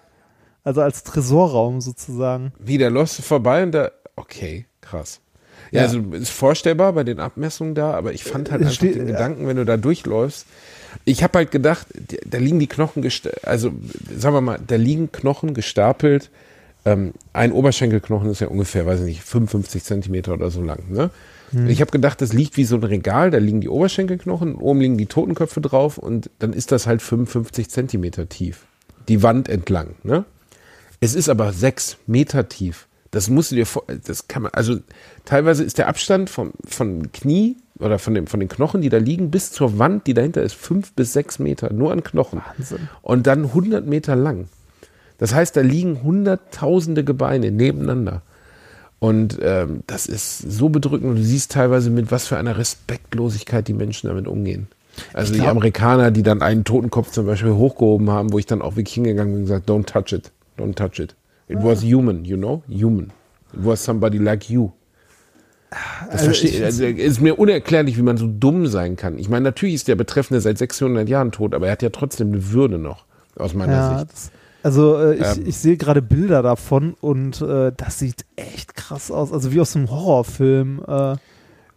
[0.62, 2.52] also als Tresorraum sozusagen.
[2.58, 5.20] Wie, der läufst vorbei und da, okay, krass.
[5.72, 5.86] Ja, Ja.
[5.86, 9.12] also ist vorstellbar bei den Abmessungen da, aber ich fand halt einfach steht- den ja.
[9.14, 10.46] Gedanken, wenn du da durchläufst.
[11.04, 11.86] Ich habe halt gedacht,
[12.26, 13.08] da liegen die Knochen,
[13.42, 13.72] also
[14.16, 16.30] sagen wir mal, da liegen Knochen gestapelt.
[16.84, 20.90] Ähm, ein Oberschenkelknochen ist ja ungefähr, weiß ich nicht, 55 Zentimeter oder so lang.
[20.90, 21.10] Ne?
[21.66, 24.98] Ich habe gedacht, das liegt wie so ein Regal, da liegen die Oberschenkelknochen, oben liegen
[24.98, 28.66] die Totenköpfe drauf und dann ist das halt 55 Zentimeter tief.
[29.08, 29.96] Die Wand entlang.
[30.04, 30.24] Ne?
[31.00, 32.86] Es ist aber sechs Meter tief.
[33.10, 34.78] Das musst du dir vor, das kann man, also
[35.24, 38.98] teilweise ist der Abstand vom, von Knie oder von, dem, von den Knochen, die da
[38.98, 42.40] liegen, bis zur Wand, die dahinter ist, fünf bis sechs Meter, nur an Knochen.
[42.56, 42.88] Wahnsinn.
[43.02, 44.48] Und dann 100 Meter lang.
[45.18, 48.22] Das heißt, da liegen hunderttausende Gebeine nebeneinander.
[48.98, 53.66] Und ähm, das ist so bedrückend und du siehst teilweise mit was für einer Respektlosigkeit
[53.66, 54.68] die Menschen damit umgehen.
[55.14, 58.44] Also Ich die glaub- Amerikaner, die dann einen Totenkopf zum Beispiel hochgehoben haben, wo ich
[58.46, 61.14] dann auch wirklich hingegangen bin und gesagt, don't touch it, don't touch it.
[61.48, 63.06] It was human, you know, human.
[63.54, 64.70] It was somebody like you.
[66.10, 69.18] Das Also ich- also ist mir unerklärlich, wie man so dumm sein kann.
[69.18, 72.28] Ich meine, natürlich ist der Betreffende seit 600 Jahren tot, aber er hat ja trotzdem
[72.32, 73.04] eine Würde noch,
[73.36, 74.12] aus meiner Ja, Sicht.
[74.12, 74.30] das,
[74.62, 75.44] also äh, ich, Ähm.
[75.46, 79.32] ich sehe gerade Bilder davon und äh, das sieht echt krass aus.
[79.32, 80.82] Also wie aus einem Horrorfilm.
[80.86, 81.16] Äh,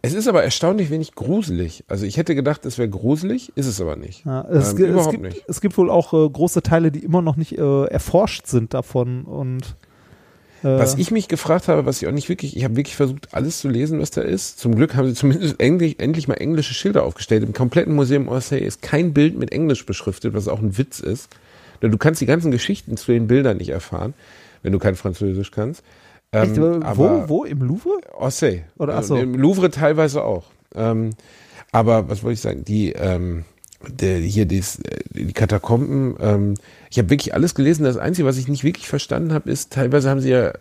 [0.02, 1.84] Es ist aber erstaunlich wenig gruselig.
[1.88, 4.26] Also ich hätte gedacht, es wäre gruselig, ist es aber nicht.
[4.26, 5.44] ja, es, Ähm, gi- es, überhaupt gibt, nicht.
[5.48, 9.22] es gibt wohl auch äh, große Teile, die immer noch nicht äh, erforscht sind davon.
[9.22, 9.76] Und
[10.64, 13.58] Was ich mich gefragt habe, was ich auch nicht wirklich, ich habe wirklich versucht, alles
[13.58, 14.58] zu lesen, was da ist.
[14.58, 17.42] Zum Glück haben sie zumindest endlich, endlich mal englische Schilder aufgestellt.
[17.44, 21.28] Im kompletten Museum Orsay ist kein Bild mit Englisch beschriftet, was auch ein Witz ist.
[21.82, 24.14] Denn du kannst die ganzen Geschichten zu den Bildern nicht erfahren,
[24.62, 25.82] wenn du kein Französisch kannst.
[26.30, 27.44] echt, Ähm, äh, aber- wo, wo?
[27.44, 28.00] Im Louvre?
[28.16, 28.64] Orsay.
[28.78, 29.14] Oder, ach so.
[29.14, 30.44] Und Im Louvre teilweise auch.
[30.74, 31.10] Ähm,
[31.72, 32.64] aber was wollte ich sagen?
[32.64, 33.44] Die, ähm,
[33.90, 36.54] der, hier dies, äh, die Katakomben, ähm,
[36.90, 37.84] ich habe wirklich alles gelesen.
[37.84, 40.52] Das Einzige, was ich nicht wirklich verstanden habe, ist, teilweise haben sie ja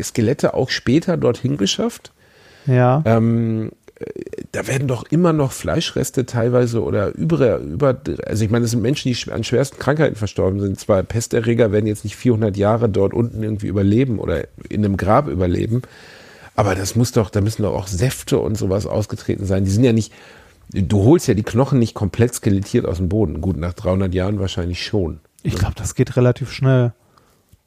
[0.00, 2.12] Skelette auch später dorthin geschafft.
[2.66, 3.02] Ja.
[3.04, 4.04] Ähm, äh,
[4.52, 8.82] da werden doch immer noch Fleischreste teilweise oder über, über also ich meine, das sind
[8.82, 10.78] Menschen, die an schwersten Krankheiten verstorben sind.
[10.78, 15.28] Zwar Pesterreger werden jetzt nicht 400 Jahre dort unten irgendwie überleben oder in einem Grab
[15.28, 15.82] überleben,
[16.54, 19.64] aber das muss doch, da müssen doch auch Säfte und sowas ausgetreten sein.
[19.64, 20.12] Die sind ja nicht,
[20.72, 23.40] du holst ja die Knochen nicht komplett skelettiert aus dem Boden.
[23.40, 25.20] Gut, nach 300 Jahren wahrscheinlich schon.
[25.42, 26.92] Ich glaube, das geht relativ schnell.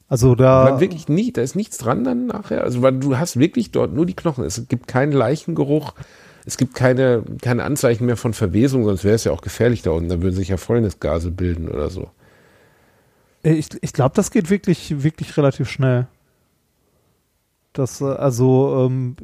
[0.08, 0.64] Also da.
[0.66, 2.62] Aber wirklich nicht, da ist nichts dran dann nachher.
[2.62, 4.44] Also weil du hast wirklich dort nur die Knochen.
[4.44, 5.94] Es gibt keinen Leichengeruch.
[6.44, 9.90] Es gibt keine, keine Anzeichen mehr von Verwesung, sonst wäre es ja auch gefährlich da
[9.90, 10.08] unten.
[10.08, 12.08] Da würden sich ja Fäulnisgase bilden oder so.
[13.42, 16.06] Äh, Ich, ich glaube, das geht wirklich, wirklich relativ schnell.
[17.72, 19.16] Das, äh, also, ähm,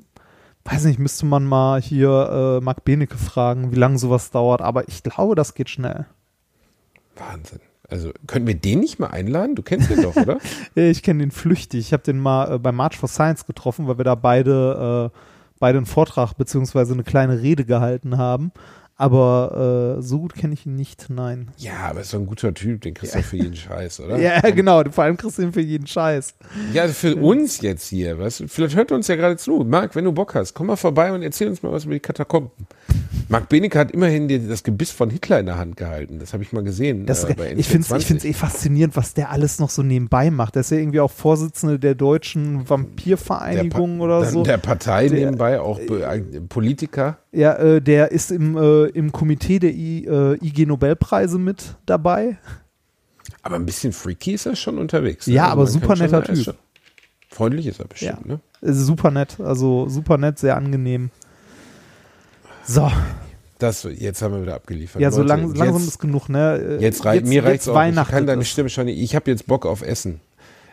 [0.65, 4.89] weiß nicht, müsste man mal hier äh, Marc Benecke fragen, wie lange sowas dauert, aber
[4.89, 6.07] ich glaube, das geht schnell.
[7.17, 7.61] Wahnsinn.
[7.89, 9.55] Also können wir den nicht mal einladen?
[9.55, 10.39] Du kennst den doch, oder?
[10.75, 11.81] Ich kenne den flüchtig.
[11.81, 15.19] Ich habe den mal äh, bei March for Science getroffen, weil wir da beide, äh,
[15.59, 18.53] beide einen Vortrag beziehungsweise eine kleine Rede gehalten haben.
[19.03, 21.51] Aber äh, so gut kenne ich ihn nicht, nein.
[21.57, 24.17] Ja, aber ist so ein guter Typ, den kriegst du für jeden Scheiß, oder?
[24.23, 24.85] Ja, genau.
[24.93, 26.37] Vor allem kriegst du ihn für jeden Scheiß.
[26.73, 29.65] Ja, also für uns jetzt hier, weißt du, vielleicht hört er uns ja gerade zu.
[29.65, 32.01] Marc, wenn du Bock hast, komm mal vorbei und erzähl uns mal was über die
[32.01, 32.53] Katakomben.
[33.29, 36.19] Marc Benecke hat immerhin das Gebiss von Hitler in der Hand gehalten.
[36.19, 37.07] Das habe ich mal gesehen.
[37.07, 38.07] Das, äh, ich finde es ich N24.
[38.07, 40.55] find's eh faszinierend, was der alles noch so nebenbei macht.
[40.55, 44.43] Der ist ja irgendwie auch Vorsitzende der deutschen Vampirvereinigung Der oder so.
[44.43, 47.19] Der Partei Der- nebenbei, auch äh, Politiker.
[47.33, 52.37] Ja, äh, der ist im, äh, im Komitee der I, äh, IG Nobelpreise mit dabei.
[53.43, 55.27] Aber ein bisschen freaky ist er schon unterwegs.
[55.27, 56.45] Ja, aber man super schon- netter er ist Typ.
[56.45, 56.55] schon-
[57.31, 58.35] Freundlich ist er bestimmt, Ja.
[58.35, 58.41] ne?
[58.61, 61.11] Ist super nett, also super nett, sehr angenehm.
[62.73, 62.91] So,
[63.59, 65.03] Das, jetzt haben wir wieder abgeliefert.
[65.03, 66.79] ja, so Leute, lang, langsam jetzt, ist genug, ne?
[66.81, 67.75] Jetzt, rei mir reicht's auch.
[67.87, 68.45] Ich kann deine.
[68.47, 68.99] Stimme schon nicht.
[68.99, 70.21] Ich habe jetzt Bock auf Essen.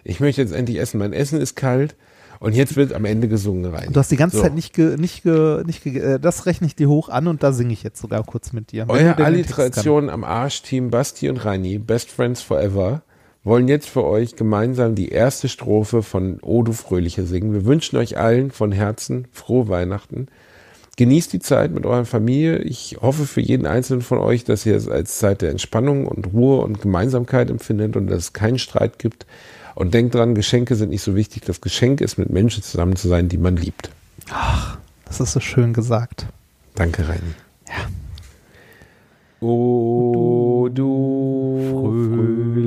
[0.05, 0.97] Ich möchte jetzt endlich essen.
[0.97, 1.95] Mein Essen ist kalt
[2.39, 3.91] und jetzt wird am Ende gesungen rein.
[3.91, 4.43] Du hast die ganze So.
[4.43, 7.43] Zeit nicht, ge, nicht, ge, nicht ge, äh, das rechne ich dir hoch an und
[7.43, 8.85] da singe ich jetzt sogar kurz mit dir.
[8.87, 9.17] Euer.
[9.19, 13.01] Alliteration am Arsch, Team Basti und Reini, Best Friends Forever,
[13.43, 17.51] wollen jetzt für euch gemeinsam die erste Strophe von O du Fröhliche singen.
[17.51, 20.27] Wir wünschen euch allen von Herzen frohe Weihnachten.
[20.99, 22.57] Genießt die Zeit mit eurer Familie.
[22.57, 26.33] Ich hoffe für jeden einzelnen von euch, dass ihr es als Zeit der Entspannung und
[26.33, 29.25] Ruhe und Gemeinsamkeit empfindet und dass es keinen Streit gibt.
[29.75, 31.43] Und denkt dran, Geschenke sind nicht so wichtig.
[31.45, 33.91] Das Geschenk ist, mit Menschen zusammen zu sein, die man liebt.
[35.05, 36.25] Das ist so schön gesagt.
[36.75, 37.21] Danke, Reini.
[37.69, 37.87] Ja.
[39.39, 41.95] O du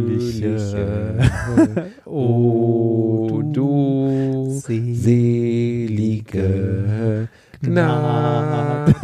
[0.06, 1.18] Fröhliche.
[2.06, 5.52] o du selige
[7.62, 8.94] Gnaden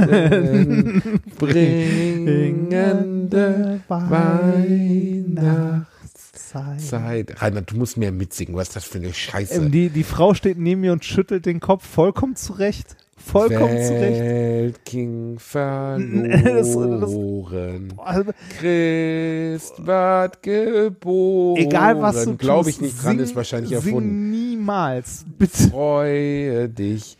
[1.38, 6.80] bringende Weihnachtszeit.
[6.80, 7.42] Zeit.
[7.42, 8.54] Rainer, du musst mehr mitsingen.
[8.56, 9.54] Was ist das für eine Scheiße?
[9.62, 12.96] Ähm, die, die Frau steht neben mir und schüttelt den Kopf vollkommen zurecht.
[13.16, 14.20] Vollkommen zurecht.
[14.20, 17.92] Weltking Das- verloren.
[17.98, 21.60] Also, Christ ward geboren.
[21.60, 24.30] egal was du Glaube ich nicht dran, ist wahrscheinlich sing erfunden.
[24.30, 25.26] niemals.
[25.36, 25.68] Bitte.
[25.68, 27.18] Freue dich,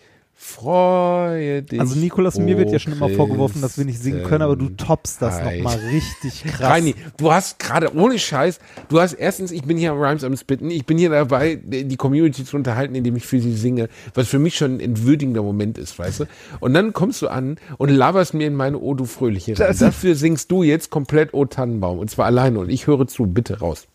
[0.49, 1.79] freue dich.
[1.79, 4.71] Also Nikolas, mir wird ja schon immer vorgeworfen, dass wir nicht singen können, aber du
[4.71, 6.71] toppst das nochmal richtig krass.
[6.71, 8.59] Reini, du hast gerade ohne Scheiß,
[8.89, 11.97] du hast erstens, ich bin hier am Rhymes am Spitten, ich bin hier dabei, die
[11.97, 15.79] Community zu unterhalten, indem ich für sie singe, was für mich schon ein entwürdigender Moment
[15.79, 16.25] ist, weißt du?
[16.61, 19.77] Und dann kommst du an und laberst mir in meine O du Fröhliche rein.
[19.79, 23.61] Dafür singst du jetzt komplett O Tannenbaum und zwar alleine und ich höre zu, bitte
[23.61, 23.87] raus.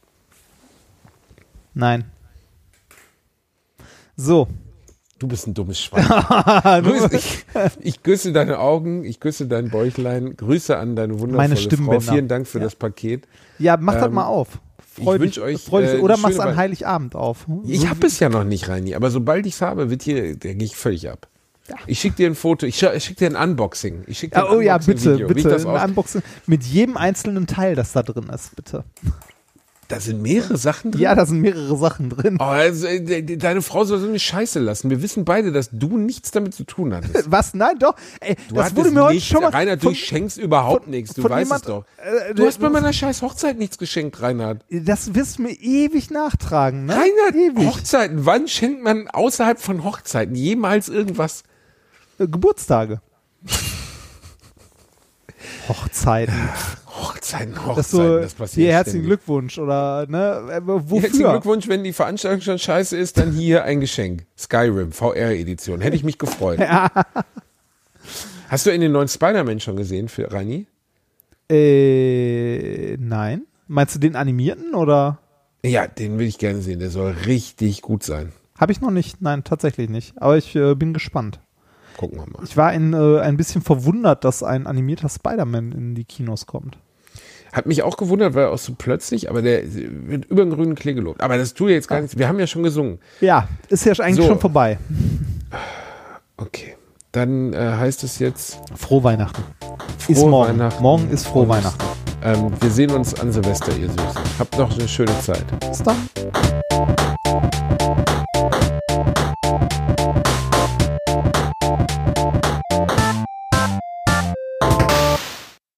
[1.73, 2.05] Nein.
[4.15, 4.47] So.
[5.19, 6.03] Du bist ein dummes Schwein.
[6.83, 7.45] Grüß, ich,
[7.79, 11.99] ich küsse deine Augen, ich küsse dein Bäuchlein, Grüße an deine wundervolle Meine Frau.
[11.99, 12.65] Vielen Dank für Ja.
[12.65, 13.25] das Paket.
[13.59, 14.59] Ja, mach das Ähm, mal auf.
[14.97, 15.93] ich Freu dich, wünsch euch, freu dich.
[15.93, 16.55] äh, Oder mach's an.
[16.57, 17.45] Heiligabend auf.
[17.65, 20.35] Ich So habe es ja noch nicht, Reini, aber sobald ich es habe, wird hier,
[20.35, 21.27] da gehe ich völlig ab.
[21.87, 24.03] Ich schicke dir ein Foto, ich, ich schicke dir ein Unboxing.
[24.07, 25.47] Ich schick dir Ja, ein oh ja, bitte, ich bitte.
[25.47, 28.83] Das, Ein Unboxing mit jedem einzelnen Teil, das da drin ist, bitte.
[29.93, 31.01] Da sind mehrere Sachen drin.
[31.01, 32.37] Ja, da sind mehrere Sachen drin.
[32.39, 34.89] Oh, also, äh, de- de- deine Frau soll so eine Scheiße lassen.
[34.89, 37.13] Wir wissen beide, dass du nichts damit zu tun hattest.
[37.31, 37.53] Was?
[37.53, 37.95] Nein, doch.
[38.19, 39.49] Ey, Du das wurde mir heute schon mal.
[39.49, 41.13] Reinhard, du schenkst überhaupt von- nichts.
[41.13, 41.85] Du von weißt jemand- es doch.
[41.97, 44.61] äh, Du hast bei meiner scheiß Hochzeit nichts geschenkt, Reinhard.
[44.69, 46.93] Das wirst du mir ewig nachtragen, ne?
[46.95, 47.67] Reinhard, ewig.
[47.67, 48.25] Hochzeiten.
[48.25, 51.43] Wann schenkt man außerhalb von Hochzeiten jemals irgendwas?
[52.19, 53.01] Äh, Geburtstage.
[55.69, 56.33] Hochzeiten.
[56.95, 59.07] Hochzeiten, Das Hochzeiten, so, das passiert hier herzlichen ständig.
[59.25, 60.43] Glückwunsch oder ne?
[60.51, 61.01] Äh, Wofür?
[61.01, 64.25] Herzlichen Glückwunsch, wenn die Veranstaltung schon scheiße ist, dann hier ein Geschenk.
[64.37, 65.81] Skyrim, VR-Edition.
[65.81, 66.59] Hätte ich mich gefreut.
[68.49, 70.67] Hast du in den neuen Spider-Man schon gesehen für Rani?
[71.49, 73.43] Äh, nein.
[73.67, 75.19] Meinst du den animierten oder?
[75.65, 76.79] Ja, den will ich gerne sehen.
[76.79, 78.33] Der soll richtig gut sein.
[78.59, 79.21] Habe ich noch nicht.
[79.21, 80.13] Nein, tatsächlich nicht.
[80.21, 81.39] Aber ich äh, bin gespannt.
[81.97, 82.43] Gucken wir mal.
[82.43, 86.77] Ich war ein, äh, ein bisschen verwundert, dass ein animierter Spider-Man in die Kinos kommt.
[87.53, 90.93] Hat mich auch gewundert, weil auch so plötzlich, aber der wird über den grünen Klee
[90.95, 91.21] gelobt.
[91.21, 92.17] Aber das tut jetzt gar nichts.
[92.17, 92.99] Wir haben ja schon gesungen.
[93.21, 94.23] Ja, ist ja eigentlich So.
[94.27, 94.79] schon vorbei.
[96.37, 96.75] Okay.
[97.11, 99.43] Dann äh, heißt es jetzt, Frohe Weihnachten.
[99.99, 100.49] Frohe ist morgen.
[100.59, 100.81] Weihnachten.
[100.81, 101.83] Morgen ist frohe Weihnachten.
[102.23, 104.07] ähm, wir sehen uns an Silvester, ihr Süßen.
[104.39, 105.45] Habt noch eine schöne Zeit.
[105.69, 105.97] Bis dann.